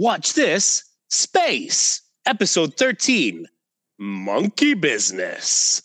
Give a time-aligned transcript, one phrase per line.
[0.00, 3.46] Watch this Space, episode 13
[3.98, 5.82] Monkey Business.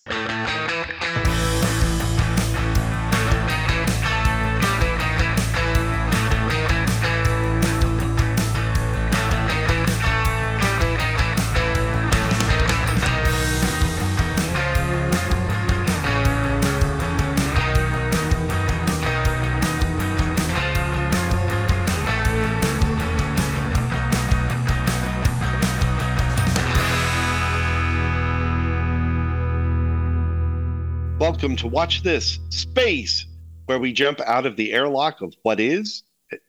[31.36, 33.26] Welcome to Watch This Space,
[33.66, 36.02] where we jump out of the airlock of what is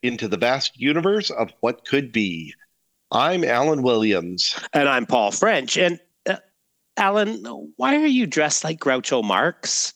[0.04, 2.54] into the vast universe of what could be.
[3.10, 4.56] I'm Alan Williams.
[4.72, 5.76] And I'm Paul French.
[5.76, 6.36] And uh,
[6.96, 9.92] Alan, why are you dressed like Groucho Marx?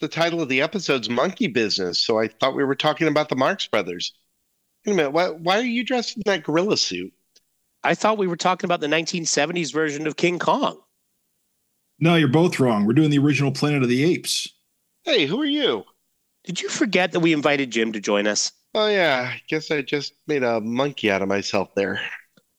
[0.00, 3.36] The title of the episode's Monkey Business, so I thought we were talking about the
[3.36, 4.12] Marx Brothers.
[4.84, 7.12] Wait a minute, why, why are you dressed in that gorilla suit?
[7.84, 10.80] I thought we were talking about the 1970s version of King Kong.
[11.98, 12.84] No, you're both wrong.
[12.84, 14.48] We're doing the original Planet of the Apes.
[15.04, 15.84] Hey, who are you?
[16.44, 18.52] Did you forget that we invited Jim to join us?
[18.74, 22.00] Oh, yeah, I guess I just made a monkey out of myself there.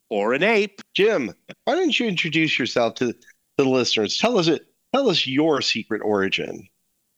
[0.09, 0.81] Or an ape?
[0.93, 1.33] Jim,
[1.65, 3.19] why don't you introduce yourself to, to
[3.57, 4.17] the listeners?
[4.17, 4.65] Tell us it.
[4.93, 6.67] Tell us your secret origin.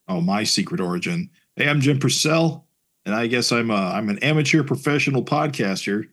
[0.08, 1.30] Oh, my secret origin.
[1.56, 2.66] Hey, I'm Jim Purcell,
[3.06, 6.06] and I guess I'm a, I'm an amateur professional podcaster.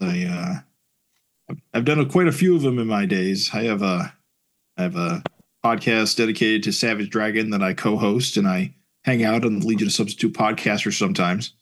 [0.00, 0.24] I
[1.50, 3.50] uh, I've done a, quite a few of them in my days.
[3.52, 4.14] I have a
[4.78, 5.22] I have a
[5.64, 9.86] podcast dedicated to Savage Dragon that I co-host, and I hang out on the Legion
[9.88, 11.54] of Substitute podcasters sometimes,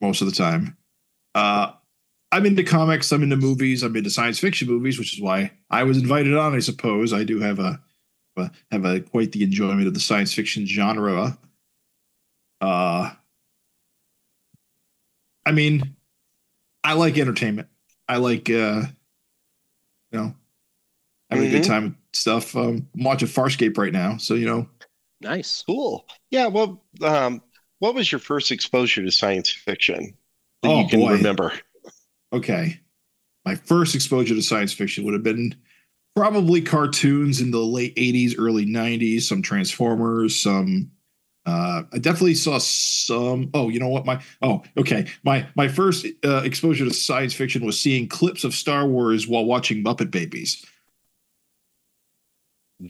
[0.00, 0.76] most of the time.
[1.34, 1.72] Uh,
[2.30, 3.12] I'm into comics.
[3.12, 3.82] I'm into movies.
[3.82, 6.54] I'm into science fiction movies, which is why I was invited on.
[6.54, 7.80] I suppose I do have a,
[8.70, 11.36] have a quite the enjoyment of the science fiction genre.
[12.60, 13.10] Uh,
[15.44, 15.96] I mean,
[16.84, 17.68] I like entertainment.
[18.08, 18.82] I like, uh,
[20.10, 20.34] you know,
[21.30, 21.56] having mm-hmm.
[21.56, 22.56] a good time with stuff.
[22.56, 24.66] Um, I'm watching Farscape right now, so you know.
[25.20, 26.06] Nice, cool.
[26.30, 26.48] Yeah.
[26.48, 27.42] Well, um,
[27.78, 30.16] what was your first exposure to science fiction
[30.62, 31.12] that oh, you can boy.
[31.12, 31.52] remember?
[32.32, 32.80] Okay,
[33.44, 35.54] my first exposure to science fiction would have been
[36.14, 39.22] probably cartoons in the late '80s, early '90s.
[39.22, 40.90] Some Transformers, some.
[41.44, 43.50] Uh, I definitely saw some.
[43.52, 44.06] Oh, you know what?
[44.06, 45.06] My oh, okay.
[45.24, 49.44] My my first uh, exposure to science fiction was seeing clips of Star Wars while
[49.44, 50.64] watching Muppet Babies.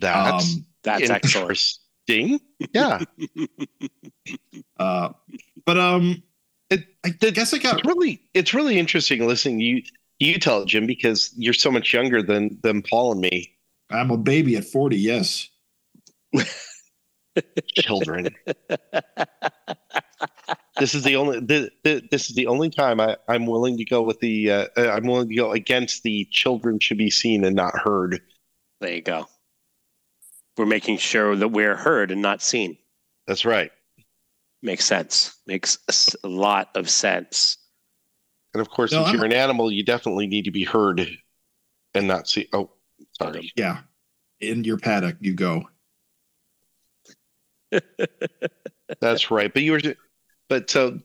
[0.01, 2.41] That's um, that's interesting.
[2.75, 3.01] Yeah.
[4.79, 5.11] uh,
[5.65, 6.23] but um,
[6.71, 9.83] it, I guess I got it's really it's really interesting listening you
[10.19, 13.57] you tell it, Jim, because you're so much younger than than Paul and me.
[13.91, 14.97] I'm a baby at 40.
[14.97, 15.49] Yes.
[17.79, 18.29] Children.
[20.79, 24.03] this is the only this, this is the only time I, I'm willing to go
[24.03, 27.77] with the uh, I'm willing to go against the children should be seen and not
[27.79, 28.21] heard.
[28.81, 29.27] There you go
[30.57, 32.77] we're making sure that we're heard and not seen.
[33.27, 33.71] That's right.
[34.63, 35.37] Makes sense.
[35.47, 35.79] Makes
[36.23, 37.57] a lot of sense.
[38.55, 39.15] And of course, no, if I'm...
[39.15, 41.07] you're an animal, you definitely need to be heard
[41.95, 42.49] and not see.
[42.53, 42.71] Oh,
[43.19, 43.51] sorry.
[43.57, 43.79] Yeah.
[44.41, 45.65] In your paddock, you go.
[49.01, 49.53] That's right.
[49.53, 49.81] But you were,
[50.49, 50.99] but so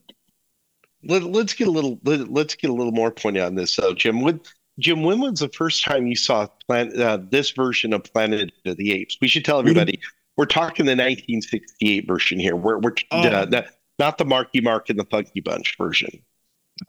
[1.04, 3.74] let, us get a little, let, us get a little more pointed on this.
[3.74, 4.42] So, Jim, would
[4.80, 8.92] Jim, when was the first time you saw uh, this version of Planet of the
[8.94, 9.18] Apes?
[9.20, 10.00] We should tell everybody
[10.38, 12.56] we're talking the 1968 version here.
[12.56, 13.22] We're, we're oh.
[13.22, 13.66] uh, not,
[13.98, 16.22] not the Marky Mark and the Funky Bunch version.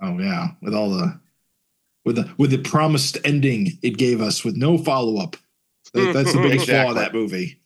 [0.03, 1.19] Oh yeah, with all the
[2.05, 5.37] with the with the promised ending it gave us with no follow up.
[5.95, 6.75] That, that's the big exactly.
[6.83, 7.61] flaw of that movie.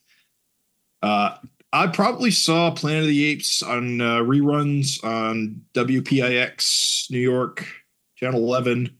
[1.02, 1.36] Uh,
[1.72, 7.66] I probably saw Planet of the Apes on uh, reruns on WPIX New York,
[8.14, 8.96] Channel 11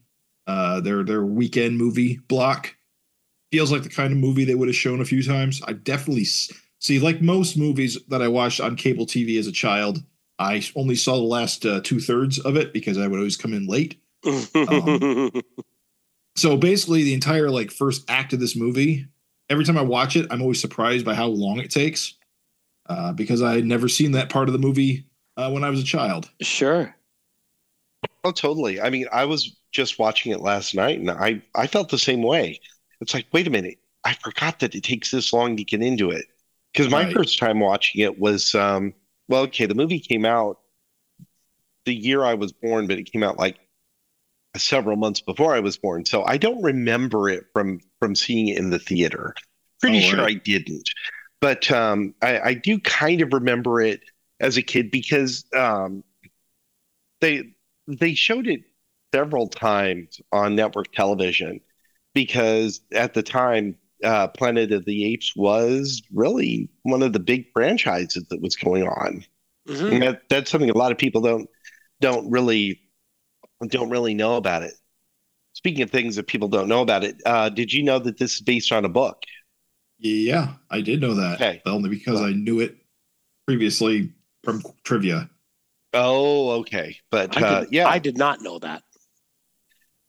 [0.47, 2.75] uh, their their weekend movie block
[3.51, 5.61] feels like the kind of movie they would have shown a few times.
[5.67, 10.03] I definitely see, like most movies that I watched on cable TV as a child,
[10.39, 13.53] I only saw the last uh, two thirds of it because I would always come
[13.53, 14.01] in late.
[14.25, 15.31] um,
[16.35, 19.05] so basically, the entire like first act of this movie,
[19.49, 22.15] every time I watch it, I'm always surprised by how long it takes
[22.89, 25.05] uh, because I had never seen that part of the movie
[25.37, 26.29] uh, when I was a child.
[26.41, 26.95] Sure.
[28.23, 28.81] Oh, totally.
[28.81, 32.21] I mean, I was just watching it last night, and I I felt the same
[32.21, 32.59] way.
[33.01, 36.11] It's like, wait a minute, I forgot that it takes this long to get into
[36.11, 36.25] it.
[36.71, 37.13] Because my right.
[37.13, 38.93] first time watching it was, um,
[39.27, 40.59] well, okay, the movie came out
[41.85, 43.59] the year I was born, but it came out like
[44.55, 48.57] several months before I was born, so I don't remember it from from seeing it
[48.57, 49.35] in the theater.
[49.81, 50.37] Pretty oh, sure right.
[50.37, 50.89] I didn't,
[51.41, 54.01] but um, I, I do kind of remember it
[54.39, 56.03] as a kid because um,
[57.21, 57.53] they
[57.87, 58.61] they showed it
[59.13, 61.59] several times on network television
[62.13, 67.45] because at the time, uh, Planet of the Apes was really one of the big
[67.53, 69.23] franchises that was going on.
[69.67, 69.93] Mhm.
[69.93, 71.49] And that, that's something a lot of people don't
[72.01, 72.81] don't really
[73.67, 74.73] don't really know about it.
[75.53, 78.35] Speaking of things that people don't know about it, uh, did you know that this
[78.35, 79.23] is based on a book?
[79.99, 81.35] Yeah, I did know that.
[81.35, 81.61] Okay.
[81.65, 82.75] Only because I knew it
[83.45, 84.11] previously
[84.43, 85.29] from trivia.
[85.93, 86.97] Oh, okay.
[87.09, 88.83] But I, uh, did, yeah, I did not know that.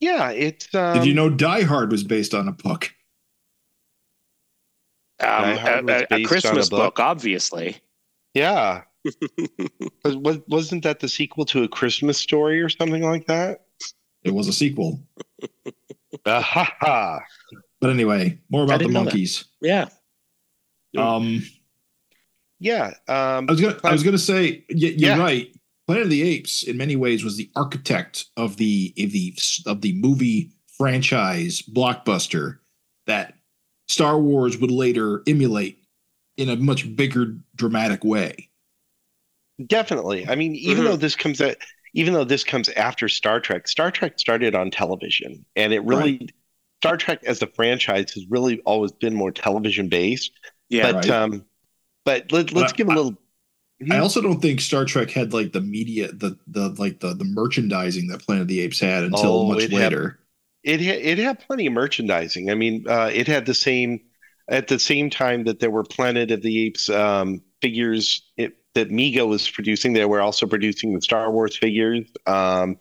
[0.05, 0.75] Yeah, it's.
[0.75, 2.93] Um, Did you know Die Hard was based on a book?
[5.21, 6.97] Um, a, a- a based a Christmas book?
[6.97, 7.79] book, obviously.
[8.35, 8.83] Yeah.
[10.05, 13.65] was, was, wasn't that the sequel to a Christmas story or something like that?
[14.25, 15.01] It was a sequel.
[16.27, 16.41] Ha,
[16.81, 17.21] ha.
[17.83, 19.05] But anyway, more about the didn't that.
[19.05, 19.45] monkeys.
[19.61, 19.89] Yeah.
[20.97, 21.43] Um,
[22.61, 22.95] Yeah.
[23.09, 25.19] Um, I was gonna I was gonna say y- you're Yeah.
[25.19, 25.55] right.
[25.87, 29.35] Planet of the Apes, in many ways, was the architect of the of the
[29.67, 32.59] of the movie franchise blockbuster
[33.07, 33.35] that
[33.89, 35.79] Star Wars would later emulate
[36.37, 38.49] in a much bigger, dramatic way.
[39.67, 40.27] definitely.
[40.29, 40.87] I mean, even Mhm.
[40.89, 41.59] though this comes at,
[41.93, 46.29] even though this comes after Star Trek, Star Trek started on television, and it really
[46.83, 50.33] Star Trek as a franchise has really always been more television based.
[50.71, 50.91] Yeah.
[50.91, 51.11] but right.
[51.11, 51.45] um,
[52.05, 53.11] but let, let's But give a I-
[53.91, 57.25] I also don't think Star Trek had like the media, the the like the the
[57.25, 60.21] merchandising that Planet of the Apes had until Oh, much it had- later.
[60.63, 62.51] It had, it had plenty of merchandising.
[62.51, 64.01] I mean, uh, it had the same
[64.49, 68.89] at the same time that there were Planet of the Apes um, figures it, that
[68.89, 69.93] Mego was producing.
[69.93, 72.07] They were also producing the Star Wars figures.
[72.27, 72.79] Um,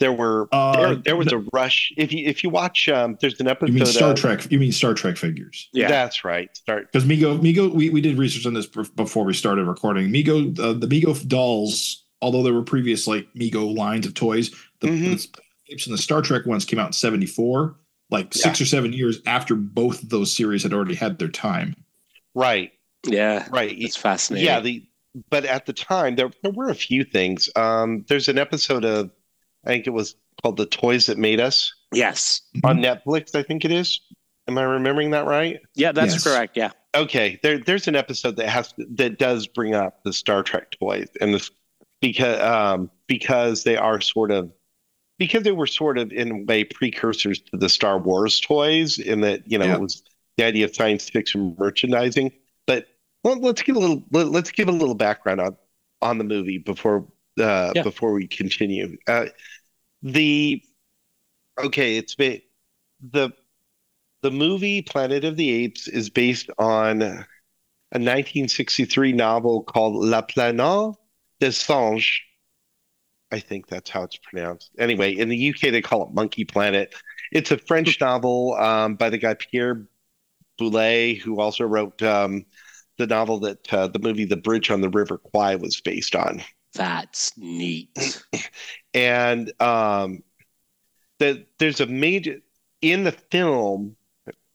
[0.00, 1.92] there were Uh, there, there was a rush.
[1.96, 3.68] If you if you watch, um, there's an episode.
[3.68, 4.50] You mean Star of- Trek?
[4.50, 5.68] You mean Star Trek figures?
[5.72, 5.88] Yeah.
[5.88, 6.54] That's right.
[6.56, 6.90] Start.
[6.90, 10.08] Because Mego, Mego, we, we did research on this before we started recording.
[10.12, 14.50] Mego, uh, the Mego dolls, although there were previous like Mego lines of toys,
[14.80, 15.32] the, Mhm.
[15.32, 15.42] the
[15.72, 17.76] Apes and the Star Trek ones came out in '74,
[18.10, 21.76] like six or seven years after both of those series had already had their time.
[22.34, 22.72] Right.
[23.06, 23.46] Yeah.
[23.50, 23.74] Right.
[23.78, 24.46] It's fascinating.
[24.46, 24.84] Yeah, the
[25.28, 27.48] but at the time there there were a few things.
[27.56, 29.10] Um, there's an episode of
[29.64, 32.42] I think it was called "The Toys That Made Us" yes.
[32.64, 33.34] on Netflix.
[33.34, 34.00] I think it is.
[34.48, 35.60] Am I remembering that right?
[35.74, 36.24] Yeah, that's Yes.
[36.24, 36.56] correct.
[36.56, 36.70] Yeah.
[36.94, 41.08] Okay, there there's an episode that has that does bring up the Star Trek toys
[41.20, 41.50] and this
[42.00, 44.50] because um because they are sort of
[45.18, 49.20] because they were sort of in a way precursors to the Star Wars toys in
[49.20, 49.74] that you know Yeah.
[49.74, 50.02] it was
[50.36, 52.32] the idea of science fiction merchandising.
[52.66, 52.88] But
[53.22, 55.56] well, let's give a little let, let's give a little background on
[56.02, 57.06] on the movie before
[57.38, 57.82] uh, Yeah.
[57.82, 58.96] before we continue.
[59.06, 59.26] Uh,
[60.02, 60.62] the
[61.58, 62.40] okay, it's ba-
[63.00, 63.30] the
[64.22, 67.26] the movie Planet of the Apes is based on a
[67.92, 70.94] 1963 novel called La Planète
[71.40, 72.20] des Singes.
[73.32, 74.70] I think that's how it's pronounced.
[74.78, 76.94] Anyway, in the UK they call it Monkey Planet.
[77.32, 79.86] It's a French novel um, by the guy Pierre
[80.58, 82.44] Boulle, who also wrote um,
[82.98, 86.42] the novel that uh, the movie The Bridge on the River Kwai was based on
[86.74, 88.22] That's neat.
[88.94, 90.22] and um,
[91.18, 92.36] that there's a major
[92.82, 93.96] in the film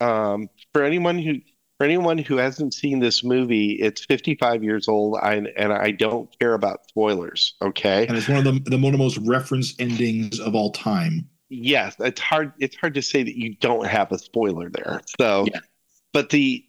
[0.01, 1.35] um, for anyone who
[1.77, 6.29] for anyone who hasn't seen this movie it's 55 years old I, and i don't
[6.39, 9.79] care about spoilers okay And it's one of the, the one of the most referenced
[9.81, 11.27] endings of all time.
[11.50, 15.45] yes it's hard it's hard to say that you don't have a spoiler there so
[15.54, 15.59] Yeah.
[16.13, 16.63] but the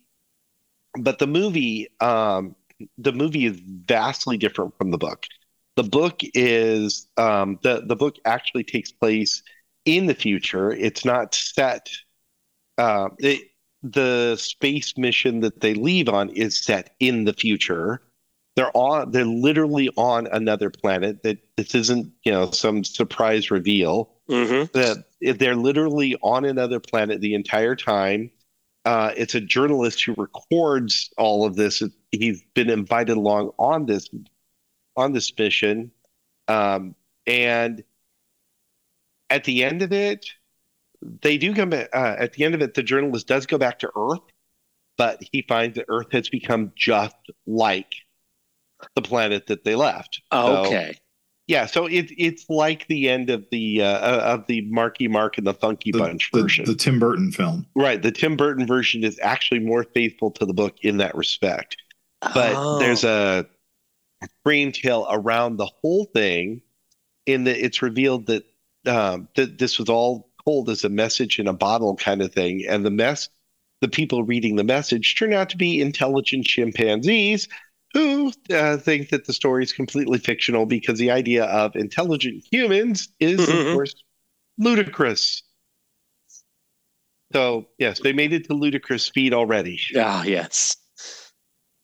[0.99, 2.57] but the movie um
[2.99, 5.27] the movie is vastly different from the book.
[5.77, 9.43] The book is um the the book actually takes place
[9.85, 10.73] in the future.
[10.73, 11.91] It's not set
[12.79, 13.43] uh it,
[13.83, 18.03] the space mission that they leave on is set in the future.
[18.57, 24.11] They're on they're literally on another planet that this isn't you know some surprise reveal.
[24.29, 28.31] Hmm that they're literally on another planet the entire time.
[28.87, 31.83] Uh, it's a journalist who records all of this.
[32.13, 34.09] He's been invited along on this
[34.97, 35.91] on this mission,
[36.49, 36.95] um,
[37.27, 37.83] and
[39.29, 40.25] at the end of it,
[41.21, 41.89] they do come back.
[41.93, 44.21] Uh, at the end of it, the journalist does go back to Earth,
[44.97, 47.17] but he finds that Earth has become just
[47.47, 47.93] like
[48.95, 50.23] the planet that they left.
[50.33, 50.97] So- Okay.
[51.47, 55.39] Yeah, so it, it's like the end of the uh, uh, of the Marky Mark
[55.39, 57.67] and the Funky The, Bunch the, version, the Tim Burton film.
[57.75, 58.03] right?
[58.03, 61.77] The Tim Burton version is actually more faithful to the book in that respect,
[62.35, 62.79] but Oh.
[62.79, 63.47] there's a
[64.45, 66.63] brain tale around the whole thing,
[67.27, 68.45] in that it's revealed that
[68.87, 72.65] um, that this was all told as a message in a bottle kind of thing,
[72.69, 73.29] and the mess,
[73.81, 77.49] the people reading the message turn out to be intelligent chimpanzees
[77.97, 83.09] who uh, think that the story is completely fictional because the idea of intelligent humans
[83.21, 83.73] is, of Mhm.
[83.73, 83.95] course,
[84.59, 85.43] ludicrous.
[87.33, 89.81] So yes, they made it to ludicrous speed already.
[89.97, 90.77] Ah, yes.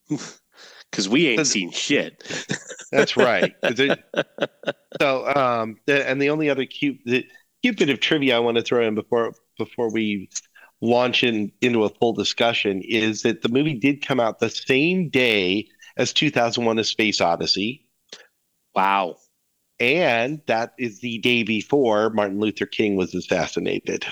[0.91, 2.23] Because we ain't seen shit.
[2.93, 3.55] That's right.
[3.63, 4.05] it-
[5.01, 7.27] so, um, and the only other cute, the
[7.63, 10.29] cute bit of trivia I want to throw in before before we
[10.83, 15.09] launch in into a full discussion is that the movie did come out the same
[15.09, 17.87] day as 2001: A Space Odyssey,
[18.75, 19.19] Wow.
[19.81, 24.05] and that is the day before Martin Luther King was assassinated.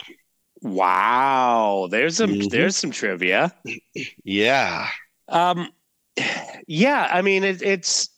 [0.62, 1.88] Wow.
[1.90, 2.50] There's some Mhm.
[2.50, 3.54] there's some trivia.
[4.24, 4.88] Yeah,
[5.28, 5.72] Um
[6.66, 8.10] yeah, I mean it, it's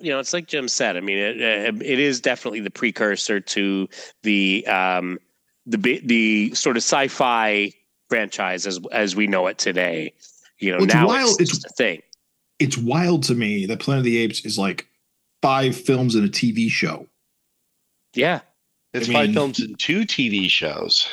[0.00, 0.96] you know, it's like Jim said.
[0.96, 3.88] I mean, it it is definitely the precursor to
[4.22, 5.18] the um
[5.66, 7.72] the the sort of sci-fi
[8.08, 10.14] franchise as as we know it today.
[10.60, 12.02] You know, Well, it's now wild- it's, it's- a thing.
[12.58, 14.88] It's wild to me that Planet of the Apes is like
[15.42, 17.06] five films and a TV show.
[18.14, 18.40] Yeah,
[18.92, 21.06] it's I five mean- films and two TV shows.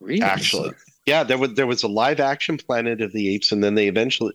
[0.00, 0.22] really.
[0.22, 0.72] Actually,
[1.06, 3.88] yeah, there was there was a live action Planet of the Apes, and then they
[3.88, 4.32] eventually,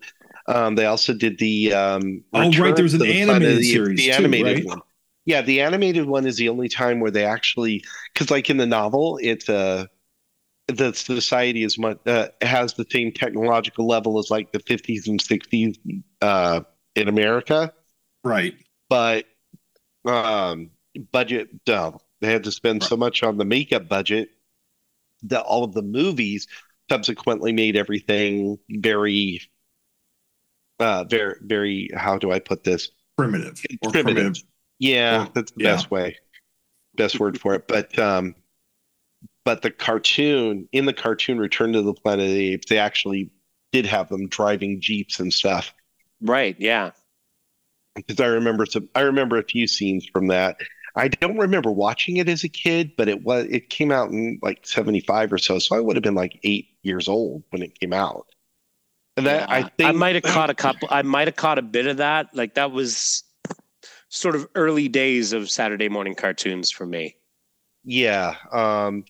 [0.48, 2.24] um, they also did the um.
[2.34, 4.66] Oh, right, there was an the animated the series the too, animated right?
[4.66, 4.82] one.
[5.26, 8.68] Yeah, the animated one is the only time where they actually, because like in the
[8.68, 9.86] novel, it's uh,
[10.68, 15.20] the society is much uh, has the same technological level as like the 50s and
[15.22, 15.78] 60s
[16.22, 16.62] uh,
[16.96, 17.72] in America,
[18.24, 18.56] Right.
[18.90, 19.26] but
[20.06, 20.72] um,
[21.12, 24.30] budget no, they had to spend so much on the makeup budget
[25.24, 26.48] that all of the movies
[26.90, 29.42] subsequently made everything very
[30.80, 33.60] uh very very how do I put this Primitive.
[33.82, 34.04] Primitive.
[34.04, 34.44] primitive.
[34.78, 35.72] yeah Or- that's the yeah.
[35.76, 36.18] best way
[36.96, 38.36] best word for it but um
[39.46, 43.32] but the cartoon in the cartoon Return to the Planet of the Apes they actually
[43.72, 45.74] did have them driving jeeps and stuff
[46.22, 46.56] Right.
[46.60, 46.92] Yeah.
[47.96, 50.58] because I remember some I remember a few scenes from that.
[50.98, 54.40] I don't remember watching it as a kid, but it was it came out in
[54.42, 55.60] like 75 or so.
[55.60, 58.28] So I would have been like eight years old when it came out.
[59.18, 60.88] And that I think might have caught a couple.
[60.92, 62.34] I might have caught a bit of that.
[62.34, 63.24] Like that was
[64.10, 67.18] sort of early days of Saturday morning cartoons for me.
[67.84, 68.36] Yeah.
[68.52, 69.04] Um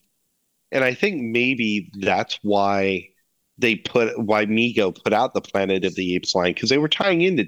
[0.72, 3.10] and I think maybe that's why
[3.58, 6.90] they put why Mego put out the Planet of the Apes line because they were
[6.90, 7.48] tying into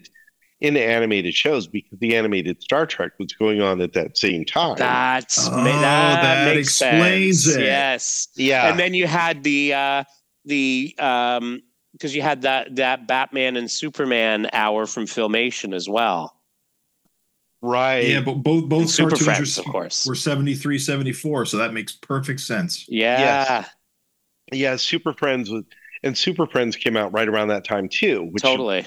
[0.59, 4.75] into animated shows because the animated Star Trek was going on at that same time.
[4.77, 7.57] That's Oh, that, that makes explains sense.
[7.57, 7.61] it.
[7.65, 8.69] Yes, yeah.
[8.69, 10.03] and then you had the uh,
[10.45, 11.61] the um
[11.93, 16.36] because you had that that Batman and Superman hour from Filmation as well.
[17.67, 18.07] Right.
[18.07, 20.05] Yeah, but both both And Super cartoons Friends, were, of course.
[20.05, 22.85] were 73, 74, so that makes perfect sense.
[22.87, 23.65] Yeah,
[24.51, 25.63] Yeah, Super Friends was
[26.03, 28.85] and Super Friends came out right around that time too, which totally.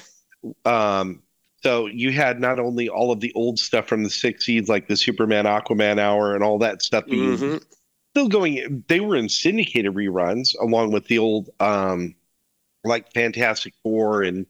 [0.65, 1.23] um
[1.63, 4.97] so you had not only all of the old stuff from the 60s like the
[4.97, 7.65] Superman Aquaman hour and all that stuff being Mhm.
[8.15, 12.15] still going they were in syndicated reruns along with the old um
[12.85, 14.47] like Fantastic Four and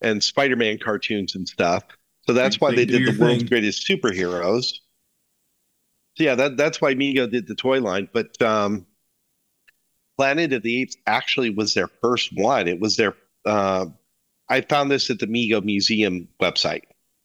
[0.00, 1.82] and Spider-Man cartoons and stuff.
[2.28, 3.48] So that's why they they, did your the world's thing.
[3.48, 4.74] greatest superheroes.
[6.18, 8.86] So yeah, that that's why Mego did the toy line, but um
[10.18, 12.68] Planet of the Apes actually was their first one.
[12.68, 13.14] It was their
[13.46, 13.86] uh
[14.50, 16.82] I found this at the Mego Museum website.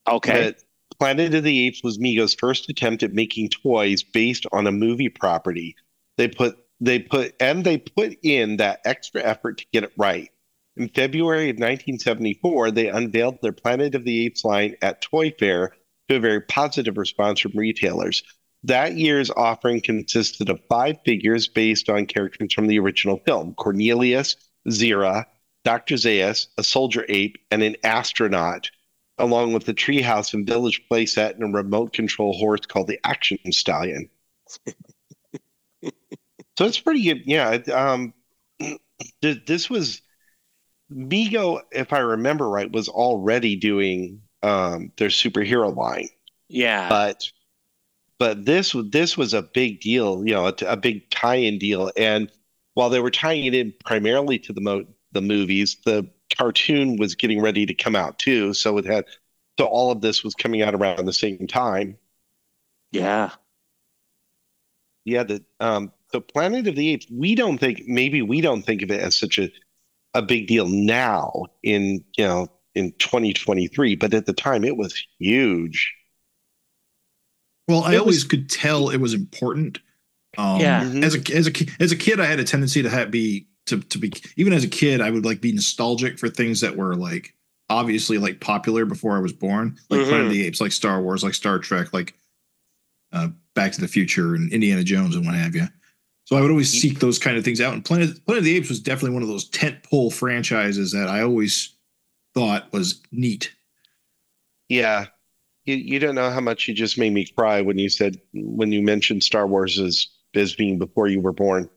[0.08, 0.44] Okay.
[0.44, 0.64] That
[1.00, 5.10] Planet of the Apes was Mego's first attempt at making toys based on a movie
[5.10, 5.76] property.
[6.18, 10.30] They put they put and they put in that extra effort to get it right.
[10.76, 15.76] In February of 1974, they unveiled their Planet of the Apes line at Toy Fair
[16.10, 18.24] to a very positive response from retailers.
[18.64, 24.36] That year's offering consisted of five figures based on characters from the original film Cornelius,
[24.70, 25.26] Zira,
[25.64, 25.96] Dr.
[25.96, 28.70] Zaius, a soldier ape, and an astronaut
[29.20, 33.38] along with the treehouse and village playset and a remote control horse called the Action
[33.52, 34.10] Stallion.
[36.58, 37.22] so it's pretty good.
[37.26, 37.60] Yeah.
[37.72, 38.14] Um,
[39.22, 40.02] th- this was
[40.94, 46.10] Mego, if I remember right, was already doing um, their superhero line,
[46.50, 46.90] yeah.
[46.90, 47.32] but
[48.20, 51.92] but this was this was a big deal, you know, a, a big tie-in deal.
[51.98, 52.32] And
[52.74, 57.16] while they were tying it in primarily to the mo- the movies, the cartoon was
[57.16, 58.54] getting ready to come out too.
[58.54, 59.06] So it had
[59.60, 61.98] so all of this was coming out around the same time.
[62.92, 63.32] yeah.
[65.06, 68.82] Yeah, the um the Planet of the Apes, we don't think maybe we don't think
[68.84, 69.50] of it as such a
[70.14, 74.96] a big deal now in you know in 2023, but at the time it was
[75.20, 75.94] huge.
[77.68, 79.80] Well, I It always was- could tell it was important.
[80.38, 80.84] Um, Yeah.
[80.84, 81.04] Mhm.
[81.04, 83.80] As a as a as a kid, I had a tendency to have, be to
[83.80, 86.96] to be even as a kid, I would like be nostalgic for things that were
[86.96, 87.36] like
[87.70, 91.24] obviously like popular before I was born, like Planet of the Apes, like Star Wars,
[91.24, 92.14] like Star Trek, like
[93.14, 95.68] uh, Back to the Future and Indiana Jones and what have you.
[96.26, 97.74] So I would always seek those kind of things out.
[97.74, 101.10] And Planet Planet of the Apes was definitely one of those tent pole franchises that
[101.10, 101.76] I always
[102.34, 103.54] thought was neat.
[104.70, 105.08] Yeah.
[105.66, 108.72] You you don't know how much you just made me cry when you said when
[108.72, 111.70] you mentioned Star Wars as as being before you were born.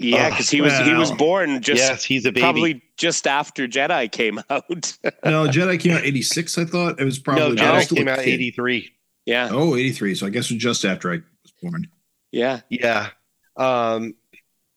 [0.00, 2.40] Yeah, oh, because he was he was born just yes, he's a baby.
[2.40, 4.64] probably just after Jedi came out.
[5.24, 6.56] no, Jedi came out eighty six.
[6.56, 8.92] I thought it was probably no Jedi came out eighty three.
[9.28, 9.50] Yeah.
[9.52, 10.14] Oh, 83.
[10.14, 11.86] So I guess it was just after I was born.
[12.32, 12.60] Yeah.
[12.70, 13.10] Yeah.
[13.58, 14.14] Um,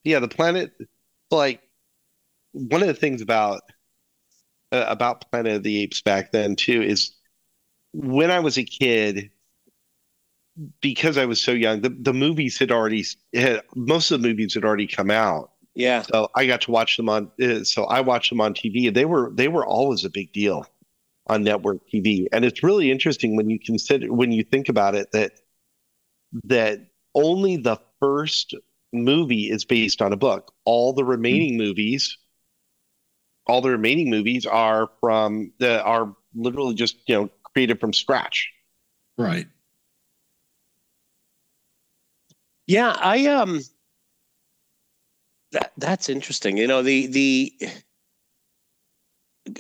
[0.04, 0.20] yeah.
[0.20, 0.74] The planet,
[1.30, 1.62] like
[2.52, 3.62] one of the things about
[4.72, 7.12] uh, about Planet of the Apes back then too is
[7.94, 9.32] when I was a kid,
[10.82, 14.54] because I was so young, the, the movies had already had, most of the movies
[14.54, 15.52] had already come out.
[15.76, 16.02] Yeah.
[16.02, 17.32] So I got to watch them on.
[17.42, 18.94] Uh, so I watched them on TV.
[18.94, 20.66] They were they were always a big deal
[21.28, 25.12] on network TV, and it's really interesting when you consider when you think about it
[25.14, 25.32] that
[26.44, 28.54] that only the first
[28.94, 30.54] movie is based on a book.
[30.66, 31.68] All the remaining mm-hmm.
[31.68, 32.18] movies,
[33.48, 38.52] all the remaining movies are from the are literally just you know created from scratch.
[39.18, 39.48] Right.
[42.68, 43.62] Yeah, I um
[45.52, 46.58] that that's interesting.
[46.58, 47.54] You know, the the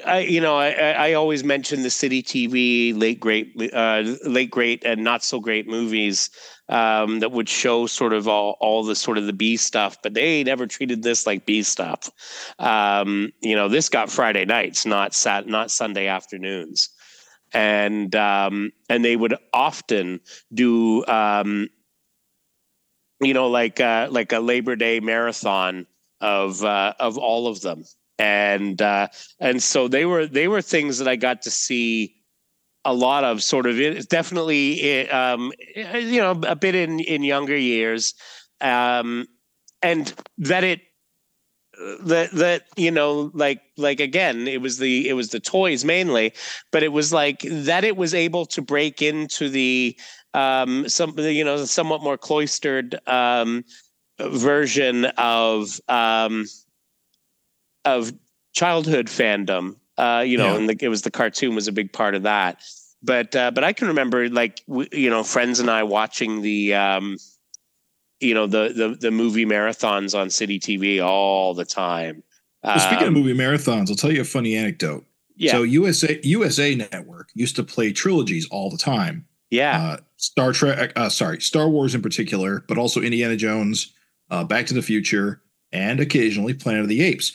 [0.05, 4.83] I, you know, I, I always mention the city TV late great, uh, late great,
[4.83, 6.29] and not so great movies
[6.69, 10.13] um, that would show sort of all, all the sort of the B stuff, but
[10.13, 12.10] they never treated this like B stuff.
[12.60, 16.89] Um, you know, this got Friday nights, not sat, not Sunday afternoons,
[17.53, 20.19] and um, and they would often
[20.53, 21.69] do, um,
[23.19, 25.88] you know, like uh, like a Labor Day marathon
[26.21, 27.83] of uh, of all of them
[28.22, 29.08] and uh,
[29.40, 32.16] and so they were they were things that I got to see
[32.86, 37.58] a lot of sort of it definitely um, you know a bit in in younger
[37.58, 38.13] years.
[38.62, 39.28] Um,
[39.82, 40.82] and that it
[42.04, 46.34] that that you know like like again it was the it was the toys mainly
[46.72, 49.98] but it was like that it was able to break into the
[50.34, 53.63] um some you know somewhat more cloistered um
[54.19, 56.45] version of um
[57.86, 58.13] of
[58.54, 59.76] childhood fandom.
[59.98, 60.58] Uh, you know, yeah.
[60.58, 62.62] and the, it was the cartoon was a big part of that.
[63.04, 66.74] But uh, but I can remember like w- you know friends and I watching the
[66.74, 67.17] um,
[68.20, 72.24] you know the the the movie marathons on City TV all the time.
[72.63, 75.06] Well, speaking um, of movie marathons, I'll tell you a funny anecdote.
[75.36, 75.54] Yeah.
[75.54, 79.26] So USA USA Network used to play trilogies all the time.
[79.50, 79.82] Yeah.
[79.82, 83.94] Uh, Star Trek, uh, sorry, Star Wars in particular, but also Indiana Jones,
[84.30, 85.41] uh, Back to the Future,
[85.72, 87.34] and occasionally Planet of the Apes.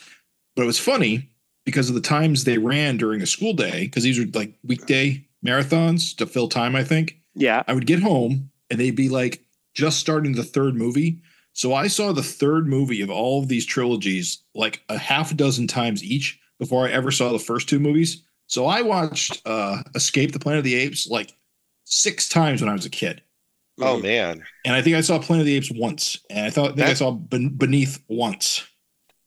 [0.57, 1.29] But it was funny
[1.65, 5.25] because of the times they ran during a school day, because these were like weekday
[5.45, 7.21] marathons to fill time, I think.
[7.35, 7.63] Yeah.
[7.69, 11.21] I would get home and they'd be like just starting the third movie.
[11.53, 15.35] So I saw the third movie of all of these trilogies like a half a
[15.35, 18.23] dozen times each before I ever saw the first two movies.
[18.47, 21.35] So I watched uh Escape the Planet of the Apes like
[21.85, 23.23] six times when I was a kid.
[23.79, 24.43] Oh man!
[24.65, 26.95] And I think I saw Planet of the Apes once, and I thought I I
[26.95, 28.67] saw Beneath once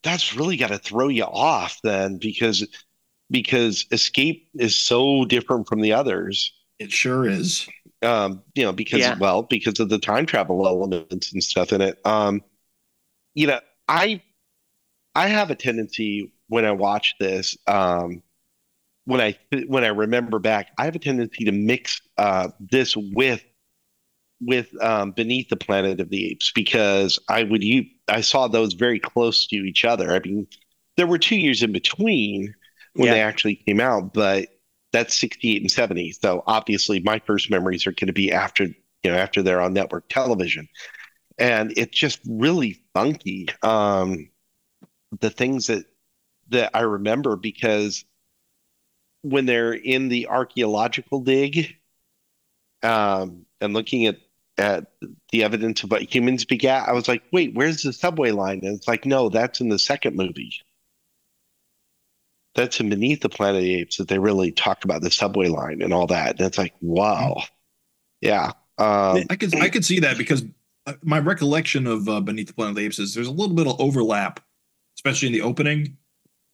[0.03, 2.67] that's really got to throw you off then because
[3.31, 6.53] because escape is so different from the others.
[6.79, 7.67] It sure is.
[8.01, 9.17] Um you know because yeah.
[9.19, 11.99] well because of the time travel elements and stuff in it.
[12.05, 12.41] Um
[13.39, 14.21] you know i
[15.15, 18.21] i have a tendency when i watch this um
[19.05, 23.43] when i when i remember back i have a tendency to mix uh this with
[24.41, 28.73] with um, Beneath the Planet of the Apes because I would you I saw those
[28.73, 30.11] very close to each other.
[30.11, 30.47] I mean,
[30.97, 32.53] there were two years in between
[32.93, 33.13] when yeah.
[33.13, 34.47] they actually came out, but
[34.91, 36.13] that's 68 and 70.
[36.13, 38.75] So obviously my first memories are going to be after, you
[39.11, 40.67] know, after they're on network television.
[41.37, 43.47] And it's just really funky.
[43.61, 44.29] Um,
[45.19, 45.85] the things that
[46.49, 48.03] that I remember because
[49.21, 51.75] when they're in the archaeological dig
[52.81, 54.17] um, and looking at
[54.59, 54.85] at
[55.31, 58.59] the evidence of what humans begat, I was like, wait, where's the subway line?
[58.63, 60.53] And it's like, no, that's in the second movie.
[62.55, 65.47] That's in Beneath the Planet of the Apes that they really talk about the subway
[65.47, 66.37] line and all that.
[66.37, 67.43] And it's like, wow,
[68.21, 68.51] yeah.
[68.77, 70.43] Um, I could I could see that because
[70.85, 73.55] uh, my recollection of uh, Beneath the Planet of the Apes is there's a little
[73.55, 74.39] bit of overlap,
[74.97, 75.97] especially in the opening.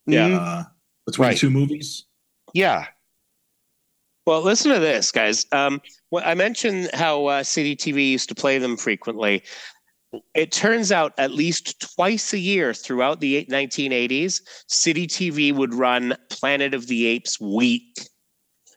[0.06, 0.64] Yeah, uh,
[1.06, 1.38] between right.
[1.38, 2.06] two movies.
[2.54, 2.88] Yeah,
[4.26, 5.46] well, listen to this, guys.
[5.52, 9.44] Um, well, I mentioned how uh, City TV used to play them frequently.
[10.34, 16.16] It turns out at least twice a year throughout the 1980s, City TV would run
[16.30, 18.08] Planet of the Apes Week.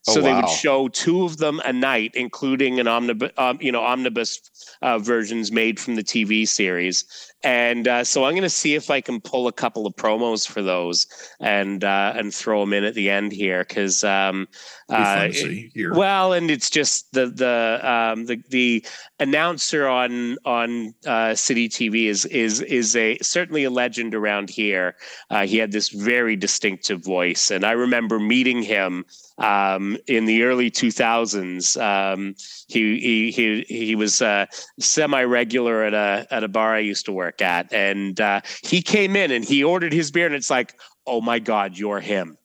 [0.06, 3.72] Oh, So they would show two of them a night, including an omnibus, um, you
[3.72, 4.40] know, omnibus
[4.82, 7.04] uh, versions made from the TV series.
[7.44, 10.46] And uh, so I'm going to see if I can pull a couple of promos
[10.46, 11.06] for those
[11.40, 14.48] and uh, and throw them in at the end here because um,
[14.88, 15.94] uh, here.
[15.94, 18.84] well, and it's just the the um, the the
[19.20, 24.96] announcer on on uh, City TV is is is a certainly a legend around here.
[25.30, 29.04] Uh, he had this very distinctive voice, and I remember meeting him
[29.38, 31.80] um, in the early 2000s.
[31.80, 32.34] Um,
[32.68, 34.46] he he he he was uh,
[34.78, 38.82] semi regular at a at a bar I used to work at, and uh, he
[38.82, 42.36] came in and he ordered his beer, and it's like, oh my god, you're him.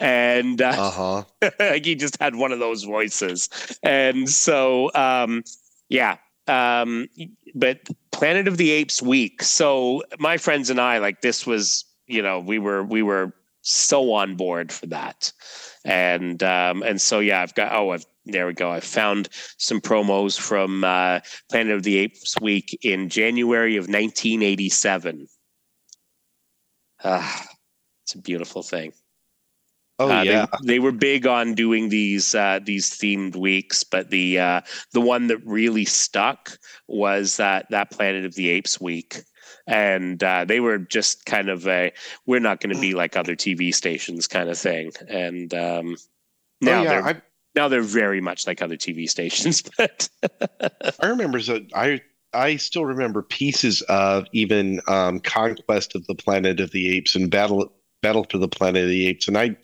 [0.00, 1.24] And uh, Uh-huh.
[1.82, 3.48] he just had one of those voices
[3.82, 5.42] and so um
[5.88, 6.16] yeah
[6.48, 7.06] um
[7.54, 7.78] but
[8.12, 12.40] planet of the apes week so my friends and i like this was you know
[12.40, 15.32] we were we were so on board for that
[15.84, 18.70] and um and so yeah i've got oh I've, there we go.
[18.70, 21.20] I found some promos from uh
[21.50, 25.26] planet of the apes week in january of 1987
[27.04, 27.46] ah
[28.04, 28.92] it's a beautiful thing.
[29.98, 30.46] Oh uh, yeah.
[30.62, 34.60] they, they were big on doing these uh, these themed weeks, but the uh,
[34.92, 39.22] the one that really stuck was that that Planet of the Apes week,
[39.66, 41.92] and uh, they were just kind of a
[42.26, 45.96] we're not going to be like other TV stations kind of thing, and um,
[46.60, 46.88] now oh yeah.
[46.88, 47.22] they're I
[47.54, 50.08] now they're very much like other TV stations, but
[51.00, 52.00] I remember that I
[52.32, 57.30] I still remember pieces of even um, Conquest of the Planet of the Apes and
[57.30, 57.72] Battle
[58.02, 59.56] Battle for the Planet of the Apes, and I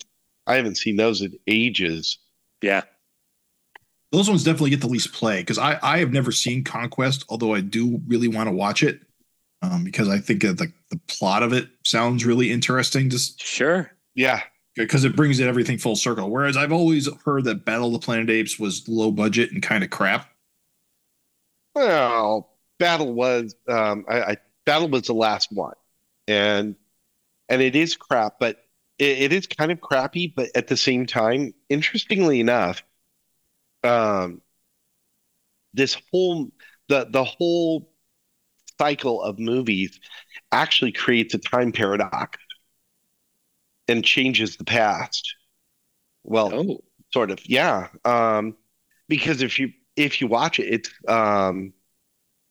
[0.47, 2.17] I haven't seen those in ages.
[2.61, 2.81] yeah,
[4.11, 7.53] Those ones definitely get the least play because I I have never seen Conquest, although
[7.53, 9.01] I do really want to watch it
[9.61, 13.09] um, because I think that the the plot of it sounds really interesting.
[13.09, 14.41] Just sure, Yeah,
[14.75, 16.29] because it brings it everything full circle.
[16.29, 19.83] Whereas I've always heard that Battle of the Planet Apes was low budget and kind
[19.83, 20.29] of crap.
[21.75, 25.75] well, Battle was um, I, I Battle was the last one,
[26.27, 26.75] and
[27.49, 28.65] and it is crap, but
[28.99, 30.27] it, it is kind of crappy.
[30.35, 32.83] But at the same time, interestingly enough,
[33.83, 34.41] um,
[35.73, 36.51] this whole
[36.89, 37.90] the the whole
[38.81, 39.99] cycle of movies
[40.51, 42.39] actually creates a time paradox
[43.87, 45.35] and changes the past.
[46.23, 46.81] Well, oh,
[47.13, 48.55] sort of yeah um
[49.07, 51.73] because if you if you watch it it's um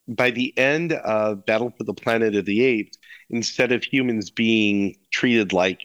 [0.06, 2.98] by the end of battle for the planet of the apes
[3.30, 5.80] instead of humans being treated like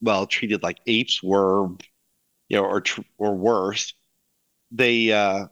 [0.00, 1.68] well treated like apes were
[2.48, 3.92] you know or tr- or worse
[4.70, 5.46] they uh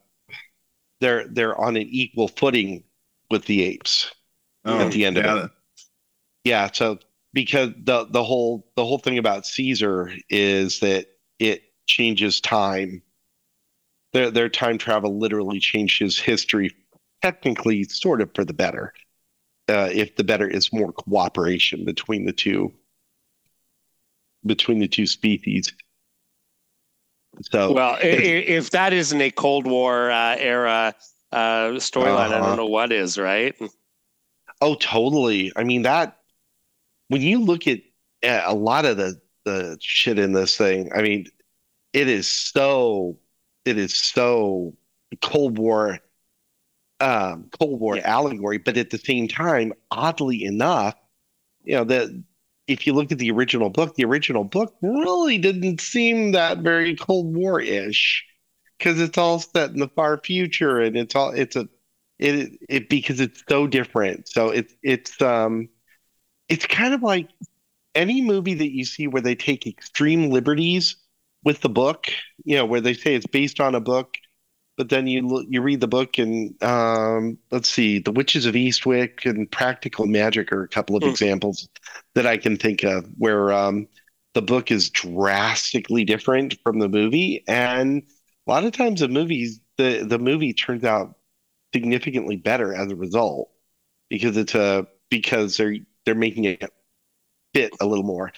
[1.00, 2.84] they're they're on an equal footing
[3.32, 4.12] with the apes
[4.82, 5.50] At the end of it.
[6.44, 6.98] Yeah, so
[7.32, 11.06] because the the whole the whole thing about Caesar is that
[11.40, 13.02] it changes time.
[14.12, 16.70] Their their time travel literally changes history,
[17.22, 18.92] technically, sort of for the better.
[19.68, 22.72] Uh, if the better is more cooperation between the two
[24.44, 25.72] between the two species.
[27.50, 30.94] So well, i- i- if that isn't a Cold War uh, era
[31.32, 32.42] uh, storyline, I Uh-huh.
[32.42, 33.56] don't know what is, right?
[34.60, 35.52] Oh, totally.
[35.56, 36.18] I mean that
[37.08, 37.80] when you look at
[38.24, 41.26] a lot of the the shit in this thing, I mean,
[41.94, 43.18] it is so
[43.64, 44.76] it is so
[45.22, 46.00] Cold War
[47.00, 48.02] um Cold War Yeah.
[48.04, 50.94] allegory, but at the same time, oddly enough,
[51.64, 52.08] you know, that
[52.68, 56.96] if you look at the original book, the original book really didn't seem that very
[56.96, 58.24] Cold War-ish
[58.82, 61.68] because it's all set in the far future and it's all it's a
[62.18, 64.28] it it because it's so different.
[64.28, 65.68] So it's it's um
[66.48, 67.30] it's kind of like
[67.94, 70.96] any movie that you see where they take extreme liberties
[71.44, 72.08] with the book,
[72.44, 74.16] you know, where they say it's based on a book,
[74.76, 78.54] but then you look, you read the book and um let's see, The Witches of
[78.54, 81.14] Eastwick and Practical Magic are a couple of Hmm.
[81.14, 81.68] examples
[82.14, 83.88] that I can think of where um
[84.34, 88.02] the book is drastically different from the movie and
[88.46, 91.16] a lot of times the movies the the movie turns out
[91.74, 93.50] significantly better as a result
[94.10, 96.70] because it's a because they're they're making it
[97.54, 98.32] fit a little more.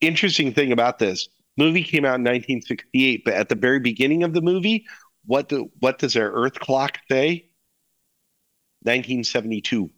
[0.00, 4.32] Interesting thing about this movie came out in 1968, but at the very beginning of
[4.32, 4.86] the movie,
[5.26, 7.50] what do what does their Earth clock say?
[8.82, 9.90] 1972.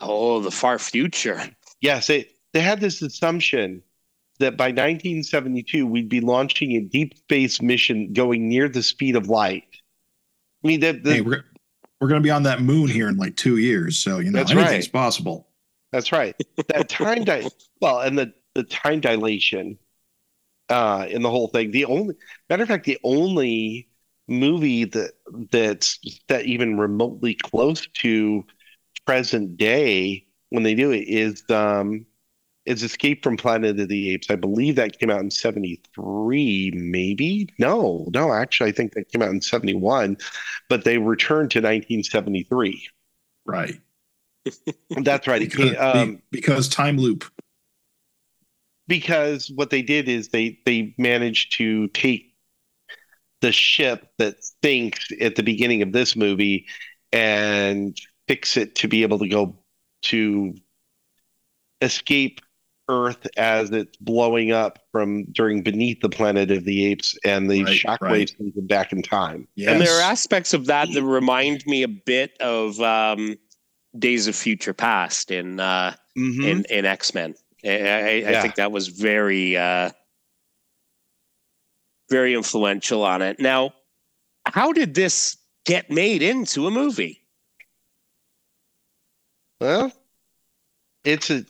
[0.00, 1.42] Oh, the far future.
[1.80, 3.82] Yes, they they had this assumption
[4.38, 9.28] that by 1972 we'd be launching a deep space mission going near the speed of
[9.28, 9.64] light.
[10.64, 11.44] I mean, the, the, hey, we're
[12.00, 14.50] we're gonna be on that moon here in like two years, so you know That's
[14.50, 14.92] anything's right.
[14.92, 15.48] possible.
[15.92, 16.34] That's right.
[16.68, 17.48] That time di-
[17.80, 19.78] well, and the the time dilation
[20.68, 21.70] uh, in the whole thing.
[21.70, 22.14] The only
[22.48, 23.88] matter of fact, the only
[24.26, 25.12] movie that
[25.50, 28.44] that's that even remotely close to
[29.06, 32.06] present day when they do it is um
[32.66, 34.30] is Escape from Planet of the Apes.
[34.30, 37.48] I believe that came out in 73, maybe.
[37.58, 40.16] No, no, actually, I think that came out in 71,
[40.68, 42.88] but they returned to 1973.
[43.44, 43.80] Right.
[44.90, 45.40] That's right.
[45.40, 47.24] Because, um, because time loop.
[48.86, 52.34] Because what they did is they they managed to take
[53.40, 56.66] the ship that sinks at the beginning of this movie
[57.12, 57.98] and
[58.28, 59.58] fix it to be able to go
[60.02, 60.54] to
[61.80, 62.40] escape
[62.88, 67.64] Earth as it's blowing up from during beneath the planet of the apes, and the
[67.64, 68.34] right, shockwaves right.
[68.36, 69.48] send them back in time.
[69.54, 69.72] Yes.
[69.72, 73.36] And there are aspects of that that remind me a bit of um,
[73.98, 76.44] Days of Future Past in uh, mm-hmm.
[76.44, 77.34] in, in X Men.
[77.64, 78.38] I, I, yeah.
[78.38, 79.90] I, think that was very uh,
[82.10, 83.40] very influential on it.
[83.40, 83.72] Now,
[84.46, 87.22] how did this get made into a movie?
[89.60, 89.90] Well,
[91.04, 91.44] it's a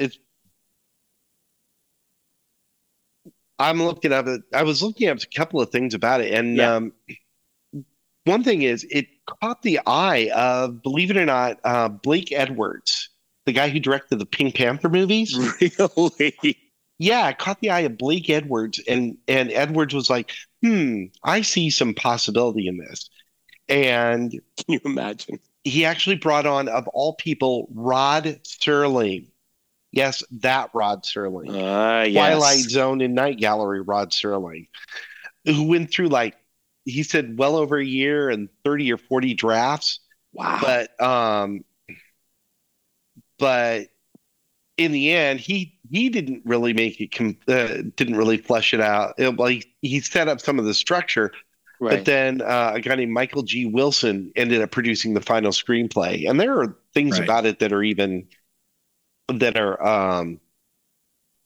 [0.00, 0.18] it's
[3.60, 4.40] I'm looking at it.
[4.54, 6.76] I was looking at a couple of things about it, and yeah.
[6.76, 6.92] um,
[8.24, 13.10] one thing is it caught the eye of, believe it or not, uh, Blake Edwards,
[13.44, 15.36] the guy who directed the Pink Panther movies.
[16.18, 16.56] Really?
[16.98, 20.32] Yeah, it caught the eye of Blake Edwards, and and Edwards was like,
[20.62, 23.08] "Hmm, I see some possibility in this."
[23.70, 25.38] And can you imagine?
[25.64, 29.28] He actually brought on, of all people, Rod Serling
[29.92, 31.50] Yes, that Rod Serling.
[31.50, 32.12] Uh, yes.
[32.12, 34.68] Twilight Zone and Night Gallery Rod Serling,
[35.44, 36.36] who went through like
[36.84, 40.00] he said well over a year and 30 or 40 drafts.
[40.32, 40.58] Wow.
[40.62, 41.64] But um
[43.38, 43.88] but
[44.76, 48.80] in the end he he didn't really make it com- uh, didn't really flesh it
[48.80, 49.14] out.
[49.18, 51.32] It, well, he, he set up some of the structure,
[51.80, 51.96] Right.
[51.96, 53.64] But then uh, a guy named Michael G.
[53.64, 57.24] Wilson ended up producing the final screenplay, and there are things right.
[57.24, 58.28] about it that are even
[59.32, 60.40] that are um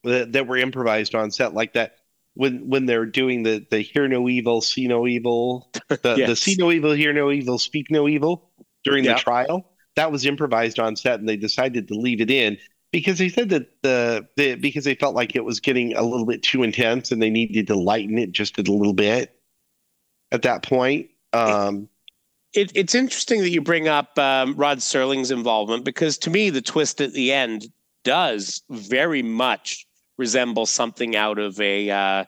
[0.04, 1.96] that, that were improvised on set like that
[2.34, 6.28] when when they're doing the the hear no evil see no evil the, yes.
[6.28, 8.50] the see no evil hear no evil speak no evil
[8.82, 12.58] during the trial that was improvised on set and they decided to leave it in
[12.92, 16.26] because they said that the, the because they felt like it was getting a little
[16.26, 19.36] bit too intense and they needed to lighten it just a little bit
[20.30, 21.10] at that point.
[21.32, 21.88] Um
[22.54, 26.62] it, it's interesting that you bring up um, Rod Serling's involvement because to me, the
[26.62, 27.66] twist at the end
[28.04, 29.86] does very much
[30.16, 32.24] resemble something out of a uh,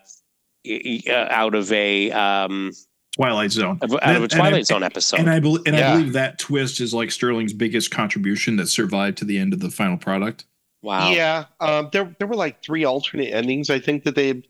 [0.69, 2.73] uh out of a um,
[3.15, 5.21] Twilight Zone, out and, of a Twilight I, Zone episode.
[5.21, 5.93] And I believe, and yeah.
[5.93, 9.61] I believe that twist is like Serling's biggest contribution that survived to the end of
[9.61, 10.45] the final product.
[10.83, 11.11] Wow.
[11.11, 13.71] Yeah, um, there there were like three alternate endings.
[13.71, 14.43] I think that they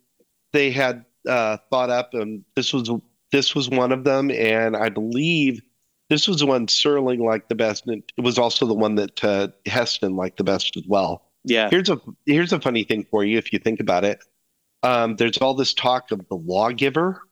[0.53, 2.91] they had uh, thought up, and this was
[3.31, 5.61] this was one of them, and I believe
[6.09, 9.25] this was the one Serling liked the best, and it was also the one that
[9.25, 11.23] uh, Heston liked the best as well.
[11.45, 11.69] Yeah.
[11.71, 14.23] Here's a here's a funny thing for you if you think about it.
[14.83, 17.23] Um, there's all this talk of the lawgiver.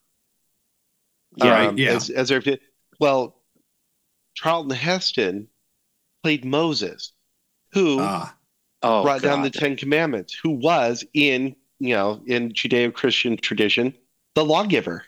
[1.37, 1.67] Yeah.
[1.67, 1.91] Um, yeah.
[1.91, 2.41] As, as there,
[2.99, 3.35] well,
[4.35, 5.47] Charlton Heston
[6.23, 7.13] played Moses,
[7.71, 8.29] who oh,
[8.81, 9.21] brought God.
[9.21, 13.93] down the Ten Commandments, who was in you know in Judeo-Christian tradition
[14.33, 15.05] the lawgiver.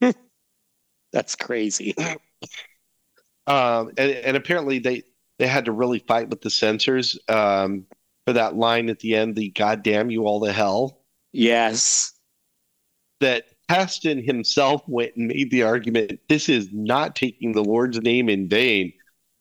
[1.12, 1.94] That's crazy.
[3.46, 5.02] Um, and, and apparently they
[5.38, 7.86] they had to really fight with the censors um,
[8.26, 12.12] for that line at the end, the "goddamn you all to hell." Yes,
[13.20, 16.20] that Heston himself went and made the argument.
[16.28, 18.92] This is not taking the Lord's name in vain.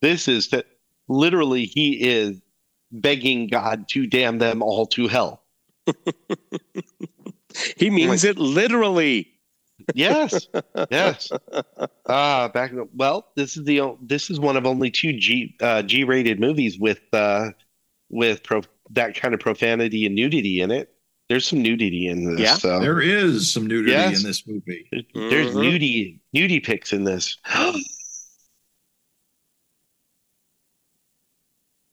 [0.02, 0.66] This is that
[1.08, 2.42] literally he is
[2.92, 5.44] begging God to damn them all to hell.
[7.78, 9.35] he means like, it literally
[9.94, 10.48] yes,
[10.92, 11.32] yes.
[12.08, 12.72] Ah, uh, back.
[12.96, 16.80] Well, this is the this is one of only two G uh, G rated movies
[16.80, 17.52] with uh,
[18.10, 20.92] with pro, that kind of profanity and nudity in it.
[21.30, 22.40] There's some nudity in this.
[22.40, 22.80] Yeah, so.
[22.80, 24.20] there is some nudity yes.
[24.20, 24.88] in this movie.
[25.14, 25.62] There's mm-hmm.
[25.62, 27.38] nudity nudity pics in this.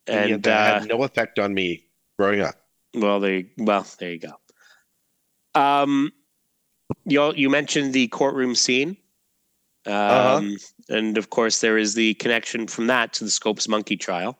[0.06, 1.86] and, that had uh, no effect on me
[2.18, 2.56] growing up.
[2.94, 4.32] Well, they well there you go.
[5.54, 6.12] Um,
[7.04, 8.96] you you mentioned the courtroom scene,
[9.86, 10.36] uh-huh.
[10.36, 10.96] um, uh-huh.
[10.96, 14.38] and of course there is the connection from that to the Scopes monkey trial.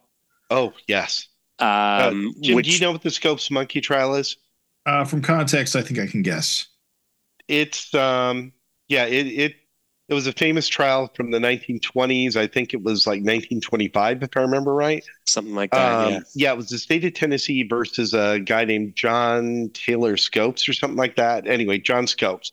[0.51, 1.29] Oh yes.
[1.59, 2.11] Um, uh,
[2.41, 4.37] Jim, which, do you know what the Scopes monkey trial is?
[4.85, 6.67] Uh, from context, I think I can guess.
[7.49, 8.53] It's um,
[8.89, 9.55] yeah, it it
[10.13, 12.37] it was a famous trial from the 1920s.
[12.37, 15.03] I think it was like 1925, if I remember right.
[15.27, 16.07] Something like that.
[16.07, 16.21] Um, yeah.
[16.35, 20.75] yeah, it was the state of Tennessee versus a guy named John Taylor Scopes or
[20.75, 21.47] something like that.
[21.47, 22.53] Anyway, John Scopes.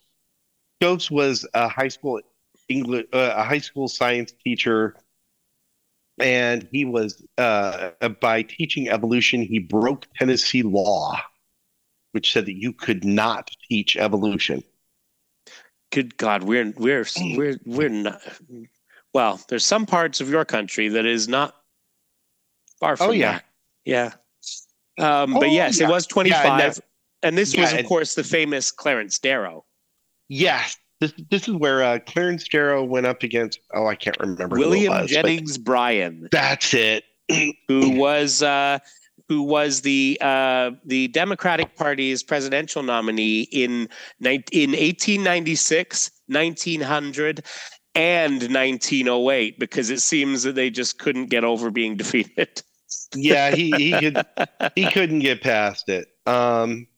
[0.80, 2.22] Scopes was a high school
[2.70, 4.96] English, uh, a high school science teacher,
[6.18, 7.90] and he was uh,
[8.22, 11.20] by teaching evolution, he broke Tennessee law,
[12.12, 14.64] which said that you could not teach evolution.
[15.92, 17.04] Good God, we're we're
[17.36, 18.20] we're we're not.
[19.12, 21.54] Well, there's some parts of your country that is not
[22.78, 23.32] far from Oh, yeah.
[23.32, 23.44] that.
[23.84, 24.12] Yeah.
[24.98, 25.88] Um, Oh, but yes, yeah.
[25.88, 26.44] it was 25.
[26.44, 26.78] Yeah, and
[27.22, 29.64] and this yeah, was, of course, the famous Clarence Darrow.
[30.28, 33.58] Yes, this this is where uh, Clarence Darrow went up against.
[33.74, 34.56] Oh, I can't remember.
[34.56, 37.04] William was, Jennings Bryan, That's it.
[37.68, 38.78] who was uh,
[39.30, 43.88] who was the uh, the Democratic Party's presidential nominee in
[44.20, 47.44] in 1896, 1900,
[47.94, 52.60] and 1908, because it seems that they just couldn't get over being defeated.
[53.14, 54.26] Yeah, he he could
[54.74, 56.08] he couldn't get past it.
[56.26, 56.88] Um,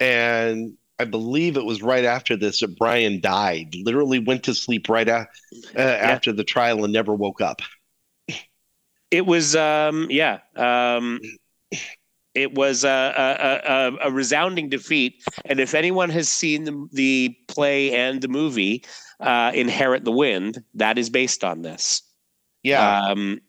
[0.00, 3.74] and I believe it was right after this that Bryan died.
[3.74, 5.28] Literally went to sleep right a,
[5.76, 7.60] uh, after the trial and never woke up.
[9.10, 11.20] It was, um, yeah, um,
[12.34, 15.22] it was a, a, a, a resounding defeat.
[15.46, 18.84] And if anyone has seen the, the play and the movie,
[19.20, 22.02] uh, Inherit the Wind, that is based on this.
[22.62, 23.40] Yeah, Um,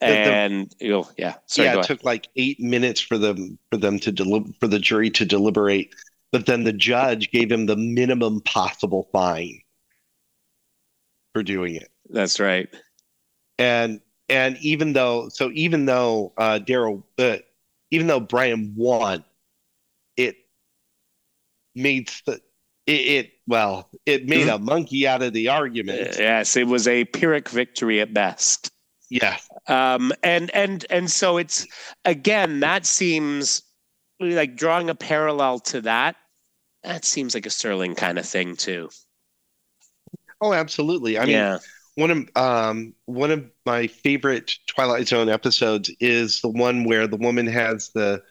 [0.00, 1.02] The- the- and yeah,
[1.46, 1.72] sorry, yeah.
[1.72, 1.84] It ahead.
[1.84, 5.94] took like eight minutes for them for them to deli- for the jury to deliberate,
[6.32, 9.60] but then the judge gave him the minimum possible fine
[11.34, 11.90] for doing it.
[12.08, 12.68] That's right.
[13.58, 17.38] and and even though so even though uh Darrow uh,
[17.90, 19.24] even though Bryan won
[20.16, 20.36] it
[21.74, 22.42] made st-
[22.86, 26.16] it, it well it made a monkey out of the argument.
[26.18, 28.70] Yes, it was a pyrrhic victory at best.
[29.10, 29.36] yeah.
[29.66, 31.66] Um and and and so it's
[32.04, 33.62] again that seems
[34.20, 36.16] like drawing a parallel to that
[36.82, 38.88] that seems like a Serling kind of thing too.
[40.40, 41.18] Oh absolutely.
[41.18, 41.58] I mean yeah
[42.00, 47.16] one of um one of my favorite twilight zone episodes is the one where the
[47.16, 48.22] woman has the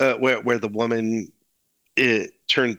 [0.00, 1.32] uh, where where the woman
[1.96, 2.78] it turned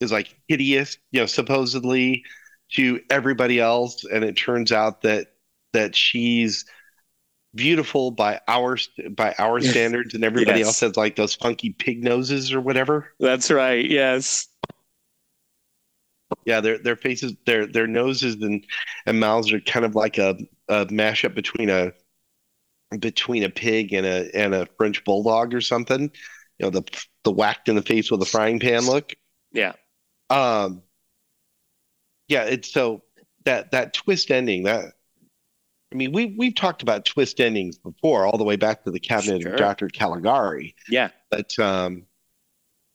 [0.00, 2.24] is like hideous you know supposedly
[2.72, 5.28] to everybody else and it turns out that
[5.72, 6.64] that she's
[7.54, 8.78] beautiful by our
[9.16, 9.70] by our Yes.
[9.70, 10.66] standards and everybody Yes.
[10.66, 14.46] else has like those funky pig noses or whatever that's right yes
[16.46, 18.66] Yeah, their their faces, their their noses and
[19.06, 20.36] and mouths are kind of like a,
[20.68, 21.92] a mashup between a
[22.98, 26.10] between a pig and a and a French bulldog or something.
[26.58, 26.82] You know, the
[27.24, 29.14] the whacked in the face with a frying pan look.
[29.52, 29.72] yeah
[30.30, 30.82] Um,
[32.28, 33.02] yeah, it's so
[33.44, 34.94] that that twist ending that.
[35.92, 39.00] I mean, we we've talked about twist endings before, all the way back to the
[39.00, 39.52] Cabinet Sure.
[39.52, 39.88] of Dr.
[39.88, 40.74] Caligari.
[40.88, 42.06] yeah But um,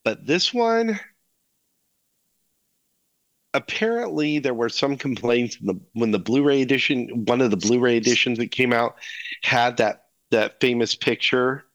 [0.06, 0.98] but this one,
[3.56, 7.98] apparently there were some complaints in the, when the Blu-ray edition, one of the Blu-ray
[7.98, 8.96] editions that came out,
[9.44, 11.66] had that that famous picture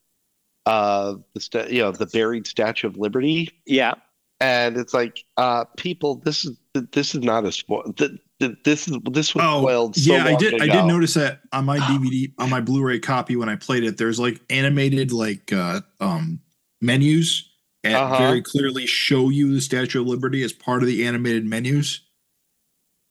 [0.66, 3.94] of the sta- you know the buried Statue of Liberty, yeah
[4.40, 6.56] and it's like, uh, people, this is
[6.92, 7.92] this is not a spoil.
[7.92, 9.96] th- th- This is this was Oh, spoiled.
[9.96, 10.62] So yeah, I long did.
[10.62, 13.98] I did notice that on my DVD, on my Blu-ray copy when I played it.
[13.98, 16.40] There's like animated like uh, um,
[16.80, 17.49] menus
[17.84, 18.18] and Uh-huh.
[18.18, 22.00] very clearly show you the Statue of Liberty as part of the animated menus.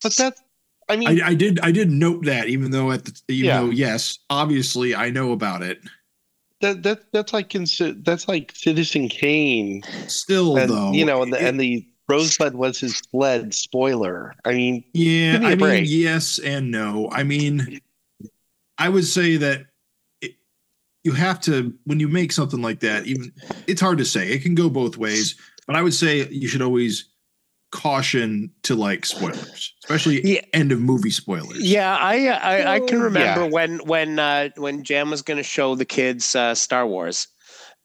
[0.03, 0.35] but that,
[0.87, 1.59] I mean, I, I did.
[1.61, 3.61] I did note that, even though at the, even Yeah.
[3.61, 5.81] though yes, obviously I know about it.
[6.61, 7.51] that that that's like
[8.03, 9.83] that's like Citizen Kane.
[10.07, 13.53] Still, and though, you know, and the, it- and the Rosebud was his sled.
[13.53, 14.33] Spoiler.
[14.45, 17.07] I mean, Yeah, me I mean, yes and no.
[17.11, 17.79] I mean,
[18.79, 19.67] I would say that
[21.09, 23.07] you have to when you make something like that.
[23.07, 23.31] Even
[23.67, 25.35] it's hard to say; it can go both ways.
[25.65, 27.09] But I would say you should always
[27.71, 30.41] caution to like spoilers, especially Yeah.
[30.53, 31.61] end of movie spoilers.
[31.61, 33.49] yeah i i, I can remember yeah.
[33.49, 37.27] when when uh when jam was going to show the kids uh star wars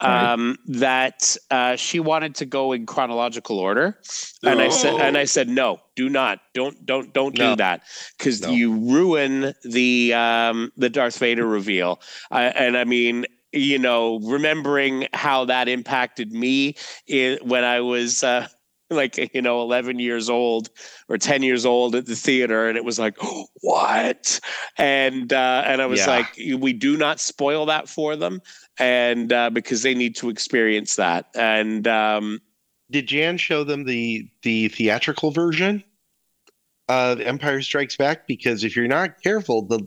[0.02, 0.32] Right.
[0.32, 3.98] um that uh she wanted to go in chronological order
[4.44, 7.52] and i said and i said no do not don't don't don't No.
[7.52, 7.82] do that
[8.18, 8.48] because No.
[8.48, 12.00] you ruin the um the darth vader reveal
[12.30, 16.74] I, and i mean you know remembering how that impacted me
[17.06, 18.46] in, when i was uh
[18.90, 20.68] like you know 11 years old
[21.08, 23.16] or 10 years old at the theater and it was like
[23.62, 24.40] what
[24.76, 26.06] and uh and i was Yeah.
[26.06, 28.40] like we do not spoil that for them
[28.78, 32.40] and uh because they need to experience that and um
[32.90, 35.82] did Jan show them the the theatrical version?
[36.88, 39.86] uh, Empire Strikes Back because if you're not careful, the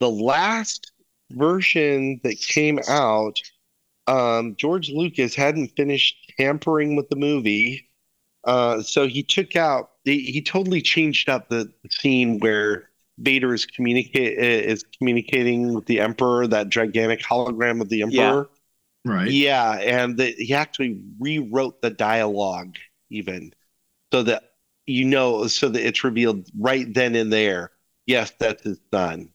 [0.00, 0.92] the last
[1.32, 3.40] version that came out,
[4.06, 7.88] um, George Lucas hadn't finished tampering with the movie,
[8.44, 9.90] uh, so he took out.
[10.04, 12.88] He, he totally changed up the scene where
[13.20, 18.48] Vader is communicate is communicating with the Emperor, that gigantic hologram of the Emperor.
[19.04, 19.30] Right.
[19.30, 22.76] Yeah, and the, he actually rewrote the dialogue
[23.10, 23.52] even
[24.12, 24.42] so that
[24.86, 27.72] you know, so that it's revealed right then and there.
[28.06, 29.30] Yes, that's his son.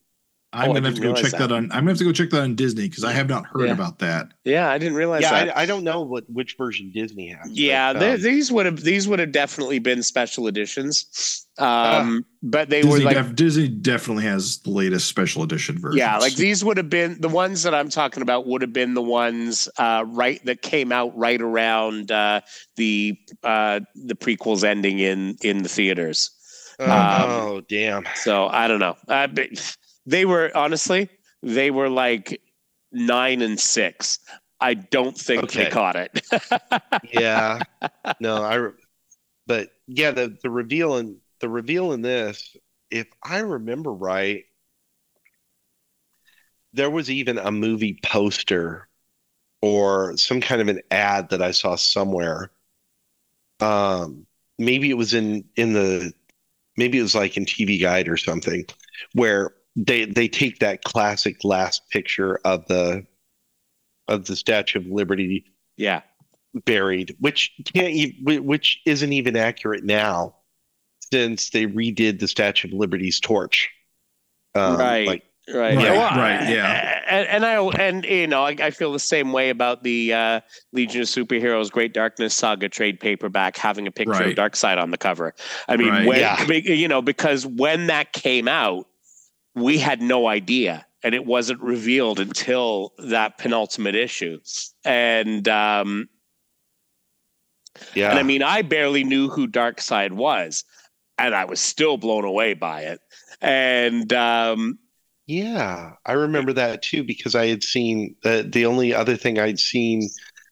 [0.56, 1.52] I'm Oh, gonna have to go check realize that.
[1.52, 1.64] on.
[1.66, 3.74] I'm gonna have to go check that on Disney because I have not heard Yeah.
[3.74, 4.34] about that.
[4.46, 5.58] Yeah, I didn't realize Yeah, that.
[5.58, 7.52] I, I don't know what which version Disney has.
[7.52, 11.43] yeah, but, um, these would have these would have definitely been special editions.
[11.60, 16.00] Um, but they Disney, were like def- Disney definitely has the latest special edition version.
[16.00, 18.96] Yeah, like these would have been the ones that I'm talking about would have been
[18.96, 22.42] the ones uh, right that came out right around uh,
[22.76, 26.32] the uh, the prequels ending in in the theaters.
[26.80, 28.04] oh, um, oh, damn.
[28.16, 28.96] So I don't know.
[29.08, 29.50] Uh, but
[30.08, 31.08] they were honestly
[31.44, 32.42] they were like
[32.92, 34.18] nine and six.
[34.60, 36.26] I don't think they caught it.
[37.12, 37.60] Yeah,
[38.20, 38.56] no, I.
[38.56, 38.72] re-
[39.46, 42.56] But yeah, the the reveal in the reveal in this,
[42.90, 44.46] if I remember right,
[46.72, 48.88] there was even a movie poster
[49.62, 52.50] or some kind of an ad that I saw somewhere.
[53.60, 54.26] Um,
[54.58, 56.14] maybe it was in in the
[56.78, 58.66] maybe it was like in TV Guide or something,
[59.12, 63.06] where they they take that classic last picture of the
[64.08, 65.44] of the Statue of Liberty
[65.76, 66.04] yeah,
[66.54, 70.36] buried, which can't which isn't even accurate now,
[71.14, 73.70] since they redid the Statue of Liberty's torch.
[74.56, 75.08] Um, Right.
[75.08, 77.02] Like, right, Right, Well, right, yeah.
[77.08, 80.42] And, and I and you know I, I feel the same way about the uh,
[80.72, 84.36] Legion of Superheroes Great Darkness Saga trade paperback having a picture of Right.
[84.36, 85.36] Darkseid on the cover.
[85.68, 86.08] I mean, Right.
[86.08, 86.44] when Yeah.
[86.52, 88.88] you know because when that came out,
[89.54, 94.40] we had no idea, and it wasn't revealed until that penultimate issue.
[94.84, 96.10] And um,
[97.96, 100.64] yeah, and I mean, I barely knew who Darkseid was,
[101.18, 103.00] and I was still blown away by it.
[103.42, 104.80] And um,
[105.28, 109.60] yeah, I remember that too because I had seen uh, the only other thing I'd
[109.60, 110.10] seen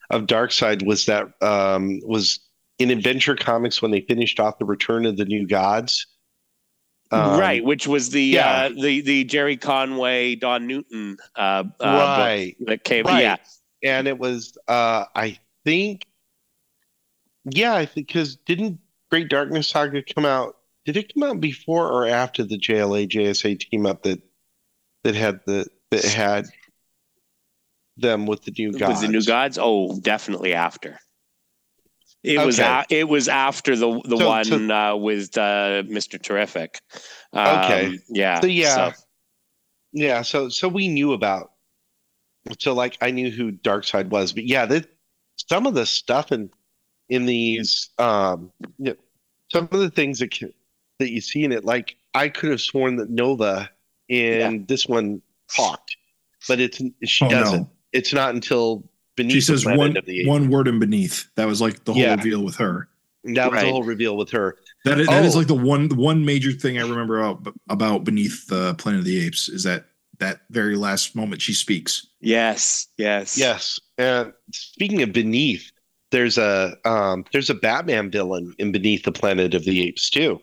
[0.09, 2.39] of Darkseid was that um, was
[2.79, 6.07] in Adventure Comics when they finished off the Return of the New Gods.
[7.13, 8.51] Um, right, which was the yeah.
[8.51, 12.55] uh, the the Gerry Conway Don Newton uh, uh, right.
[12.61, 13.05] that came.
[13.05, 13.21] Right.
[13.21, 13.35] Yeah,
[13.83, 16.05] and it was uh i think
[17.45, 18.79] yeah i think because didn't
[19.11, 20.55] great darkness saga come out
[20.85, 24.21] did it come out before or after the jla jsa team up that
[25.03, 26.45] that had the that had
[27.97, 29.59] them with the new gods with the new gods.
[29.61, 30.97] Oh, definitely after.
[32.23, 36.17] It was a, it was after the the So- one so- uh, with uh, Mister
[36.17, 36.79] Terrific.
[37.33, 37.99] Um, Okay.
[38.09, 38.39] yeah.
[38.39, 38.91] So, yeah.
[38.91, 39.01] so-
[39.93, 41.51] yeah so so we knew about
[42.59, 44.87] so like i knew who darkseid was but yeah that
[45.49, 46.49] some of the stuff in
[47.11, 48.95] in these um you know,
[49.51, 50.51] some of the things that can,
[50.97, 53.69] that you see in it like i could have sworn that nova
[54.07, 55.21] in this one
[55.55, 55.95] talked
[56.47, 57.69] but it's she Oh, doesn't no.
[57.91, 61.27] it's not until beneath She says planet one of the one word in beneath.
[61.35, 62.15] That was like the whole Yeah.
[62.15, 62.87] reveal with her.
[63.25, 63.65] that was Right.
[63.65, 65.39] the whole reveal with her That is, that is Oh.
[65.39, 69.05] like the one the one major thing I remember about, about beneath the Planet of
[69.05, 69.85] the Apes is that
[70.19, 72.07] that very last moment she speaks.
[72.21, 72.87] yes.
[72.97, 73.37] Yes.
[73.37, 75.70] yes and speaking of beneath
[76.11, 80.41] there's a um there's a batman villain in beneath the planet of the apes too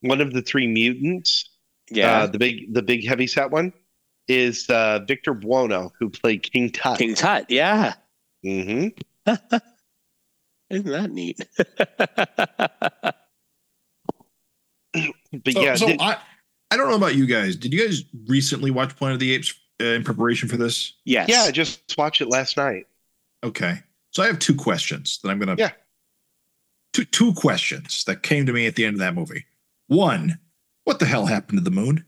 [0.00, 1.48] one of the three mutants
[1.90, 2.22] Yeah.
[2.22, 3.72] uh, the big the big heavy set one
[4.28, 6.96] is uh, Victor Buono, who played King Tut.
[6.96, 7.44] King Tut.
[7.50, 7.94] Yeah.
[8.46, 8.88] Mm-hmm.
[10.70, 11.40] Isn't that neat?
[15.44, 16.18] But So, yeah, so did- I
[16.70, 17.56] I don't know about you guys.
[17.56, 20.94] Did you guys recently watch Planet of the Apes uh, in preparation for this?
[21.04, 21.28] yes.
[21.28, 22.86] yeah, I just watched it last night.
[23.44, 23.80] Okay.
[24.12, 25.72] So I have two questions that I'm gonna Yeah.
[26.92, 29.44] Two two questions that came to me at the end of that movie.
[29.88, 30.38] One,
[30.84, 32.04] what the hell happened to the moon?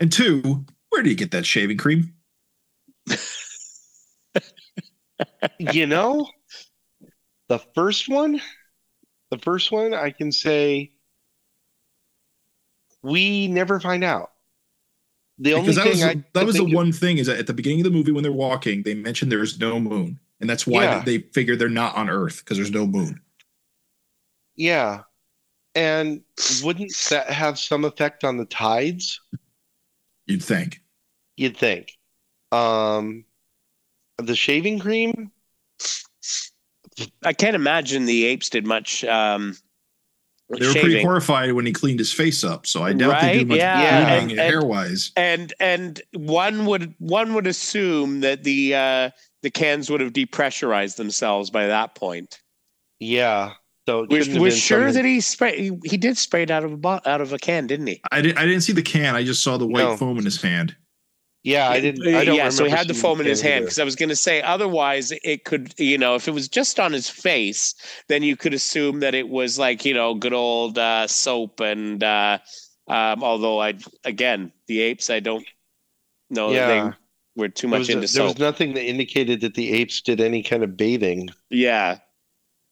[0.00, 2.14] And two, where do you get that shaving cream?
[5.58, 6.28] you know,
[7.48, 8.40] the first one,
[9.30, 10.92] the first one, I can say
[13.02, 14.30] we never find out.
[15.38, 17.38] The only Because that thing was I the, that was the one thing is that
[17.38, 20.20] at the beginning of the movie when they're walking, they mentioned there is no moon,
[20.42, 21.02] and that's why Yeah.
[21.04, 23.20] they figure they're not on Earth because there's no moon.
[24.56, 25.04] Yeah,
[25.74, 26.20] and
[26.62, 29.18] wouldn't that have some effect on the tides?
[30.26, 30.82] You'd think.
[31.38, 31.92] You'd think.
[32.50, 33.24] Um,
[34.18, 35.30] the shaving cream.
[37.24, 39.56] I can't imagine the apes did much um,
[40.50, 42.66] They were pretty horrified when he cleaned his face up.
[42.66, 45.12] So I doubt they Right, did much yeah, cleaning and- hair wise.
[45.16, 49.10] and and one would one would assume that the uh
[49.42, 52.40] the cans would have depressurized themselves by that point.
[53.00, 53.52] Yeah.
[53.88, 55.58] So it We're, we're sure something- that he sprayed.
[55.58, 58.00] He, he did spray it out of a bo- out of a can, didn't he?
[58.12, 58.38] I didn't.
[58.38, 59.16] I didn't see the can.
[59.16, 59.96] I just saw the white No.
[59.96, 60.76] foam in his hand.
[61.44, 62.06] Yeah, I didn't.
[62.14, 64.10] I don't yeah, so he had the foam in his hand because I was going
[64.10, 67.74] to say otherwise it could, you know, if it was just on his face,
[68.06, 72.02] then you could assume that it was like you know good old uh, soap and.
[72.04, 72.38] uh
[72.88, 73.74] um, although I
[74.04, 75.46] again the apes I don't
[76.30, 76.92] know that Yeah.
[77.36, 80.20] They were too much was, into there was nothing that indicated that the apes did
[80.20, 81.28] any kind of bathing.
[81.50, 81.98] yeah,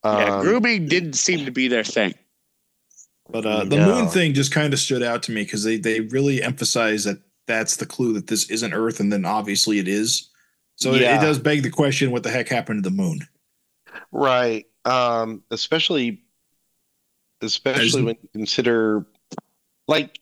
[0.05, 2.15] yeah, Um, grooming didn't seem to be their thing.
[3.31, 3.95] But uh, the No.
[3.95, 7.19] moon thing just kind of stood out to me because they they really emphasize that
[7.47, 10.29] that's the clue that this isn't Earth, and then obviously it is.
[10.77, 13.21] So it, it does beg the question: What the heck happened to the moon?
[14.11, 14.67] Right.
[14.85, 16.23] Um, especially
[17.43, 19.07] especially As- when you consider
[19.89, 20.19] like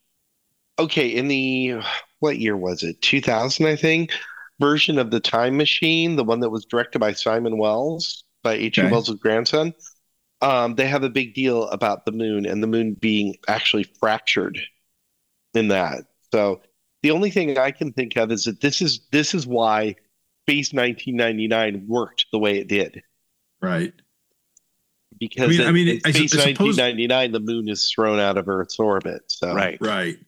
[0.78, 1.80] okay, in the
[2.20, 3.00] what year was it?
[3.02, 4.12] 2000, I think,
[4.60, 8.82] version of the Time Machine, the one that was directed by Simon Wells, by H.G.
[8.82, 8.90] Okay.
[8.90, 9.72] Wells' grandson.
[10.40, 14.58] Um, they have a big deal about the moon and the moon being actually fractured
[15.54, 16.04] in that.
[16.32, 16.60] So
[17.02, 19.96] the only thing I can think of is that this is this is why
[20.46, 23.02] Space 1999 worked the way it did
[23.60, 23.92] Right.
[25.18, 27.90] because I mean- in, I mean, in I space I suppose- 1999 the moon is
[27.90, 29.78] thrown out of earth's orbit so Right.
[29.80, 30.18] Right.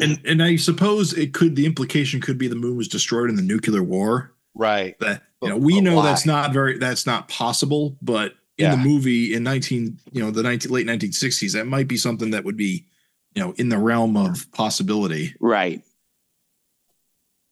[0.00, 3.36] And and I suppose it could the implication could be the moon was destroyed in
[3.36, 4.32] the nuclear war.
[4.54, 6.04] right That you know we know why?
[6.04, 8.70] that's not very that's not possible, but in Yeah.
[8.72, 12.44] the movie in 19 you know the 19 late 1960s that might be something that
[12.44, 12.86] would be
[13.34, 15.34] you know in the realm of possibility.
[15.40, 15.82] Right.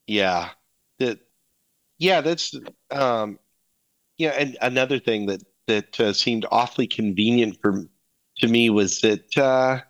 [0.07, 0.51] yeah
[0.99, 1.19] that
[1.99, 2.55] yeah that's
[2.91, 3.39] um
[4.19, 7.85] yeah and another thing that that uh, seemed awfully convenient for
[8.39, 9.81] to me was that uh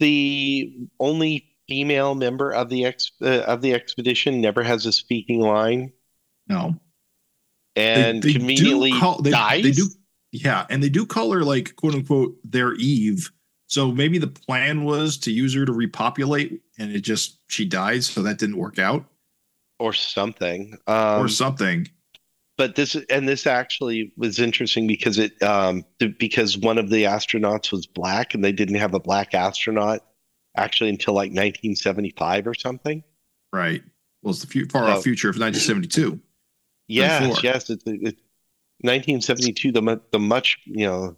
[0.00, 5.40] the only female member of the ex uh, of the expedition never has a speaking
[5.40, 5.92] line
[6.48, 6.74] No.
[7.76, 9.86] and do conveniently call- they, dies They do,
[10.32, 13.30] yeah, and they do call her like quote unquote their Eve.
[13.66, 18.06] So maybe the plan was to use her to repopulate, and it just she dies,
[18.06, 19.04] so that didn't work out,
[19.78, 21.86] or something um or something.
[22.56, 25.84] but this and this actually was interesting because it um
[26.18, 30.00] because one of the astronauts was black and they didn't have a black astronaut
[30.58, 33.02] actually until like 1975 or something
[33.52, 33.82] Right.
[34.22, 34.92] Well, it's the fu- far Oh.
[34.92, 36.20] off future of 1972.
[36.88, 37.42] yes Before.
[37.42, 38.20] yes it's, it's
[38.82, 41.16] 1972 the the much you know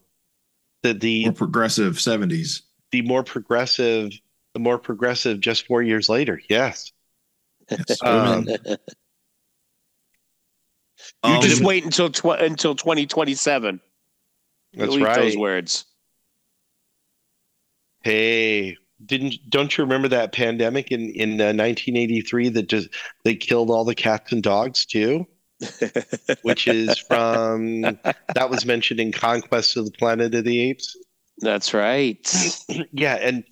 [0.82, 2.62] the the More progressive 70s.
[2.92, 4.10] the more progressive
[4.54, 6.92] the more progressive just four years later yes
[7.70, 8.58] Yes, Um, women.
[11.24, 13.80] You Um, just wait until tw- until 2027.
[14.74, 15.84] that's Delete right those words.
[18.02, 18.76] hey
[19.06, 22.88] didn't don't you remember that pandemic in in uh, 1983 that just
[23.24, 25.26] they killed all the cats and dogs too
[26.42, 30.96] which is from that was mentioned in Conquest of the Planet of the Apes.
[31.38, 32.18] That's right.
[32.92, 33.44] yeah, and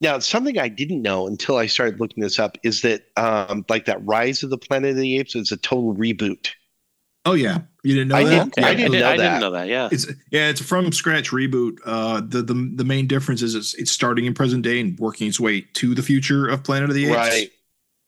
[0.00, 3.86] now something I didn't know until I started looking this up is that um, like
[3.86, 6.50] that Rise of the Planet of the Apes is a total reboot.
[7.24, 8.30] Oh yeah, you didn't know I that?
[8.54, 9.22] didn't- I I, didn't didn't, know I that.
[9.24, 9.68] didn't know that.
[9.68, 9.88] Yeah.
[9.92, 11.78] It's yeah, it's a from scratch reboot.
[11.84, 15.28] Uh, the the the main difference is it's, it's starting in present day and working
[15.28, 17.16] its way to the future of Planet of the Apes.
[17.16, 17.50] Right.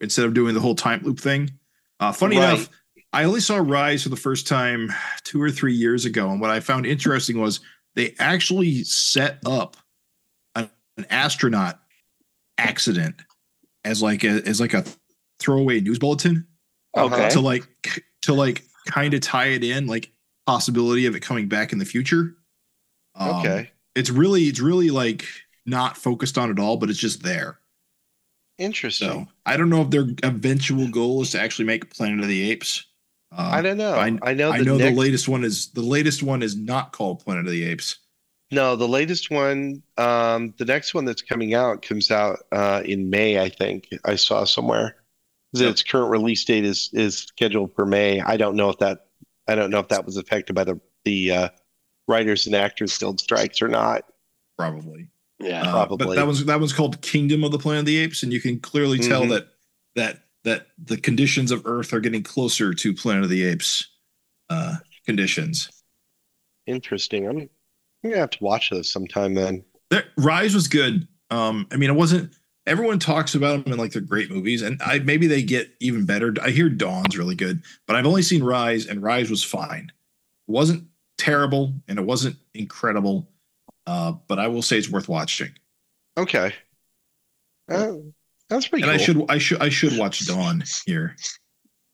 [0.01, 1.51] instead of doing the whole time loop thing.
[1.99, 2.53] Uh, funny Right.
[2.53, 2.69] enough,
[3.13, 4.93] I only saw Rise for the first time
[5.23, 7.59] two or three years ago, and what I found interesting was
[7.95, 9.75] they actually set up
[10.55, 11.79] an, an astronaut
[12.57, 13.15] accident
[13.83, 14.83] as like a as like a
[15.39, 16.45] throwaway news bulletin.
[16.95, 17.29] Okay.
[17.29, 17.67] to like
[18.23, 20.11] to like kind of tie it in, like
[20.45, 22.35] possibility of it coming back in the future.
[23.15, 23.71] Um, Okay.
[23.95, 25.25] it's really it's really like
[25.65, 27.59] not focused on at all, but it's just there.
[28.57, 29.07] Interesting.
[29.09, 32.49] So I don't know if their eventual goal is to actually make Planet of the
[32.51, 32.85] Apes.
[33.31, 33.93] Uh, I don't know.
[33.93, 36.55] I- I, know I the know next, the latest one is the latest one is
[36.55, 37.97] not called Planet of the Apes.
[38.51, 43.09] no, the latest one, um, the next one that's coming out comes out uh, in
[43.09, 43.89] May, I think.
[44.05, 44.95] I saw somewhere.
[45.53, 45.71] That Yep.
[45.71, 48.21] Its current release date is is scheduled for May.
[48.21, 49.07] I don't know if that
[49.47, 51.49] I don't know if that was affected by the the uh,
[52.07, 54.03] Writers and Actors Guild strikes or not.
[54.57, 55.07] Probably.
[55.39, 55.61] yeah.
[55.63, 58.33] Uh, but that one's that one's called Kingdom of the Planet of the Apes, and
[58.33, 59.29] you can clearly tell Mhm.
[59.29, 59.47] that
[59.95, 63.87] that that the conditions of Earth are getting closer to Planet of the Apes
[64.49, 65.69] uh, conditions.
[66.65, 67.27] Interesting.
[67.27, 67.49] I'm, I'm
[68.03, 69.63] gonna have to watch those sometime then.
[69.89, 71.07] There, Rise was good.
[71.29, 72.33] Um, I mean, it wasn't.
[72.67, 76.05] Everyone talks about them in like they're great movies, and I maybe they get even
[76.05, 76.35] better.
[76.43, 79.91] I hear Dawn's really good, but I've only seen Rise, and Rise was fine.
[80.47, 80.83] It wasn't
[81.17, 83.27] terrible, and it wasn't incredible.
[83.87, 85.49] uh, but I will say it's worth watching.
[86.17, 86.53] Okay.
[87.71, 87.93] Uh,
[88.49, 88.93] that's pretty and cool.
[88.93, 91.15] I should I should I should watch Dawn here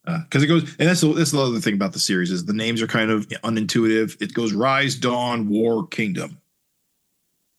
[0.05, 2.53] because it goes and that's the, that's the other thing about the series is the
[2.53, 4.21] names are kind of unintuitive.
[4.21, 6.39] It goes Rise, Dawn, War, Kingdom.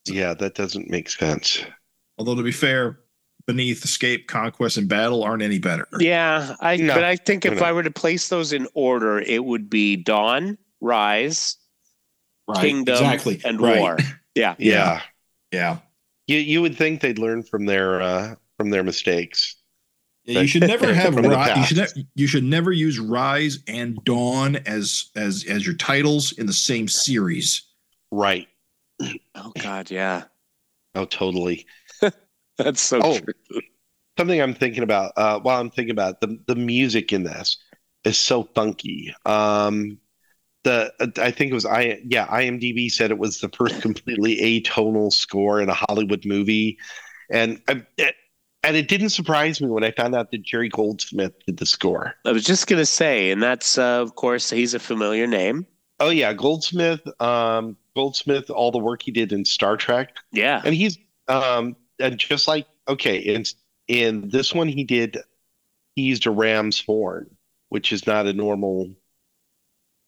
[0.05, 1.63] yeah, that doesn't make sense.
[2.17, 2.99] Although to be fair,
[3.47, 5.87] Beneath, Escape, Conquest, and Battle aren't any better.
[5.99, 7.65] Yeah, I No, but I think if no.
[7.65, 11.57] I were to place those in order, it would be Dawn, Rise,
[12.47, 13.79] Right, Kingdom, exactly, and right.
[13.79, 13.97] War.
[14.35, 14.55] Yeah.
[14.59, 15.01] Yeah.
[15.51, 15.77] Yeah,
[16.27, 19.55] You you would think they'd learn from their uh from their mistakes.
[20.25, 23.59] Yeah, you should never have From Ri- you should ne- you should never use Rise
[23.67, 27.61] and Dawn as as as your titles in the same series.
[28.11, 28.47] Right.
[29.35, 30.23] Oh God, yeah.
[30.95, 31.65] Oh, totally.
[32.57, 33.19] That's so Oh.
[33.19, 33.61] true.
[34.17, 37.57] Something I'm thinking about uh while I'm thinking about the the music in this
[38.05, 39.13] is so funky.
[39.25, 39.97] Um
[40.63, 40.91] the
[41.21, 45.61] I think it was I yeah, IMDb said it was the first completely atonal score
[45.61, 46.77] in a Hollywood movie.
[47.29, 47.83] And I,
[48.63, 52.15] and it didn't surprise me when I found out that Jerry Goldsmith did the score.
[52.25, 55.67] I was just gonna say, and that's uh, of course he's a familiar name.
[55.99, 57.01] Oh yeah, Goldsmith.
[57.21, 60.61] Um, Goldsmith, all the work he did in Star Trek, Yeah.
[60.65, 60.97] and he's
[61.27, 63.43] um, and just like okay, in
[63.87, 65.17] in this one he did,
[65.95, 67.29] he used a ram's horn,
[67.69, 68.95] which is not a normal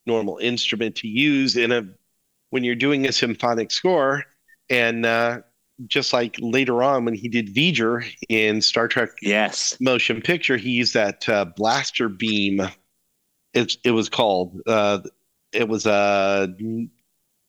[0.06, 1.84] normal instrument to use in a
[2.50, 4.24] when you're doing a symphonic score,
[4.70, 5.42] and uh,
[5.86, 9.78] just like later on when he did V'ger in Star Trek Yes.
[9.82, 12.62] motion picture, he used that uh, blaster beam.
[13.54, 14.62] It it was called.
[14.66, 15.00] Uh,
[15.52, 16.54] it was a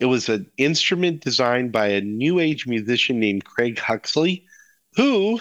[0.00, 4.46] it was an instrument designed by a new age musician named Craig Huxley,
[4.96, 5.40] who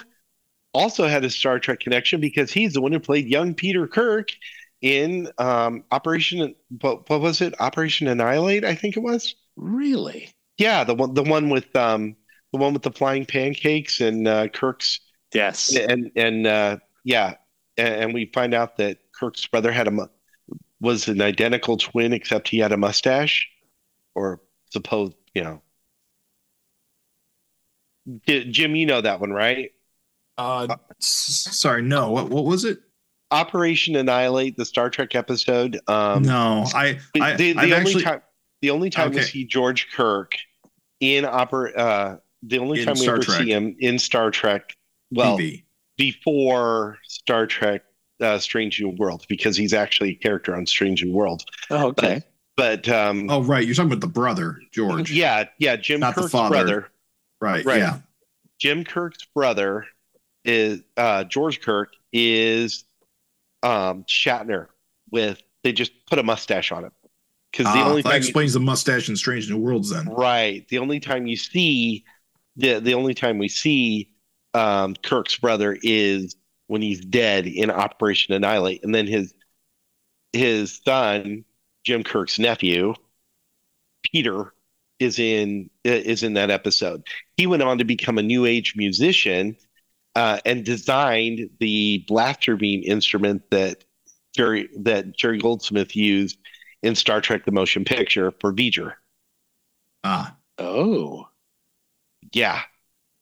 [0.74, 4.30] also had a Star Trek connection because he's the one who played young Peter Kirk
[4.80, 6.54] in um, Operation.
[6.80, 7.60] What, what was it?
[7.60, 9.34] Operation Annihilate, I think it was.
[9.56, 10.30] Really?
[10.58, 12.16] Yeah, the one the one with um,
[12.52, 15.00] the one with the flying pancakes and uh, Kirk's
[15.34, 15.76] Yes.
[15.76, 17.34] and and uh, yeah,
[17.76, 20.08] and, and we find out that Kirk's brother had a
[20.80, 23.48] was an identical twin, except he had a mustache,
[24.14, 24.40] or
[24.70, 25.62] supposed, you know.
[28.26, 29.70] Jim, you know that one, right?
[30.38, 30.66] Uh,
[31.00, 32.10] s- sorry, no.
[32.10, 32.78] What what was it?
[33.30, 35.78] Operation Annihilate, the Star Trek episode.
[35.88, 38.22] Um, no, I I the, the only actually time
[38.62, 40.32] the only time we see George Kirk
[41.00, 43.38] in opera, uh, the only In time we ever Trek.
[43.42, 44.74] see him in Star Trek.
[45.10, 45.64] Well, TV.
[45.96, 47.82] before Star Trek
[48.22, 51.42] uh, Strange New World because he's actually a character on Strange New World.
[51.70, 52.14] Oh, okay.
[52.14, 52.22] But
[52.60, 53.64] um, Oh, right.
[53.64, 55.10] You're talking about the brother George.
[55.12, 56.50] yeah, yeah, Jim Not the Kirk's father.
[56.50, 56.88] brother.
[57.40, 57.64] Right.
[57.64, 57.78] Right.
[57.78, 57.98] Yeah.
[58.58, 59.86] Jim Kirk's brother
[60.44, 62.84] is uh, George Kirk is
[63.62, 64.66] um, Shatner
[65.10, 66.92] with they just put a mustache on him
[67.52, 69.90] because the Ah, only that explains the mustache in Strange New Worlds.
[69.90, 70.08] Then.
[70.08, 72.04] right the only time you see
[72.56, 74.10] the the only time we see
[74.54, 76.34] um, Kirk's brother is
[76.66, 79.34] when he's dead in Operation Annihilate, and then his
[80.32, 81.44] his son
[81.84, 82.94] Jim Kirk's nephew
[84.02, 84.52] Peter
[84.98, 87.06] is in is in that episode.
[87.36, 89.56] He went on to become a new age musician
[90.14, 93.84] uh, and designed the blaster beam instrument that
[94.36, 96.38] Jerry that Jerry Goldsmith used
[96.82, 98.94] in Star Trek: The Motion Picture for V'ger.
[100.04, 100.34] Ah.
[100.58, 101.28] Oh.
[102.32, 102.62] yeah,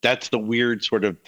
[0.03, 1.19] that's the weird sort of,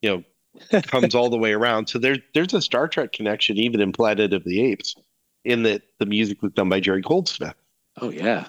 [0.00, 1.88] you know, comes all the way around.
[1.88, 4.96] So there's there's a Star Trek connection even in Planet of the Apes,
[5.44, 7.54] in that the music was done by Jerry Goldsmith.
[8.00, 8.48] Oh yeah.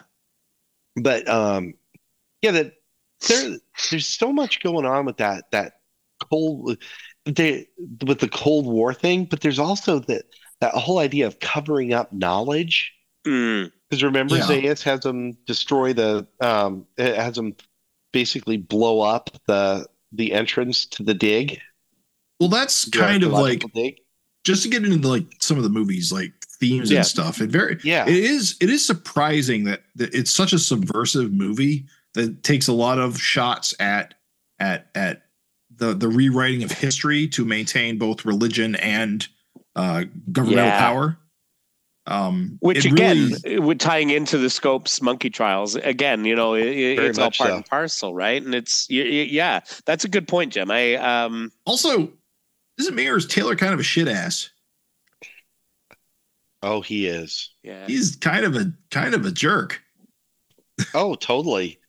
[0.95, 1.73] But um,
[2.41, 2.73] yeah, that
[3.27, 3.57] there
[3.89, 5.79] there's so much going on with that that
[6.29, 6.77] cold
[7.25, 7.67] the
[8.05, 10.25] with the Cold War thing, but there's also that
[10.59, 12.93] that whole idea of covering up knowledge.
[13.25, 13.71] Mm.
[13.89, 14.43] Because remember, Yeah.
[14.43, 17.55] Zaius has them destroy the um, it has them
[18.11, 21.59] basically blow up the the entrance to the dig.
[22.39, 23.99] Well, that's the kind of like dig.
[24.43, 26.33] just to get into like some of the movies, like
[26.67, 26.97] themes Yeah.
[26.99, 27.41] and stuff.
[27.41, 31.85] It very Yeah, it is it is surprising that, that it's such a subversive movie
[32.13, 34.13] that takes a lot of shots at
[34.59, 35.23] at at
[35.75, 39.27] the the rewriting of history to maintain both religion and
[39.75, 40.79] uh, governmental Yeah.
[40.79, 41.17] power.
[42.05, 46.25] Um, Which again, really- it tying into the scopes monkey trials again.
[46.25, 47.55] You know, it, it- it's all part so.
[47.55, 48.43] and parcel, right?
[48.43, 50.69] And it's y- y- yeah, that's a good point, Jim.
[50.69, 52.11] I um also
[52.77, 54.49] is it me or is Taylor kind of a shit ass?
[56.63, 57.51] Oh, he is.
[57.61, 57.85] yeah.
[57.85, 59.81] He's kind of a kind of a jerk.
[60.95, 61.79] Oh, totally.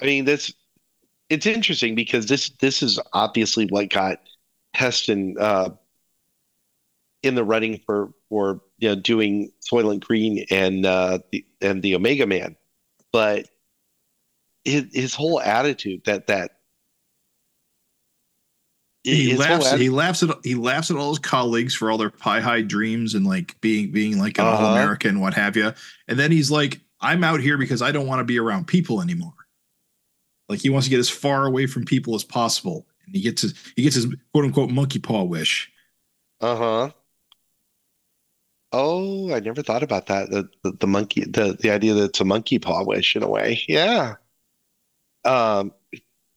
[0.00, 0.54] I mean, this
[1.28, 4.20] it's interesting because this this is obviously what got
[4.72, 5.68] Heston uh,
[7.22, 11.94] in the running for for you know doing Soylent Green and uh, the and the
[11.94, 12.56] Omega Man,
[13.12, 13.48] but
[14.64, 16.61] his, his whole attitude that that
[19.04, 19.72] he laughs.
[19.72, 22.62] atti- He laughs at he laughs at all his colleagues for all their pie high
[22.62, 24.64] dreams and like being being like an Uh-huh.
[24.66, 25.72] all American, what have you.
[26.08, 29.00] And then he's like, "I'm out here because I don't want to be around people
[29.02, 29.34] anymore."
[30.48, 33.42] Like he wants to get as far away from people as possible, and he gets
[33.42, 35.70] his he gets his quote unquote monkey paw wish.
[36.40, 36.90] Uh-huh.
[38.74, 40.30] Oh, I never thought about that.
[40.30, 43.28] The, the the monkey the the idea that it's a monkey paw wish in a
[43.28, 43.62] way.
[43.68, 44.14] Yeah.
[45.24, 45.72] Um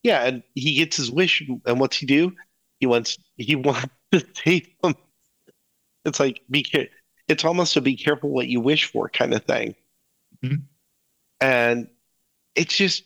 [0.02, 2.32] yeah, and he gets his wish and what's he do?
[2.80, 4.94] He wants he wants to take him.
[6.04, 6.88] It's like be care
[7.28, 9.74] it's almost a be careful what you wish for kind of thing.
[10.44, 10.62] Mhm.
[11.40, 11.88] And
[12.54, 13.04] it's just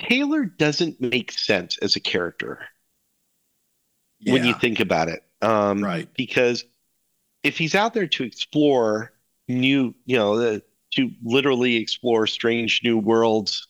[0.00, 2.60] Taylor doesn't make sense as a character
[4.26, 5.22] when you think about it.
[5.42, 6.08] Um right.
[6.14, 6.64] because
[7.42, 9.12] if he's out there to explore
[9.48, 10.62] new, you know, the,
[10.94, 13.68] to literally explore strange new worlds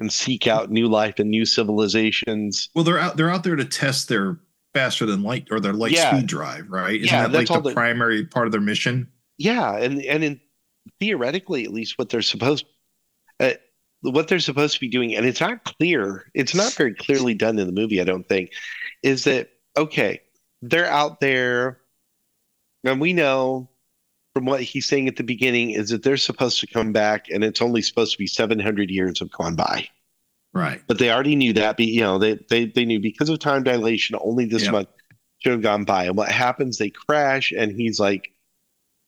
[0.00, 2.68] and seek out new life and new civilizations.
[2.74, 4.38] Well, they're out they're out there to test their
[4.74, 6.10] faster than light or their light Yeah.
[6.16, 6.96] speed drive, right?
[7.00, 9.08] Isn't Yeah, that like the the- primary part of their mission?
[9.38, 10.40] Yeah, and and in
[10.98, 12.66] theoretically, at least, what they're supposed,
[13.38, 13.52] uh,
[14.02, 16.30] what they're supposed to be doing, and it's not clear.
[16.34, 18.00] It's not very clearly done in the movie.
[18.00, 18.50] I don't think
[19.02, 20.20] is that okay?
[20.62, 21.80] They're out there,
[22.84, 23.69] and we know
[24.34, 27.42] from what he's saying at the beginning is that they're supposed to come back, and
[27.44, 29.88] it's only supposed to be seven hundred years have gone by.
[30.52, 30.82] Right.
[30.86, 31.76] But they already knew that.
[31.76, 34.72] Be you know they they they knew because of time dilation, only this Yep.
[34.72, 34.88] much
[35.38, 36.04] should have gone by.
[36.04, 36.78] And what happens?
[36.78, 38.32] They crash, and he's like,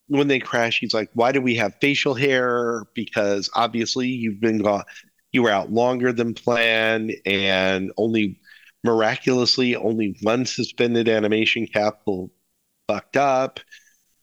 [0.09, 2.85] when they crash, he's like, "Why do we have facial hair?
[2.95, 4.85] Because obviously you've been gone,
[5.33, 8.41] you were out longer than planned, and only
[8.85, 12.33] miraculously only one suspended animation capsule
[12.89, 13.61] fucked up,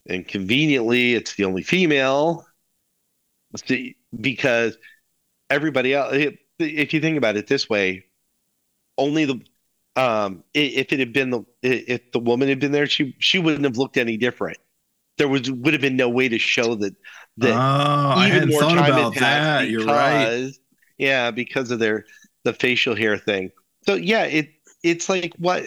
[0.10, 2.46] and conveniently it's the only female."
[3.66, 4.78] See, because
[5.50, 6.16] everybody else,
[6.60, 8.06] if you think about it this way,
[8.98, 9.42] only the
[9.96, 13.66] um if it had been the if the woman had been there, she she wouldn't
[13.66, 14.58] have looked any different.
[15.18, 16.96] There was would have been no way to show that
[17.42, 19.70] Oh, that I hadn't thought had about that.
[19.70, 20.36] You're right.
[20.98, 22.06] Yeah, because of their
[22.44, 23.52] the facial hair thing.
[23.86, 24.50] So yeah, it
[24.84, 25.66] it's like what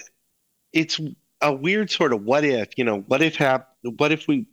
[0.72, 1.00] it's
[1.40, 4.46] a weird sort of what if, you know, what if hap what if we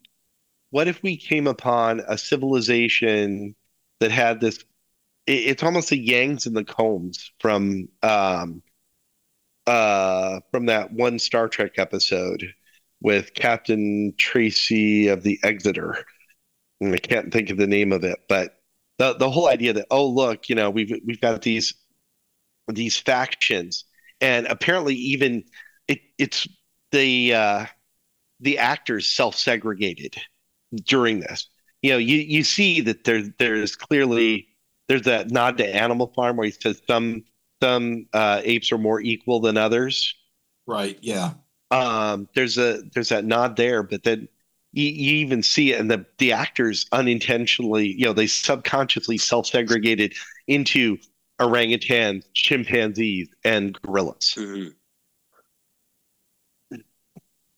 [0.71, 3.55] what if we came upon a civilization
[3.99, 4.57] that had this
[5.25, 8.61] it, it's almost the Yangs and the Kohms from um
[9.67, 12.53] uh from that one Star Trek episode
[13.01, 16.05] with Captain Tracy of the Exeter.
[16.81, 18.59] And I can't think of the name of it, but
[18.97, 21.73] the the whole idea that oh look, you know, we've we've got these
[22.67, 23.85] these factions,
[24.21, 25.43] and apparently even
[25.87, 26.47] it it's
[26.91, 27.65] the uh,
[28.39, 30.15] the actors self segregated
[30.85, 31.47] during this.
[31.81, 34.49] You know, you you see that there's there's clearly
[34.87, 37.23] there's that nod to Animal Farm where he says some
[37.61, 40.13] some uh, apes are more equal than others
[40.65, 40.97] Right.
[41.01, 41.33] Yeah.
[41.71, 44.27] um, there's a there's that nod there, but then
[44.71, 50.13] you, you even see it, and the the actors unintentionally, you know, they subconsciously self-segregated
[50.47, 50.97] into
[51.39, 54.37] orangutans, chimpanzees, and gorillas.
[54.37, 54.73] Mhm.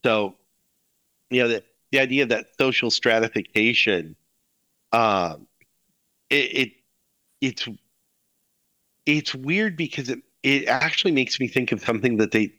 [0.04, 0.36] So,
[1.32, 4.16] you know, the the idea of that social stratification,
[4.92, 5.48] um,
[6.30, 6.72] it, it
[7.42, 7.68] it's
[9.06, 12.54] it's weird because it it actually makes me think of something that they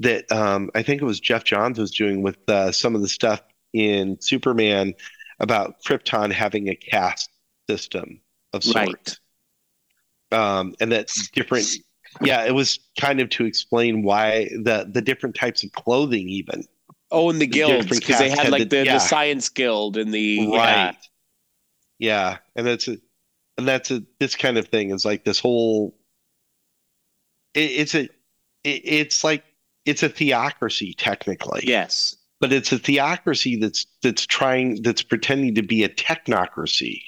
[0.00, 3.08] that um, I think it was Geoff Johns was doing with uh, some of the
[3.08, 4.94] stuff in Superman
[5.40, 7.30] about Krypton having a caste
[7.68, 8.20] system
[8.52, 9.20] of sorts,
[10.32, 10.58] Right.
[10.58, 11.66] um, and that's different.
[12.22, 16.64] Yeah, it was kind of to explain why the the different types of clothing, even
[17.10, 18.94] Oh, and the The guilds because they had had like the- the, yeah.
[18.94, 20.96] the science guild and the right
[21.98, 22.98] yeah and that's a
[23.56, 25.96] and that's a this kind of thing is like this whole
[27.54, 28.08] it, it's a it,
[28.84, 29.44] it's like
[29.84, 31.60] it's a theocracy technically.
[31.64, 32.16] Yes.
[32.40, 37.02] but it's a theocracy that's that's trying that's pretending to be a technocracy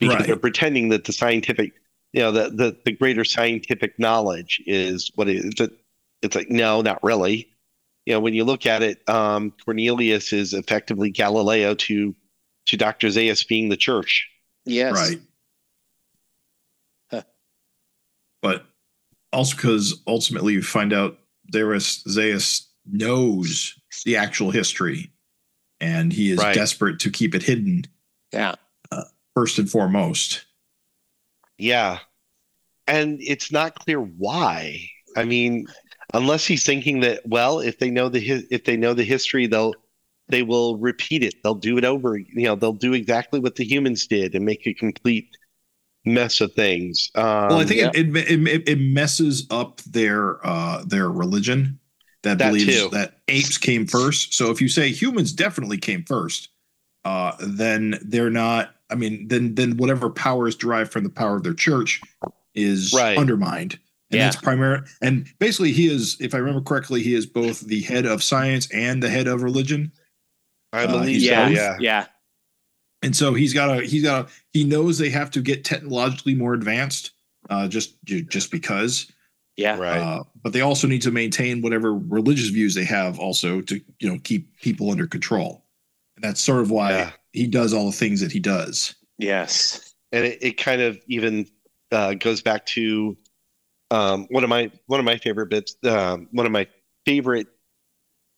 [0.00, 0.26] because Right.
[0.26, 1.72] they're pretending that the scientific
[2.12, 5.72] you know the, the the greater scientific knowledge is what it is it's,
[6.22, 7.48] it's like no not really
[8.10, 12.12] you know when you look at it um cornelius is effectively galileo to
[12.66, 14.28] to dr Zaius being the church
[14.66, 14.92] Yes.
[14.94, 15.20] Right.
[17.10, 17.22] Huh.
[18.42, 18.66] But
[19.32, 21.18] also because ultimately you find out
[21.52, 25.10] Zaius, Zaius knows the actual history
[25.80, 26.54] and he is Right.
[26.54, 27.84] desperate to keep it hidden
[28.32, 28.56] Yeah.
[29.34, 30.44] first and foremost.
[31.58, 32.00] yeah
[32.88, 34.80] and it's not clear why
[35.16, 35.66] i mean
[36.14, 39.46] unless he's thinking that well if they know the hi- if they know the history
[39.46, 39.74] they'll
[40.28, 43.64] they will repeat it they'll do it over you know they'll do exactly what the
[43.64, 45.28] humans did and make a complete
[46.06, 47.10] mess of things.
[47.14, 47.90] Um, well, I think yeah.
[47.94, 51.78] it, it, it it messes up their uh their religion
[52.22, 52.88] that, That believes too.
[52.90, 54.32] that apes came first.
[54.34, 56.48] So if you say humans definitely came first,
[57.04, 58.74] uh, then they're not.
[58.88, 62.00] I mean, then then whatever power is derived from the power of their church
[62.54, 63.16] is Right.
[63.18, 63.78] undermined.
[64.10, 64.24] And Yeah.
[64.26, 64.80] that's primary.
[65.02, 68.68] And basically, he is, if I remember correctly, he is both the head of science
[68.72, 69.92] and the head of religion.
[70.72, 71.30] I uh, believe he's so.
[71.32, 71.54] yeah, both.
[71.56, 71.76] Yeah.
[71.80, 72.06] yeah,
[73.02, 76.34] and so he's got a he's got to he knows they have to get technologically
[76.34, 77.12] more advanced
[77.48, 79.10] uh just just because
[79.56, 79.76] yeah.
[79.78, 79.98] Right.
[79.98, 84.08] uh but they also need to maintain whatever religious views they have also to you
[84.12, 85.64] know keep people under control
[86.16, 87.10] and that's sort of why Yeah.
[87.32, 89.92] he does all the things that he does Yes.
[90.12, 91.46] and it, it kind of even
[91.90, 93.16] uh, goes back to
[93.90, 96.66] um, one of my one of my favorite bits, um, one of my
[97.04, 97.48] favorite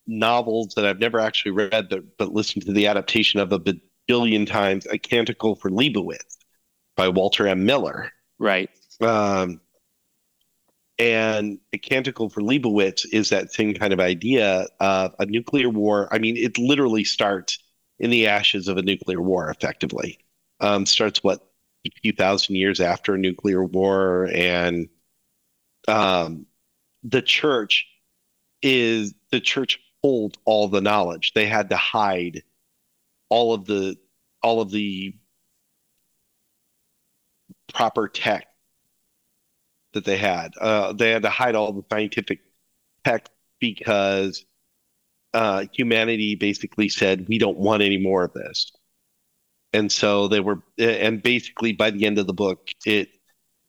[0.07, 3.61] novels that I've never actually read, but but listened to the adaptation of a
[4.07, 6.37] billion times, "A Canticle for Leibowitz"
[6.95, 7.65] by Walter M.
[7.65, 8.11] Miller.
[8.39, 8.69] Right.
[9.01, 9.61] Um,
[10.99, 16.07] and a canticle for Leibowitz is that same kind of idea of a nuclear war.
[16.11, 17.57] I mean, it literally starts
[17.99, 20.19] in the ashes of a nuclear war, effectively.
[20.59, 21.41] Um, starts what
[21.85, 24.87] a few thousand years after a nuclear war, and
[25.87, 26.45] um,
[27.03, 27.87] the church
[28.61, 31.33] is the church hold all the knowledge.
[31.33, 32.43] They had to hide
[33.29, 33.97] all of the
[34.41, 35.15] all of the
[37.73, 38.47] proper tech
[39.93, 40.53] that they had.
[40.59, 42.41] Uh, they had to hide all the scientific
[43.05, 43.29] tech
[43.59, 44.45] because
[45.33, 48.71] uh, humanity basically said, we don't want any more of this.
[49.71, 53.09] And so they were, and basically by the end of the book, it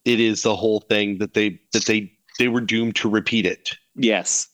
[0.04, 3.76] it is the whole thing that they that they they were doomed to repeat it.
[3.94, 4.48] Yes.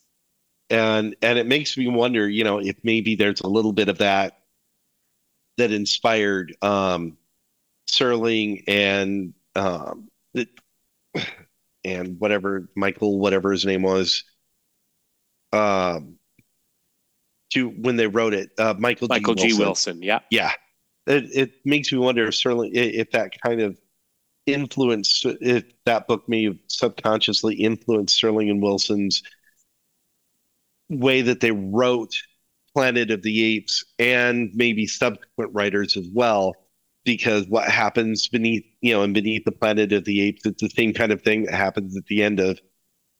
[0.69, 3.97] And and it makes me wonder, you know, if maybe there's a little bit of
[3.97, 4.39] that
[5.57, 7.17] that inspired um,
[7.89, 10.47] Serling and um, the,
[11.83, 14.23] and whatever Michael, whatever his name was,
[15.51, 16.17] um,
[17.51, 19.49] to when they wrote it, uh, Michael Michael G.
[19.49, 19.57] G.
[19.57, 20.01] Wilson.
[20.01, 20.19] Yeah.
[20.29, 20.53] Yeah,
[21.05, 23.77] it, it makes me wonder if certainly if that kind of
[24.53, 29.23] influence, if that book may have subconsciously influenced Serling and Wilson's
[30.89, 32.13] way that they wrote
[32.73, 36.53] Planet of the Apes and maybe subsequent writers as well.
[37.03, 40.69] Because what happens beneath, you know, and beneath the Planet of the Apes, it's the
[40.69, 42.59] same kind of thing that happens at the end of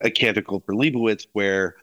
[0.01, 1.75] A Canticle for Leibowitz, where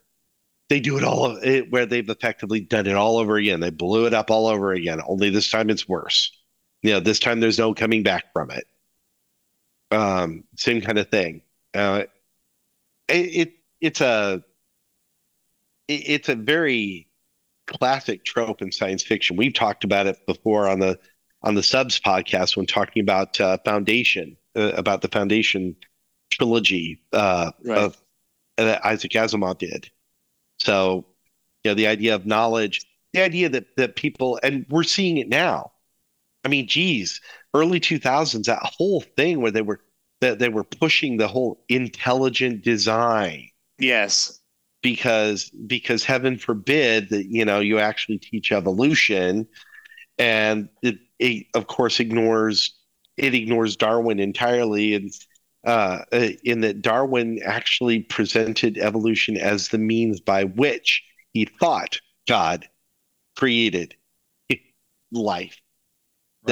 [0.69, 3.59] they do it all it, where they've effectively done it all over again.
[3.59, 5.01] They blew it up all over again.
[5.05, 6.31] Only this time it's worse.
[6.83, 8.65] You know, this time there's no coming back from it.
[9.91, 11.41] Um, same kind of thing.
[11.73, 12.03] Uh,
[13.07, 13.13] it,
[13.47, 14.43] it it's a
[15.87, 17.07] it, it's a very
[17.67, 19.35] classic trope in science fiction.
[19.35, 20.99] We've talked about it before on the
[21.41, 25.75] on the subs podcast when talking about uh, Foundation, uh, about the Foundation
[26.31, 27.77] trilogy uh, Right.
[27.77, 27.97] of
[28.57, 29.89] that Isaac Asimov did.
[30.59, 31.05] So,
[31.63, 35.29] you know, the idea of knowledge, the idea that that people, and we're seeing it
[35.29, 35.71] now.
[36.45, 37.21] I mean, geez,
[37.53, 39.81] early two thousands, that whole thing where they were
[40.21, 43.49] that they were pushing the whole intelligent design.
[43.79, 44.39] Yes.
[44.81, 49.47] because because heaven forbid that you know you actually teach evolution
[50.17, 52.75] and it, it of course ignores
[53.17, 54.95] it ignores darwin entirely.
[54.95, 55.11] And
[55.65, 56.05] uh,
[56.43, 62.67] in that darwin actually presented evolution as the means by which he thought god
[63.37, 63.95] created
[65.11, 65.59] life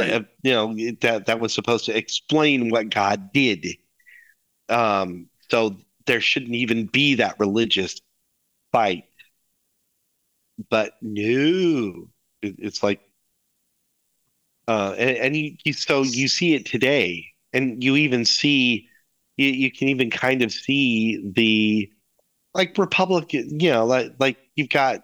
[0.02, 0.26] Right.
[0.44, 3.66] you know that that was supposed to explain what god did
[4.70, 8.00] um so there shouldn't even be that religious
[8.72, 9.06] fight
[10.70, 12.08] but no
[12.42, 13.02] it, it's like
[14.68, 18.88] uh and, and you, you so you see it today and you even see
[19.38, 21.92] you, you can even kind of see the
[22.54, 25.02] like republican you know like like you've got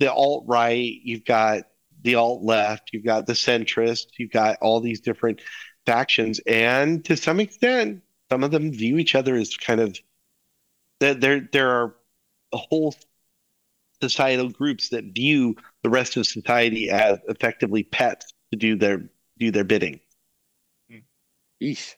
[0.00, 1.64] the alt right you've got
[2.02, 5.40] the alt left you've got the centrist you've got all these different
[5.86, 9.98] factions and to some extent some of them view each other as kind of
[11.00, 11.96] there there there are
[12.52, 12.94] whole
[14.00, 19.50] societal groups that view the rest of society as effectively pets to do their do
[19.50, 20.00] their bidding.
[20.90, 20.98] Hmm.
[21.62, 21.94] Eesh.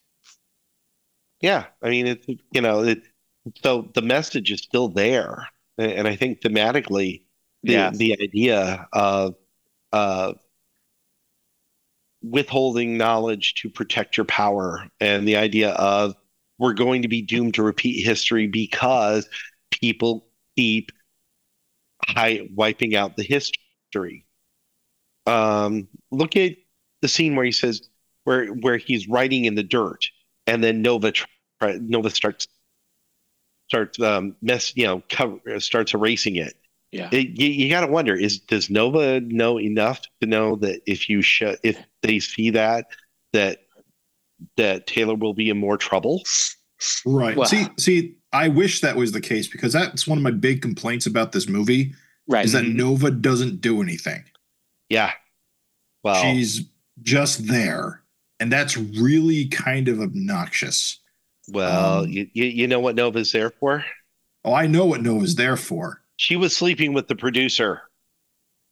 [1.41, 3.03] Yeah, I mean it's you know it,
[3.63, 5.49] so the message is still there,
[5.79, 7.23] and, and I think thematically
[7.65, 7.91] the Yeah.
[7.95, 9.35] the idea of
[9.93, 10.35] uh,
[12.23, 16.15] withholding knowledge to protect your power, and the idea of
[16.59, 19.29] we're going to be doomed to repeat history because
[19.71, 20.27] people
[20.57, 20.93] keep
[22.07, 24.27] high, wiping out the history.
[25.27, 26.53] Um, look at
[27.03, 27.89] the scene where he says,
[28.25, 30.07] where where he's writing in the dirt,
[30.47, 31.13] and then Nova
[31.63, 32.47] Nova starts
[33.69, 36.55] starts um, mess you know cover, starts erasing it.
[36.93, 37.09] Yeah.
[37.13, 41.09] It, you, you got to wonder: is does Nova know enough to know that if
[41.09, 42.87] you sh- if they see that
[43.33, 43.59] that
[44.57, 46.23] that Taylor will be in more trouble?
[47.05, 47.37] Right.
[47.37, 50.63] Well- see, see, I wish that was the case because that's one of my big
[50.63, 51.95] complaints about this movie
[52.27, 52.45] Right.
[52.45, 52.75] is that Mhm.
[52.77, 54.25] Nova doesn't do anything.
[54.89, 55.13] Yeah.
[56.03, 56.63] Well, She's
[57.03, 58.03] just there.
[58.41, 60.99] And that's really kind of obnoxious.
[61.49, 63.85] well, um, you, you you know what Nova's there for?
[64.45, 66.00] Oh, I know what Nova's there for.
[66.21, 67.81] She was sleeping with the producer.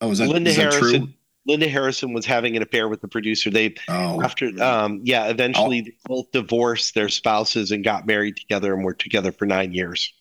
[0.03, 1.05] Oh, is that, Linda is that Harrison.
[1.07, 1.15] true?
[1.47, 3.49] Linda Harrison was having an affair with the producer.
[3.49, 8.75] They Oh, after um yeah, eventually they both divorced their spouses and got married together
[8.75, 10.13] and were together for nine years.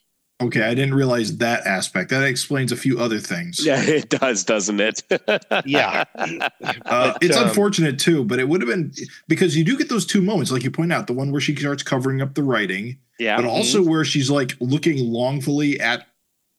[0.41, 0.61] okay.
[0.61, 2.11] I didn't realize that aspect.
[2.11, 3.59] That explains a few other things.
[3.65, 5.03] Yeah, it does, doesn't it?
[5.65, 6.05] Yeah.
[6.15, 6.49] Uh,
[6.86, 8.93] But, it's um, unfortunate too, but it would have been
[9.28, 11.53] because you do get those two moments, like you point out, the one where she
[11.57, 13.36] starts covering up the writing, yeah.
[13.36, 16.07] but also where she's like looking longfully at,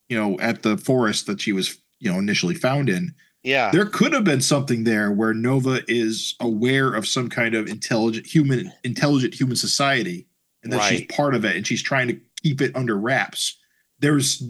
[0.09, 3.15] you know, at the forest that she was, you know, initially found in.
[3.43, 3.71] Yeah.
[3.71, 8.27] There could have been something there where Nova is aware of some kind of intelligent
[8.27, 10.27] human, intelligent human society,
[10.63, 13.57] and that she's part of it, and she's trying to keep it under wraps.
[14.01, 14.41] There's,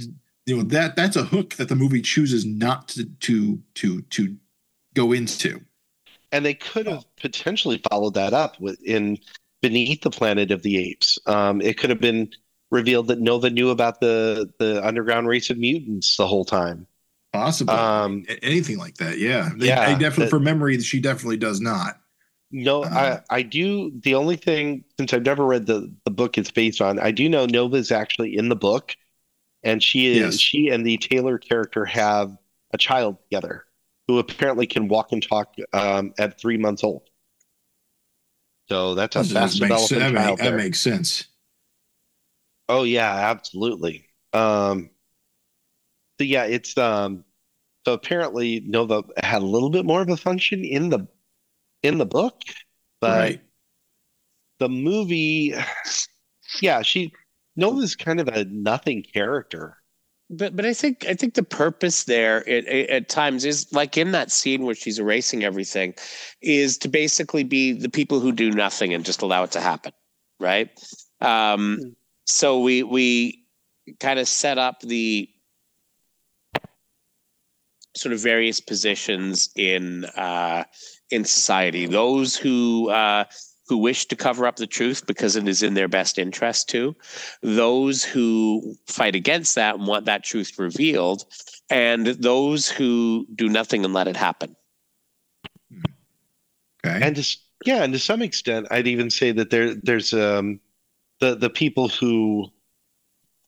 [0.47, 4.37] you know, that that's a hook that the movie chooses not to to to to
[4.95, 5.61] go into.
[6.33, 9.19] and they could have potentially followed that up with in
[9.63, 11.19] Beneath the Planet of the Apes.
[11.27, 12.31] Um, it could have been
[12.71, 16.87] revealed that Nova knew about the the underground race of mutants the whole time.
[17.33, 17.75] Possibly.
[17.75, 19.19] Um, anything like that.
[19.19, 19.51] Yeah.
[19.57, 22.01] They- yeah, I definitely, that- for memory, she definitely does not.
[22.51, 23.93] No, Uh, I, I do.
[24.03, 27.29] The only thing, since I've never read the, the book it's based on, I do
[27.29, 28.97] know Nova is actually in the book,
[29.63, 30.39] and she is Yes.
[30.41, 32.35] she and the Taylor character have
[32.73, 33.67] a child together,
[34.07, 37.03] who apparently can walk and talk um, at three months old.
[38.71, 40.39] So that's a fast developing that, child.
[40.39, 41.27] make- that makes sense.
[42.69, 44.09] Oh yeah, absolutely.
[44.33, 44.91] Um,
[46.19, 47.25] so yeah, it's um,
[47.87, 51.07] so apparently Nova had a little bit more of a function in the
[51.83, 52.43] in the book,
[53.01, 53.41] but right.
[54.59, 55.55] the movie,
[56.63, 57.13] yeah, she
[57.57, 59.79] Nova's kind of a nothing character.
[60.31, 64.13] but but I think I think the purpose there at, at times is like in
[64.13, 65.95] that scene where she's erasing everything,
[66.43, 69.93] is to basically be the people who do nothing and just allow it to happen,
[70.39, 70.69] right?
[71.21, 71.98] Um, Hmm.
[72.29, 73.43] So we we
[74.01, 75.29] kind of set up the
[77.97, 80.65] sort of various positions in uh,
[81.11, 81.87] in society.
[81.87, 83.25] Those who uh,
[83.67, 86.95] who wish to cover up the truth because it is in their best interest to,
[87.43, 91.25] those who fight against that and want that truth revealed,
[91.71, 94.55] and those who do nothing and let it happen.
[96.85, 97.01] Okay.
[97.03, 100.61] And just yeah, and to some extent, I'd even say that there there's um
[101.21, 102.47] the the people who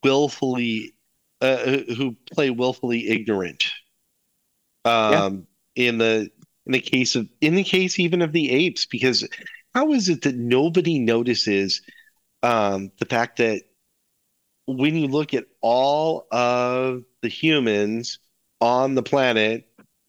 [0.02, 0.94] willfully
[1.40, 3.66] uh, who play willfully ignorant.
[4.84, 5.46] Um,
[5.76, 6.30] in the
[6.66, 9.26] in the case of in the case even of the apes, because
[9.74, 11.82] how is it that nobody notices
[12.42, 13.62] um the fact that
[14.66, 18.18] when you look at all of the humans
[18.60, 19.66] on the planet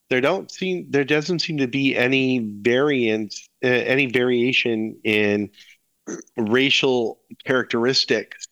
[0.10, 5.50] there don't seem there doesn't seem to be any variance uh, any variation in
[6.38, 8.48] racial characteristics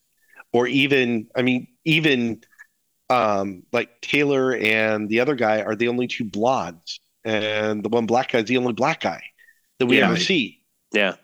[0.53, 2.41] or even i mean even
[3.09, 8.05] um like taylor and the other guy are the only two blondes and the one
[8.05, 9.21] black guy is the only black guy
[9.79, 10.05] that we Yeah.
[10.05, 11.15] ever see Yeah.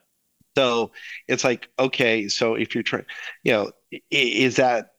[0.58, 0.92] so
[1.28, 3.06] it's like, okay, so if you're trying,
[3.44, 3.72] you know,
[4.10, 4.92] is that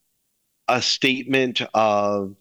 [0.68, 2.36] a statement of,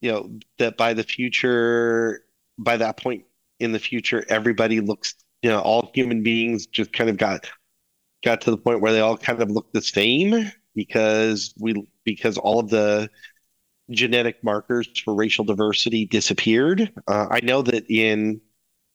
[0.00, 2.24] you know, that by the future,
[2.58, 3.24] by that point
[3.58, 7.46] in the future, everybody looks, you know, all human beings just kind of got
[8.22, 12.38] got to the point where they all kind of look the same because we because
[12.38, 13.08] all of the
[13.90, 16.92] genetic markers for racial diversity disappeared.
[17.08, 18.40] Uh, I know that in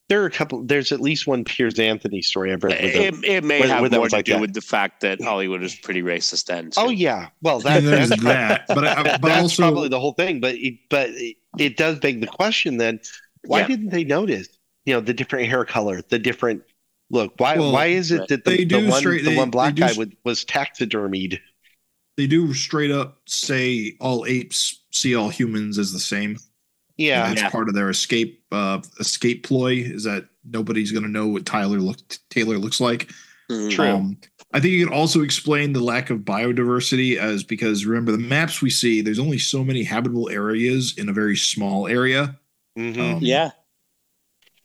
[0.08, 0.64] there are a couple.
[0.64, 2.80] There's at least one Piers Anthony story I've read.
[2.80, 3.24] with It, him.
[3.24, 4.40] it may where- have where that more to like do that.
[4.40, 6.66] with the fact that Hollywood is pretty racist then.
[6.70, 6.80] too.
[6.80, 8.64] Oh yeah, well that, there's that's, that.
[8.68, 10.40] But, I, but that's also, probably the whole thing.
[10.40, 13.00] But it, but it, it does beg the question then:
[13.44, 13.66] Why Yeah.
[13.66, 14.48] didn't they notice?
[14.84, 16.62] You know, the different hair color, the different
[17.10, 17.34] look.
[17.38, 19.74] Why Well, why is it that the, they the one straight- the they- one black
[19.74, 21.38] they do guy s- would, was taxidermied?
[22.16, 26.38] they do straight up say all apes see all humans as the same.
[26.96, 27.50] Yeah, And that's Yeah.
[27.50, 31.78] part of their escape uh, escape ploy is that nobody's going to know what Tyler
[31.78, 31.98] look
[32.30, 33.10] Taylor looks like.
[33.50, 33.70] Mhm.
[33.70, 33.86] True.
[33.90, 34.16] Um,
[34.54, 38.62] I think you can also explain the lack of biodiversity as because remember the maps
[38.62, 42.38] we see, there's only so many habitable areas in a very small area.
[42.78, 42.98] Mhm.
[43.16, 43.50] Um, Yeah.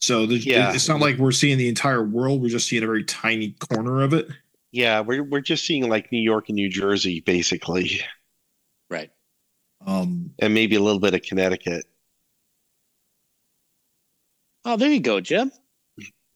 [0.01, 0.73] So the, Yeah.
[0.73, 2.41] it's not like we're seeing the entire world.
[2.41, 4.27] We're just seeing a very tiny corner of it.
[4.71, 8.01] Yeah, we're we're just seeing like New York and New Jersey basically,
[8.89, 9.11] Right.
[9.85, 11.85] Um, and maybe a little bit of Connecticut.
[14.65, 15.51] Oh, there you go, Jim.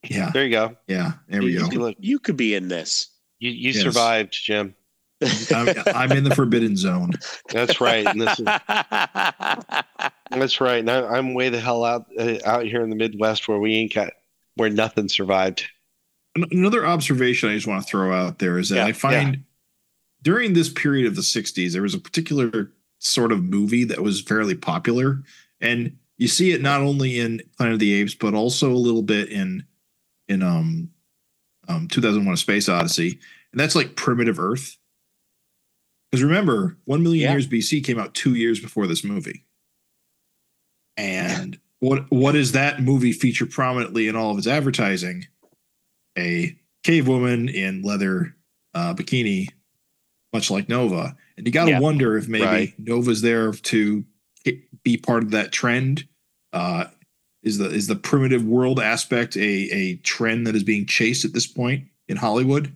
[0.10, 0.76] yeah, There you go.
[0.88, 1.14] yeah.
[1.28, 1.88] There we You- go.
[1.88, 3.10] you You could be in this.
[3.40, 3.82] you, you Yes.
[3.82, 4.76] survived, Jim.
[5.22, 7.14] I'm, I'm in the forbidden zone.
[7.50, 8.06] That's right.
[8.06, 8.46] And this is
[10.30, 10.80] that's right.
[10.80, 13.76] And I, I'm way the hell out uh, out here in the Midwest where we
[13.76, 14.12] ain't got
[14.56, 15.66] where nothing survived.
[16.52, 19.44] Another observation I just want to throw out there is that Yeah, I find
[20.22, 24.22] during this period of the 60s, there was a particular sort of movie that was
[24.22, 25.22] fairly popular.
[25.62, 29.04] And you see it not only in Planet of the Apes, but also a little
[29.04, 29.64] bit in
[30.28, 30.90] in um,
[31.68, 33.20] um 2001 A Space Odyssey.
[33.52, 34.78] And that's like Primitive Earth.
[36.16, 37.32] Because remember, 1 million Yeah.
[37.34, 39.44] years BC came out two years before this movie.
[40.96, 45.28] And what what does that movie feature prominently in all of its advertising?
[46.18, 48.34] A cave woman in leather
[48.74, 49.50] uh, bikini,
[50.32, 51.18] much like Nova.
[51.36, 51.80] And you got to Yeah.
[51.82, 52.80] wonder if maybe Right.
[52.80, 54.06] Nova's there to
[54.84, 56.08] be part of that trend.
[56.54, 56.86] Uh,
[57.44, 61.34] is the is the primitive world aspect a a trend that is being chased at
[61.34, 62.74] this point in Hollywood?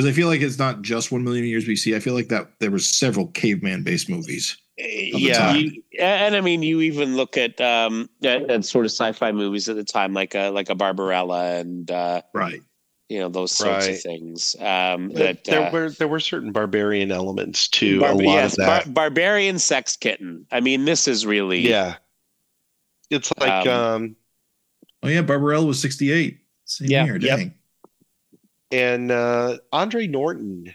[0.00, 1.94] Because I feel like it's not just one million years BC.
[1.94, 4.56] I feel like that there was several caveman based movies.
[4.78, 5.52] Yeah.
[5.54, 9.68] You- and I mean, you even look at um at, at sort of sci-fi movies
[9.68, 12.62] at the time, like a like a Barbarella and uh, Right.
[13.10, 13.96] you know those sorts Right.
[13.96, 14.56] of things.
[14.58, 18.52] Um, that there uh, were there were certain barbarian elements to Barb- a lot yes,
[18.54, 18.84] of that.
[18.86, 20.46] bar- barbarian sex kitten.
[20.50, 21.96] I mean, this is really yeah,
[23.10, 24.16] it's like Um, um,
[25.02, 26.38] Oh yeah, Barbarella was sixty eight.
[26.64, 27.16] Same Yeah, year.
[27.18, 27.52] yep.
[28.70, 28.80] Dang.
[28.80, 30.72] and uh, Andre Norton,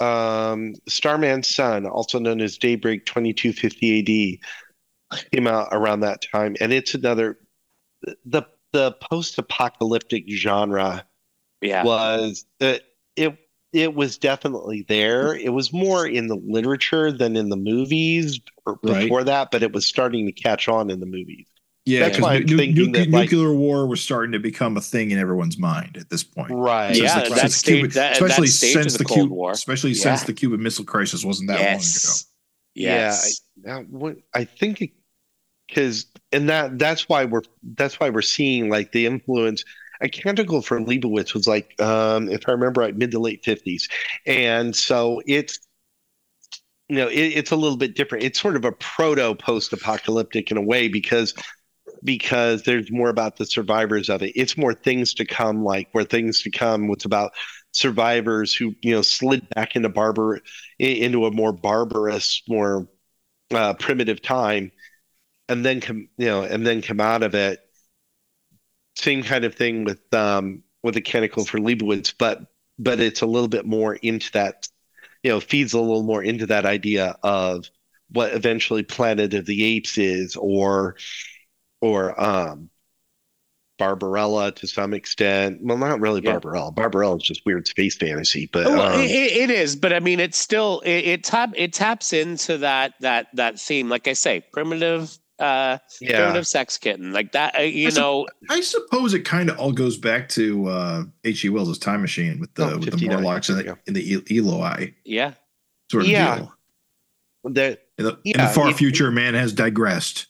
[0.00, 4.40] um, Starman's son, also known as Daybreak 2250
[5.12, 7.38] AD, came out around that time, and it's another
[8.24, 11.06] the the post apocalyptic genre
[11.62, 11.84] yeah.
[11.84, 12.78] was uh,
[13.16, 13.38] it
[13.72, 15.34] it was definitely there.
[15.34, 19.02] It was more in the literature than in the movies or Right.
[19.04, 21.46] before that, but it was starting to catch on in the movies.
[21.86, 25.10] Yeah, That's why I'm because that, like- nuclear war was starting to become a thing
[25.10, 26.50] in everyone's mind at this point.
[26.50, 26.96] Right.
[26.96, 29.18] Yeah, Since the- that since stage- Cuban- that- especially that stage since the the Cold
[29.18, 29.50] Cuban, War.
[29.50, 32.04] especially since the Cuban Missile Crisis wasn't that yes.
[32.04, 32.20] Long ago.
[32.96, 33.40] Yes.
[33.62, 34.92] Now, what I think
[35.68, 37.42] because and that that's why we're
[37.76, 39.62] that's why we're seeing like the influence.
[40.00, 43.88] A Canticle for Leibowitz was like, um, if I remember right, mid to late fifties,
[44.26, 45.60] and so it's
[46.88, 48.24] you know it, it's a little bit different.
[48.24, 51.32] It's sort of a proto post apocalyptic in a way because
[52.04, 54.32] because there's more about the survivors of it.
[54.36, 56.88] It's more things to come, like where things to come.
[56.88, 57.32] What's about
[57.72, 60.40] survivors who you know slid back into barbar
[60.78, 62.88] into a more barbarous, more
[63.52, 64.72] uh, primitive time,
[65.48, 67.60] and then come you know and then come out of it.
[68.96, 72.46] Same kind of thing with um, with the Canticle for Leibowitz, but
[72.78, 74.68] but it's a little bit more into that,
[75.22, 77.68] you know, feeds a little more into that idea of
[78.10, 80.96] what eventually Planet of the Apes is, or
[81.84, 82.70] or um,
[83.78, 85.58] Barbarella to some extent.
[85.62, 86.32] Well, not really Yeah.
[86.32, 86.72] Barbarella.
[86.72, 90.20] Barbarella is just weird space fantasy, but Well, um, it, it is, but I mean,
[90.20, 93.88] it's still it, it tap it taps into that that that theme.
[93.88, 97.58] Like I say, primitive, uh, yeah, primitive sex kitten, like that.
[97.58, 101.02] Uh, you I sup- know, I suppose it kind of all goes back to uh,
[101.24, 101.48] H.G.
[101.50, 103.74] Wells' Time Machine with the Oh, with the Morlocks in the, yeah.
[103.86, 105.32] in the E- Eloi yeah,
[105.90, 106.36] sort of Yeah.
[106.36, 106.52] deal.
[107.52, 110.28] that In the, in the far it- future, man has digressed.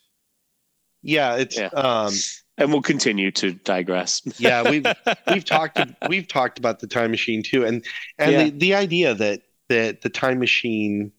[1.04, 1.66] Yeah, it's Yeah.
[1.68, 2.12] um,
[2.56, 4.22] and we'll continue to digress.
[4.38, 4.86] yeah, we've
[5.30, 7.84] we've talked we've talked about the time machine too, and
[8.18, 8.44] and Yeah.
[8.44, 11.12] the, the idea that that the time machine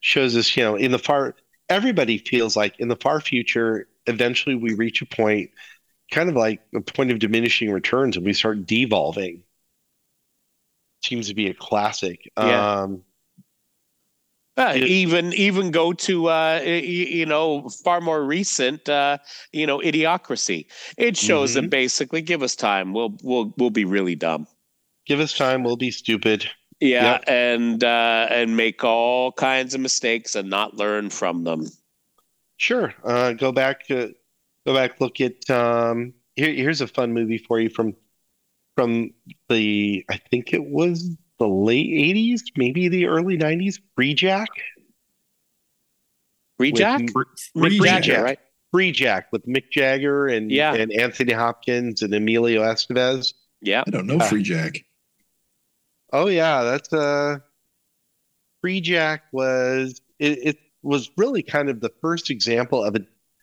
[0.00, 1.34] shows us, you know, in the far
[1.68, 5.50] everybody feels like in the far future, eventually we reach a point,
[6.10, 9.42] kind of like a point of diminishing returns, and we start devolving.
[11.04, 12.30] Seems to be a classic.
[12.36, 12.82] Yeah.
[12.82, 13.04] Um,
[14.58, 19.16] Uh, even even go to uh, you know far more recent uh,
[19.52, 20.66] you know idiocracy.
[20.96, 21.60] It shows Mm-hmm.
[21.66, 22.92] that basically give us time.
[22.92, 24.46] We'll we'll we'll be really dumb.
[25.06, 26.50] give us time, we'll be stupid.
[26.80, 31.66] Yeah, and uh, and make all kinds of mistakes and not learn from them.
[32.56, 32.92] Sure.
[33.04, 33.82] Uh, go back.
[33.90, 34.08] Uh,
[34.66, 35.00] go back.
[35.00, 35.48] Look at.
[35.50, 37.94] Um, here, here's a fun movie for you from
[38.76, 39.10] from
[39.48, 40.04] the.
[40.10, 43.80] I think it was the late '80s, maybe the early '90s.
[43.96, 44.48] Free Jack.
[46.56, 47.14] Free Jack, With
[47.56, 48.24] Mick Free Jagger, Jack.
[48.24, 48.38] right?
[48.72, 50.74] Free Jack with Mick Jagger and Yeah.
[50.74, 53.32] and Anthony Hopkins and Emilio Estevez.
[53.62, 54.80] Yeah, I don't know Uh, Free Jack.
[56.12, 57.38] Oh yeah, that's uh
[58.60, 63.00] Free Jack was it, it was really kind of the first example of a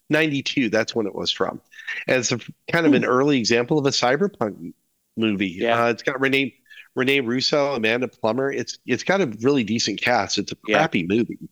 [0.09, 0.69] 92.
[0.69, 1.61] That's when it was from.
[2.07, 2.39] And it's a,
[2.71, 4.73] kind of an early example of a cyberpunk
[5.17, 5.47] movie.
[5.59, 5.85] Yeah.
[5.85, 6.53] Uh, it's got Rene
[6.95, 8.51] Rene Russo, Amanda Plummer.
[8.51, 10.37] It's it's got a really decent cast.
[10.37, 10.77] It's a Yeah.
[10.77, 11.37] crappy movie.
[11.41, 11.47] So,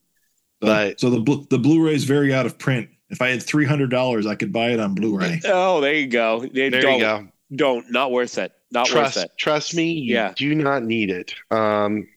[0.68, 2.90] But- so the blu- the Blu-ray is very out of print.
[3.10, 5.42] If I had three hundred dollars, I could buy it on Blu-ray.
[5.46, 6.40] Oh, there you go.
[6.52, 7.28] They There don't, you go.
[7.56, 7.92] Don't.
[7.92, 8.52] Not worth it.
[8.72, 9.32] Not trust worth it.
[9.38, 10.34] trust me, you Yeah.
[10.36, 11.36] do not need it.
[11.52, 12.08] Um,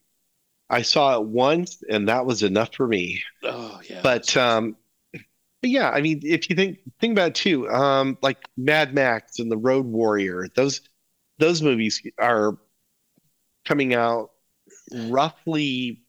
[0.71, 3.23] I saw it once, and that was enough for me.
[3.43, 4.01] Oh yeah.
[4.03, 4.77] But um,
[5.13, 9.39] but yeah, I mean, if you think think about it too, um, like Mad Max
[9.39, 10.81] and The Road Warrior, those
[11.39, 12.57] those movies are
[13.67, 14.31] coming out
[15.09, 16.03] roughly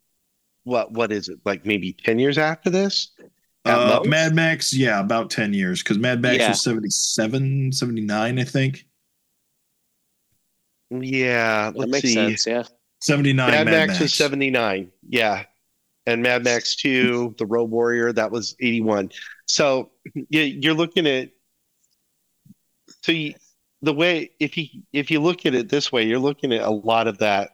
[0.64, 3.12] what what is it like maybe 10 years after this
[3.66, 4.02] Uh.
[4.06, 6.50] Mad Max, yeah, about 10 years because Mad Max Yeah.
[6.50, 8.86] was 77, 79, I think.
[10.92, 12.48] yeah that let's makes see sense.
[12.48, 12.64] Yeah.
[13.02, 14.00] 79 Mad, Mad, Max, Max.
[14.02, 15.44] was 79 yeah
[16.06, 19.12] and Mad Max 2 The Road Warrior that was 81
[19.46, 19.92] so
[20.30, 21.30] you, you're looking at
[23.04, 23.34] so you,
[23.82, 26.70] the way if you if you look at it this way you're looking at a
[26.72, 27.52] lot of that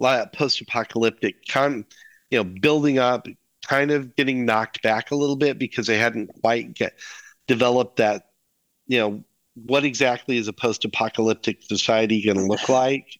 [0.00, 1.84] a lot of post-apocalyptic con
[2.30, 3.26] you know building up
[3.66, 6.94] kind of getting knocked back a little bit because they hadn't quite get
[7.46, 8.30] developed that
[8.86, 9.24] you know
[9.54, 13.18] what exactly is a post-apocalyptic society going to look like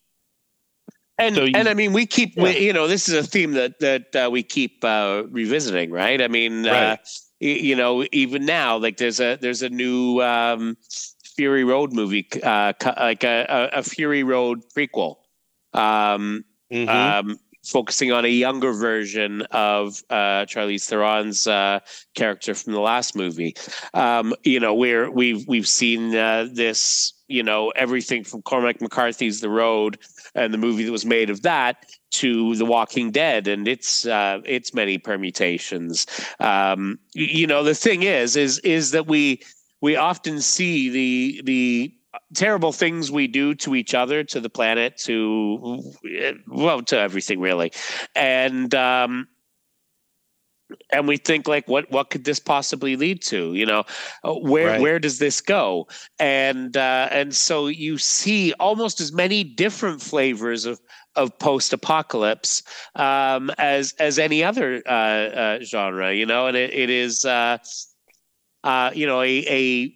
[1.19, 3.53] And So you- and I mean, we keep we, you know this is a theme
[3.53, 6.21] that that uh, we keep uh, revisiting, right?
[6.21, 6.99] I mean, uh, Right.
[7.41, 10.77] y- you know, even now, like there's a there's a new um,
[11.37, 15.17] Fury Road movie, uh, like a, a, Fury Road prequel,
[15.73, 16.89] um, Mhm.
[16.89, 21.81] um, focusing on a younger version of uh, Charlize Theron's uh,
[22.15, 23.55] character from the last movie.
[23.95, 29.41] Um, you know, where we've we've seen uh, this, you know, everything from Cormac McCarthy's
[29.41, 29.99] The Road
[30.35, 34.41] and the movie that was made of that to The Walking Dead and its uh,
[34.45, 36.07] its many permutations.
[36.41, 39.41] Um, you know, the thing is, is is that we
[39.85, 41.95] we often see the the
[42.35, 45.83] terrible things we do to each other, to the planet, to
[46.49, 47.71] well, to everything really,
[48.15, 49.29] and um,
[50.91, 53.55] and we think like, what what could this possibly lead to?
[53.55, 53.85] You know,
[54.25, 54.81] Uh, where Right.
[54.81, 55.87] where does this go?
[56.19, 60.81] And uh, and so you see almost as many different flavors of
[61.17, 62.63] of post apocalypse
[62.95, 64.91] um, as as any other uh,
[65.45, 66.15] uh, genre.
[66.15, 67.25] You know, and it, it is.
[68.65, 69.95] Uh, uh, you know, a, a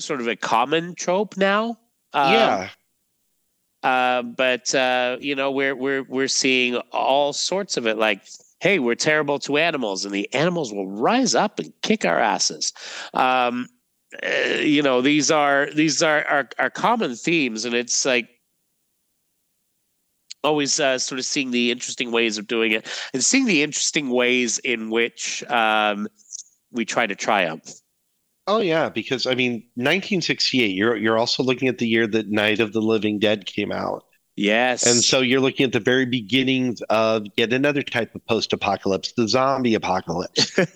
[0.00, 1.78] sort of a common trope now.
[2.14, 2.68] Um, yeah
[3.82, 7.96] uh, but uh, you know, we're we're we're seeing all sorts of it.
[7.96, 8.22] Like,
[8.60, 12.72] hey, we're terrible to animals, and the animals will rise up and kick our asses.
[13.14, 13.68] Um,
[14.22, 18.28] uh, you know, these are these are, are are common themes, and it's like
[20.42, 24.10] always uh, sort of seeing the interesting ways of doing it, and seeing the interesting
[24.10, 26.08] ways in which um,
[26.72, 27.70] we try to triumph.
[28.46, 30.74] Oh yeah, because I mean, 1968.
[30.74, 34.04] You're you're also looking at the year that Night of the Living Dead came out,
[34.36, 39.12] Yes, and so you're looking at the very beginnings of yet another type of post-apocalypse,
[39.16, 40.56] the zombie apocalypse.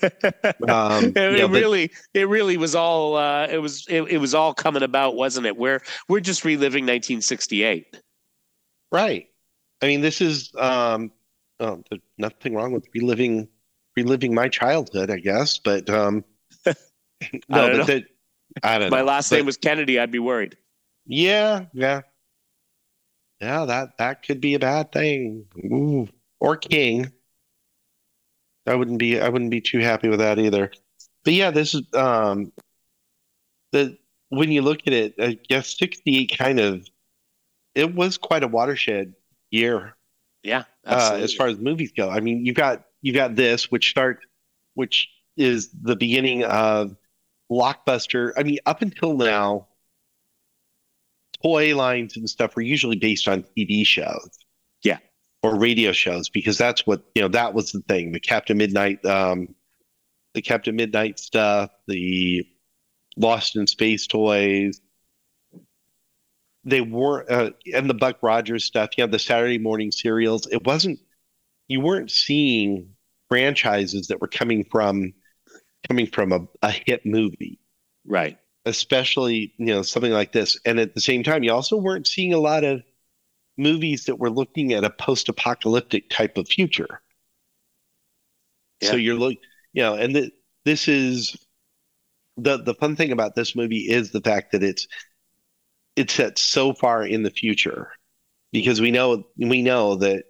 [0.68, 4.34] Um, it, know, but- really it really was all uh, it was it, it was
[4.34, 7.96] all coming about wasn't it we're we're just reliving 1968
[8.90, 9.28] Right.
[9.80, 11.10] I mean, this is um,
[11.60, 13.48] oh, there's nothing wrong with reliving
[13.96, 16.24] reliving my childhood, I guess, but um,
[16.66, 16.72] no,
[17.50, 17.78] don't know.
[17.78, 18.04] but that
[18.62, 19.04] I don't my know.
[19.04, 20.56] last But- name was kennedy i'd be worried
[21.06, 22.02] Yeah, yeah,
[23.40, 23.64] yeah.
[23.64, 25.46] That that could be a bad thing.
[25.64, 26.08] Ooh.
[26.38, 27.10] Or King.
[28.66, 29.20] I wouldn't be.
[29.20, 30.70] I wouldn't be too happy with that either.
[31.24, 32.52] But yeah, this is um,
[33.72, 33.98] the
[34.28, 36.86] when you look at it, I guess '68 kind of
[37.74, 39.14] it was quite a watershed
[39.50, 39.96] year
[40.44, 42.08] yeah uh, as far as movies go.
[42.10, 44.20] I mean, you've got you got this, which start,
[44.74, 46.96] which is the beginning of
[47.50, 48.32] blockbuster.
[48.36, 49.68] I mean, up until now,
[51.42, 54.30] toy lines and stuff were usually based on TV shows,
[54.82, 54.98] Yeah.
[55.42, 57.28] or radio shows, because that's what you know.
[57.28, 58.12] That was the thing.
[58.12, 59.54] The Captain Midnight, um,
[60.34, 62.46] the Captain Midnight stuff, the
[63.16, 64.80] Lost in Space toys.
[66.64, 68.90] They were, uh, and the Buck Rogers stuff.
[68.96, 70.46] You know, the Saturday morning serials.
[70.46, 71.00] It wasn't.
[71.68, 72.91] You weren't seeing
[73.32, 75.10] franchises that were coming from
[75.88, 77.58] coming from a, a hit movie.
[78.06, 78.36] Right.
[78.66, 80.58] Especially you know something like this.
[80.66, 82.82] And at the same time you also weren't seeing a lot of
[83.56, 87.00] movies that were looking at a post-apocalyptic type of future.
[88.82, 89.38] So you're look
[89.72, 90.32] you know and th-
[90.66, 91.34] this is
[92.36, 94.86] the the fun thing about this movie is the fact that it's
[95.96, 97.92] it's set so far in the future.
[98.52, 100.24] Because we know we know that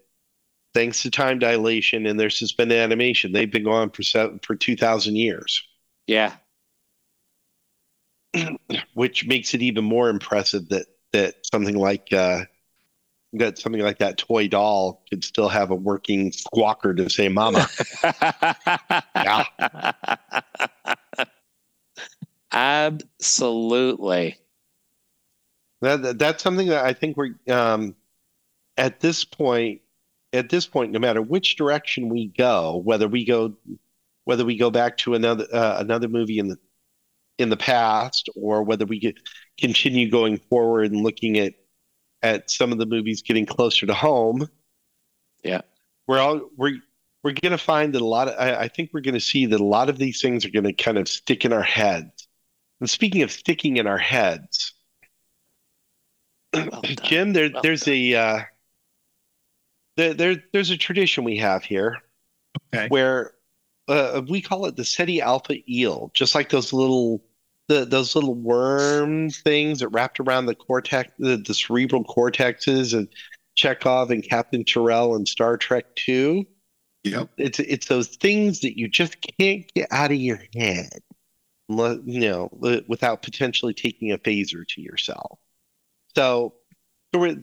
[0.74, 4.76] thanks to time dilation and their suspended animation, they've been going for seven, for two
[4.76, 5.62] thousand years.
[6.06, 6.34] Yeah.
[8.94, 12.44] which makes it even more impressive that that something like uh,
[13.34, 17.68] that something like that toy doll could still have a working squawker to say "mama."
[19.14, 19.44] yeah.
[22.52, 24.36] Absolutely.
[25.80, 27.96] That, that, that's something that I think we're um,
[28.76, 29.80] at this point.
[30.32, 33.54] At this point, no matter which direction we go, whether we go
[34.24, 36.58] whether we go back to another uh, another movie in the
[37.38, 39.16] in the past or whether we get
[39.58, 41.54] continue going forward and looking at
[42.22, 44.48] at some of the movies getting closer to home.
[45.42, 45.62] Yeah,
[46.06, 46.78] we're all we're
[47.22, 49.46] we're going to find that a lot of I, I think we're going to see
[49.46, 52.28] that a lot of these things are going to kind of stick in our heads.
[52.80, 54.72] And speaking of sticking in our heads,
[56.54, 57.94] well Jim, there well there's done.
[57.94, 58.40] a uh,
[59.96, 61.98] there, there there's a tradition we have here
[62.74, 62.88] okay.
[62.88, 63.32] where
[63.88, 67.22] uh, we call it the Ceti alpha eel, just like those little
[67.68, 73.08] the, those little worm things that wrapped around the cortex, the, the cerebral cortexes, and
[73.56, 76.44] Chekov and Captain Terrell and Star Trek Two.
[77.04, 81.00] Yep, it's it's those things that you just can't get out of your head,
[81.68, 82.48] you know,
[82.88, 85.38] without potentially taking a phaser to yourself.
[86.14, 86.54] So,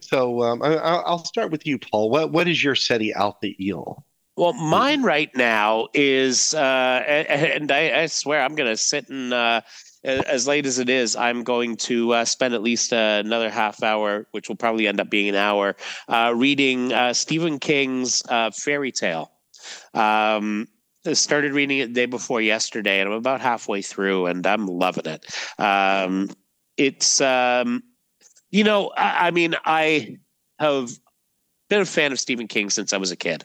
[0.00, 2.10] so um, I, will start with you, Paul.
[2.10, 4.04] What what is your Ceti alpha eel?
[4.36, 9.34] Well, mine right now is, uh, and I, I swear I'm going to sit and,
[9.34, 9.60] uh,
[10.02, 13.82] as late as it is, I'm going to uh, spend at least uh, another half
[13.82, 15.76] hour, which will probably end up being an hour,
[16.08, 18.22] uh, reading uh, Stephen King's
[18.54, 19.30] Fairy Tale.
[19.92, 20.68] Um,
[21.04, 24.66] I started reading it the day before yesterday, and I'm about halfway through, and I'm
[24.66, 25.26] loving it.
[25.58, 26.30] Um,
[26.78, 27.82] it's, um,
[28.50, 30.18] you know, I, I mean, I
[30.58, 30.90] have
[31.68, 33.44] been a fan of Stephen King since I was a kid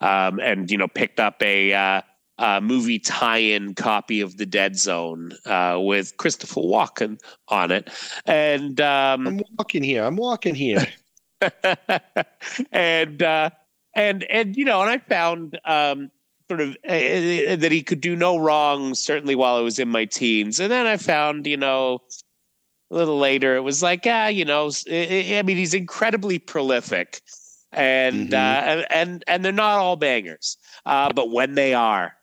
[0.00, 2.02] um, and you know picked up a uh,
[2.38, 7.18] uh, movie tie-in copy of The Dead Zone uh, with Christopher Walken
[7.48, 7.90] on it,
[8.26, 10.04] and um, I'm walking here.
[10.04, 10.86] I'm walking here,
[12.72, 13.50] and uh,
[13.94, 15.58] and and you know, and I found.
[15.64, 16.10] Um,
[16.48, 19.88] sort of uh, uh, that he could do no wrong certainly while i was in
[19.88, 21.98] my teens and then i found you know
[22.90, 27.20] a little later it was like ah you know i mean he's incredibly prolific
[27.76, 28.80] and mm-hmm.
[28.80, 30.56] uh, and and they're not all bangers,
[30.86, 32.14] uh, but when they are,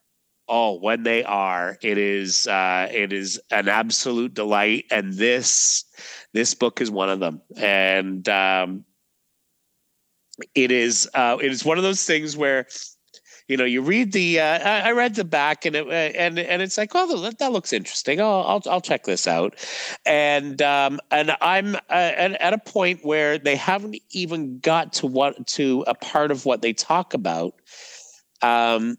[0.47, 4.85] oh, when they are, it is uh, it is an absolute delight.
[4.89, 5.85] And this
[6.33, 8.85] this book is one of them, and um,
[10.55, 12.67] it is uh, it is one of those things where
[13.47, 14.39] you know, you read the.
[14.39, 17.51] Uh, I, I, read the back, and it uh, and and it's like, oh, that,
[17.51, 18.21] looks interesting.
[18.21, 19.55] Oh, I'll I'll check this out,
[20.05, 25.07] and um, and I'm uh, at, at a point where they haven't even got to
[25.07, 27.55] what to a part of what they talk about,
[28.41, 28.97] um,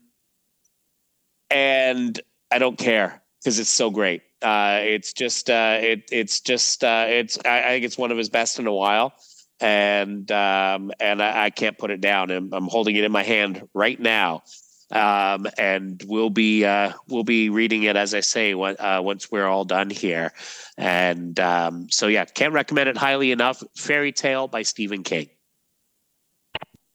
[1.51, 4.23] and I don't care because it's so great.
[4.43, 8.19] Uh, it's just uh, it it's just uh, it's I, I think it's one of
[8.19, 9.15] his best in a while
[9.61, 12.31] and um, and I, I, can't put it down.
[12.31, 14.43] I'm, I'm, holding it in my hand right now,
[14.91, 19.31] um, and we'll be uh, we'll be reading it as I say when, uh, once
[19.31, 20.33] we're all done here.
[20.77, 23.63] And um, so yeah, can't recommend it highly enough.
[23.77, 25.29] Fairy Tale by Stephen King.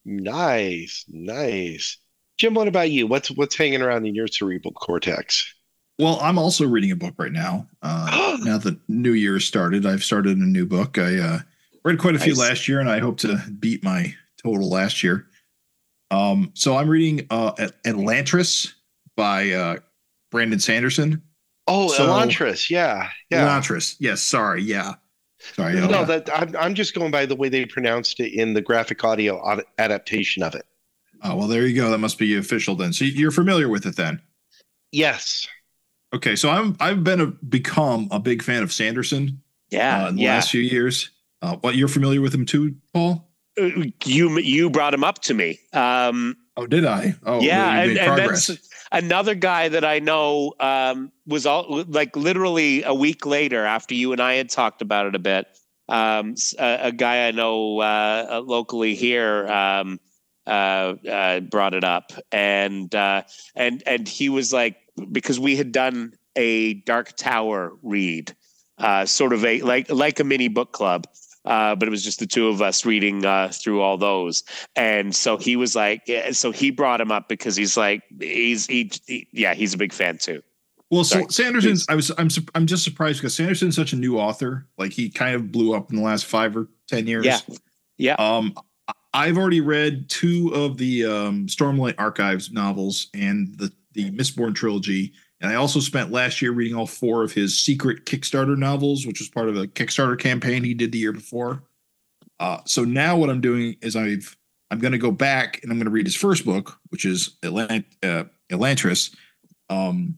[0.06, 1.98] Nice, nice.
[2.38, 3.08] Jim, what about you?
[3.08, 5.54] What's what's hanging around in your cerebral cortex?
[5.98, 7.68] Well, I'm also reading a book right now.
[7.82, 10.98] Uh, now that New Year started, I've started a new book.
[10.98, 11.40] I uh,
[11.84, 15.28] read quite a few last year, and I hope to beat my total last year.
[16.12, 17.52] Um, so I'm reading uh,
[17.86, 18.74] Elantris
[19.16, 19.78] by uh,
[20.32, 21.22] Brandon Sanderson.
[21.68, 23.48] Oh, so, Elantris, yeah, yeah.
[23.48, 24.22] Elantris, yes.
[24.22, 24.96] Sorry, yeah.
[25.40, 25.76] Sorry.
[25.76, 28.62] No, uh, that I'm I'm just going by the way they pronounced it in the
[28.62, 30.66] graphic audio adaptation of it.
[31.24, 31.90] Oh well, there you go.
[31.92, 32.92] That must be official then.
[32.92, 34.22] So you're familiar with it then?
[34.92, 35.48] Yes.
[36.14, 39.42] Okay, so I'm I've been a become a big fan of Sanderson.
[39.70, 40.36] Yeah, uh, in the yeah.
[40.36, 41.12] last few years.
[41.42, 43.30] Uh, what you're familiar with him too, Paul?
[43.60, 43.70] Uh,
[44.06, 45.60] you you brought him up to me.
[45.74, 47.16] Um, oh, did I?
[47.24, 48.52] Oh, yeah, and, and, that's
[48.92, 54.12] another guy that I know um, was all like literally a week later after you
[54.12, 55.48] and I had talked about it a bit.
[55.88, 60.00] Um, a, a, guy I know uh, uh locally here um,
[60.46, 64.78] uh, uh, brought it up, and and and he was like
[65.12, 68.36] because we had done a Dark Tower read,
[69.06, 71.08] sort of a like like a mini book club
[71.46, 74.44] uh, but it was just the two of us reading uh, through all those.
[74.76, 78.92] And so he was like, so he brought him up because he's like, he's he,
[79.08, 80.42] he yeah, he's a big fan too.
[80.92, 81.24] Well, Sorry.
[81.26, 84.68] so Sanderson's, I was, I'm, I'm just surprised because Sanderson's such a new author.
[84.78, 87.26] Like he kind of blew up in the last five or ten years.
[87.26, 87.40] Yeah,
[87.98, 88.16] yeah.
[88.16, 88.56] Um,
[89.14, 95.14] I've already read two of the um, Stormlight Archives novels and the the Mistborn trilogy,
[95.42, 99.20] and I also spent last year reading all four of his secret Kickstarter novels, which
[99.20, 101.64] was part of a Kickstarter campaign he did the year before.
[102.40, 104.36] Uh, so now what I'm doing is I've
[104.72, 107.38] I'm going to go back and I'm going to read his first book, which is
[107.42, 109.16] Atlant- uh, Elantris,
[109.70, 110.18] um,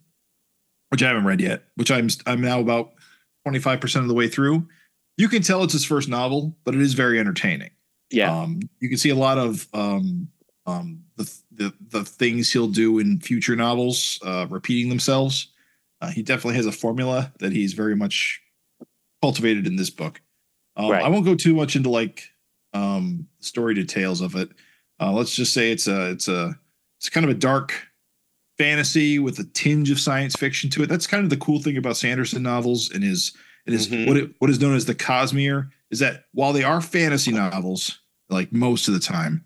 [0.90, 1.64] which I haven't read yet.
[1.76, 2.92] Which I'm I'm now about
[3.46, 4.68] 25 percent of the way through.
[5.18, 7.72] You can tell it's his first novel, but it is very entertaining.
[8.10, 8.36] Yeah.
[8.36, 10.28] Um, you can see a lot of um,
[10.66, 11.04] um,
[11.90, 15.48] the, things he'll do in future novels uh, repeating themselves.
[16.02, 18.42] Uh, he definitely has a formula that he's very much
[19.22, 20.20] cultivated in this book.
[20.76, 21.04] Um, Right.
[21.04, 22.30] I won't go too much into like
[22.74, 24.50] um, story details of it.
[25.00, 26.58] Uh, let's just say it's a it's a
[27.00, 27.74] it's kind of a dark
[28.58, 30.88] fantasy with a tinge of science fiction to it.
[30.90, 33.34] That's kind of the cool thing about Sanderson novels and his
[33.68, 34.08] it is Mhm.
[34.08, 38.00] what it, what is known as the Cosmere is that while they are fantasy novels,
[38.30, 39.44] like most of the time,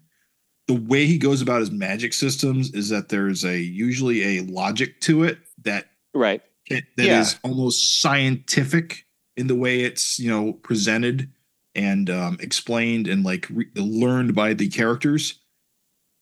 [0.67, 4.99] the way he goes about his magic systems is that there's a usually a logic
[5.01, 6.41] to it that Right.
[6.69, 7.37] that is Yeah.
[7.43, 9.05] almost scientific
[9.37, 11.29] in the way it's you know presented
[11.75, 15.39] and um, explained and like re- learned by the characters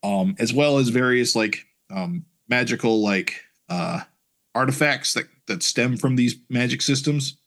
[0.04, 3.40] um as well as various like um magical like
[3.70, 4.02] uh
[4.56, 7.38] artifacts that that stem from these magic systems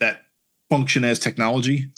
[0.00, 0.22] that
[0.70, 1.90] function as technology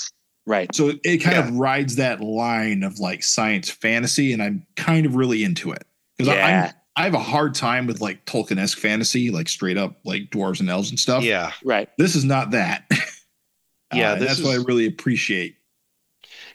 [0.50, 0.74] Right.
[0.74, 1.48] so it, it kind Yeah.
[1.48, 5.84] of rides that line of like science fantasy and i'm kind of really into it
[6.18, 6.70] because Yeah.
[6.70, 10.60] i'm I have a hard time with like Tolkien-esque fantasy, like straight up like dwarves
[10.60, 11.22] and elves and stuff.
[11.22, 11.52] Yeah.
[11.64, 11.88] Right.
[11.96, 12.84] This is not that.
[13.94, 15.56] Yeah, Uh, and this that's what I really appreciate.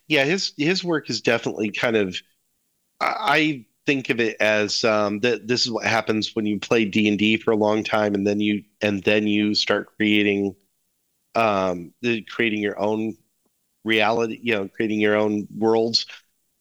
[0.08, 2.16] Yeah, his his work is definitely kind of.
[3.02, 5.48] I I think of it as um, that.
[5.48, 8.28] This is what happens when you play D and D for a long time, and
[8.28, 10.56] then you and then you start creating,
[11.34, 13.18] um, the, creating your own
[13.86, 14.40] reality.
[14.42, 16.06] You know, creating your own worlds.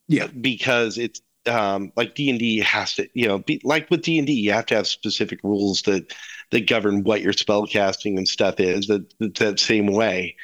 [0.06, 0.26] Yeah.
[0.26, 3.08] because it's um, like D and D has to.
[3.14, 6.12] You know, be, like with D and D, you have to have specific rules that
[6.50, 8.86] that govern what your spell casting and stuff is.
[8.86, 10.36] That that, that same way,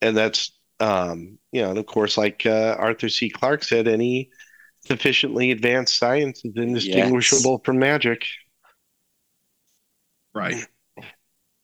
[0.00, 3.30] and that's um, you know, and of course, like uh, Arthur C.
[3.30, 4.30] Clarke said, any
[4.86, 8.24] sufficiently advanced science is indistinguishable from magic.
[10.34, 10.66] Right.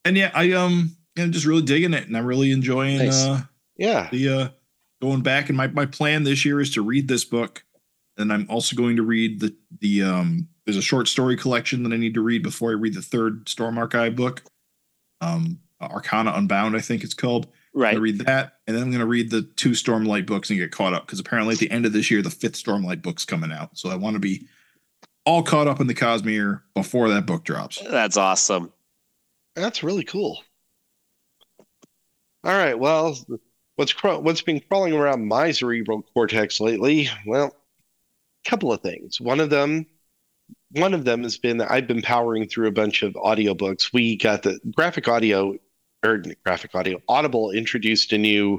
[0.05, 3.25] And yeah, I um I'm just really digging it and I'm really enjoying Nice.
[3.25, 3.43] uh
[3.77, 4.49] Yeah, the uh
[5.03, 7.65] going back and my, my plan this year is to read this book.
[8.17, 11.93] And I'm also going to read the the um there's a short story collection that
[11.93, 14.43] I need to read before I read the third Storm Archive book.
[15.21, 17.49] Um Arcana Unbound, I think it's called.
[17.77, 17.91] Right.
[17.91, 20.95] gonna read that, and then I'm gonna read the two Stormlight books and get caught
[20.95, 23.77] up because apparently at the end of this year the fifth Stormlight book's coming out.
[23.77, 24.47] So I want to be
[25.27, 27.83] all caught up in the Cosmere before that book drops.
[27.91, 28.73] That's awesome.
[29.57, 30.43] that's really cool.
[32.45, 33.17] All right, well,
[33.77, 37.09] what's craw- what's been crawling around my cerebral cortex lately?
[37.27, 37.47] Well,
[38.47, 39.21] a couple of things.
[39.21, 39.87] One of them,
[40.73, 43.93] one of them has been that I've been powering through a bunch of audiobooks.
[43.93, 45.57] We got the graphic audio
[46.05, 47.01] or graphic audio.
[47.09, 48.59] Audible introduced a new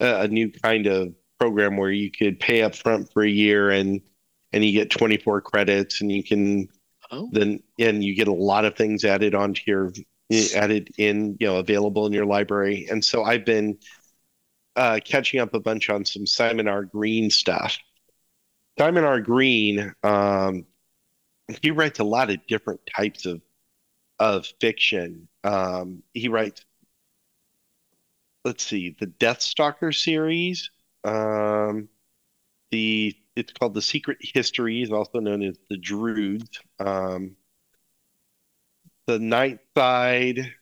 [0.00, 3.70] uh, a new kind of program where you could pay up front for a year
[3.70, 4.00] and
[4.52, 6.68] and you get 24 credits and you can
[7.10, 7.28] Oh.
[7.32, 9.92] then and you get a lot of things added onto your
[10.56, 13.76] added in you know available in your library and so i've been
[14.76, 16.84] uh, catching up a bunch on some simon r.
[16.84, 17.78] Green stuff.
[18.78, 19.20] Simon r.
[19.20, 20.66] Green um,
[21.62, 23.40] he writes a lot of different types of
[24.18, 25.28] of fiction.
[25.42, 26.64] Um, he writes
[28.44, 30.70] let's see the Death Stalker series
[31.04, 31.88] um,
[32.70, 36.60] the it's called the secret histories also known as the Droods.
[36.80, 37.36] um,
[39.06, 40.52] the night side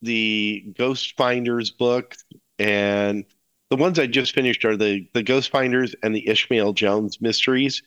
[0.00, 2.16] the ghost finders book
[2.62, 3.24] and
[3.70, 7.82] the ones i just finished are the the ghost finders and the ishmael jones mysteries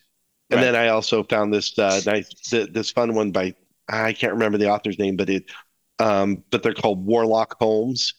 [0.51, 0.63] and Right.
[0.63, 3.53] then i also found this uh nice th- this fun one by
[3.89, 5.45] i can't remember the author's name but it
[5.99, 8.13] um but they're called warlock holmes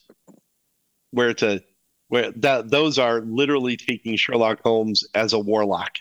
[1.11, 1.61] where it's a
[2.09, 5.97] where that those are literally taking sherlock holmes as a warlock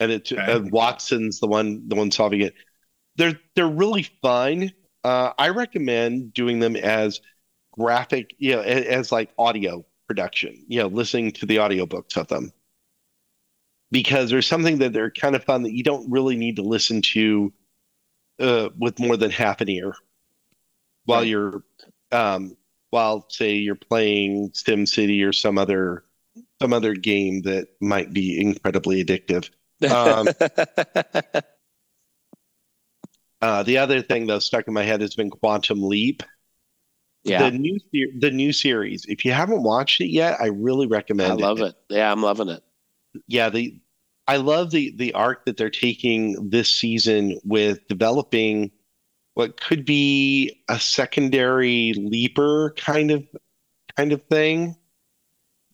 [0.00, 0.42] and it Okay.
[0.52, 2.54] and watson's the one the one solving it
[3.16, 4.72] they're they're really fun
[5.04, 7.20] uh i recommend doing them as
[7.78, 12.28] graphic you know a- as, like audio production you know listening to the audiobooks of
[12.28, 12.52] them.
[13.90, 17.00] Because there's something that they're kind of fun that you don't really need to listen
[17.02, 17.52] to
[18.40, 19.94] uh, with more than half an ear
[21.04, 21.28] while Right.
[21.28, 21.64] you're
[22.12, 22.56] um,
[22.90, 26.04] while say you're playing sim city or some other
[26.60, 29.50] some other game that might be incredibly addictive.
[29.88, 30.34] Um,
[33.40, 36.22] uh, the other thing that stuck in my head has been quantum leap
[37.24, 37.48] yeah.
[37.50, 37.78] the new
[38.20, 41.74] the new series if you haven't watched it yet i really recommend I love it.
[41.88, 42.62] Yeah, I'm loving it.
[43.28, 43.80] yeah, the
[44.26, 48.70] I love the the arc that they're taking this season with developing
[49.34, 53.24] what could be a secondary leaper kind of
[53.96, 54.76] kind of thing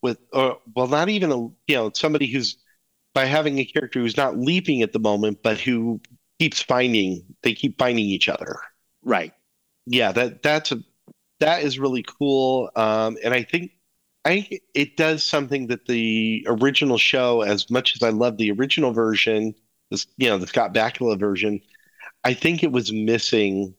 [0.02, 1.36] with or well not even a
[1.66, 2.56] you know somebody who's
[3.14, 6.00] by having a character who's not leaping at the moment but who
[6.38, 8.56] keeps finding they keep finding each other
[9.02, 9.32] Right.
[9.86, 10.82] yeah that that's a
[11.40, 13.72] that is really cool um and i think
[14.24, 18.50] i think it does something that the original show as much as i love the
[18.52, 19.54] original version
[19.90, 21.60] this you know the scott bakula version
[22.24, 23.74] i think it was missing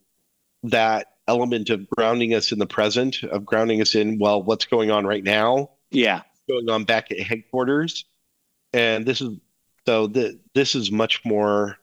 [0.64, 4.92] that element of grounding us in the present of grounding us in well what's going
[4.92, 5.70] on right now?
[5.90, 6.22] Yeah.
[6.50, 8.06] going on back at headquarters?
[8.74, 9.38] And this is
[9.86, 11.78] so the, this is much more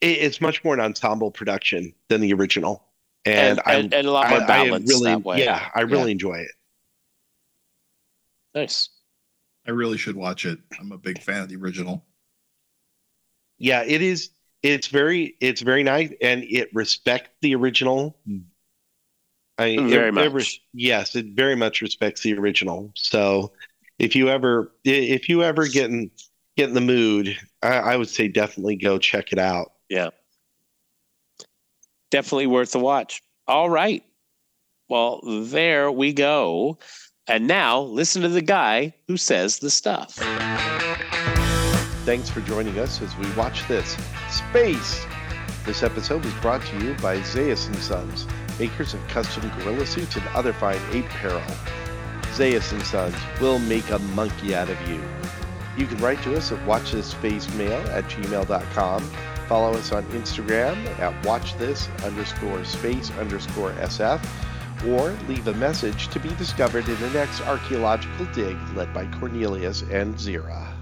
[0.00, 2.85] it, it's much more an ensemble production than the original
[3.26, 5.38] and, And, and, and a lot I, more I really that way.
[5.44, 6.50] yeah i really enjoy it
[8.54, 8.88] Nice.
[9.66, 10.58] I really should watch it.
[10.80, 12.04] I'm a big fan of the original.
[13.58, 14.30] yeah it is
[14.62, 18.38] it's very it's very nice and it respects the original hmm.
[19.58, 20.54] I, Very it- much.
[20.54, 23.52] it yes it very much respects the original so
[23.98, 26.10] if you ever if you ever get in
[26.56, 30.10] get in the mood I, I would say definitely go check it out Yeah.
[32.10, 33.22] Definitely worth the watch.
[33.48, 34.02] All right.
[34.88, 36.78] Well, there we go.
[37.26, 40.14] And now listen to the guy who says the stuff.
[42.04, 43.96] Thanks for joining us as we watch this
[44.30, 45.04] space.
[45.64, 48.28] This episode was brought to you by Zaius and Sons,
[48.60, 51.42] makers of custom gorilla suits and other fine ape apparel.
[52.32, 55.02] Zaius and Sons will make a monkey out of you.
[55.76, 59.10] You can write to us at watchthisspacemail at gmail.com.
[59.48, 64.24] Follow us on Instagram at watchthis underscore space underscore SF
[64.88, 69.82] or leave a message to be discovered in the next archaeological dig led by Cornelius
[69.82, 70.75] and Zira.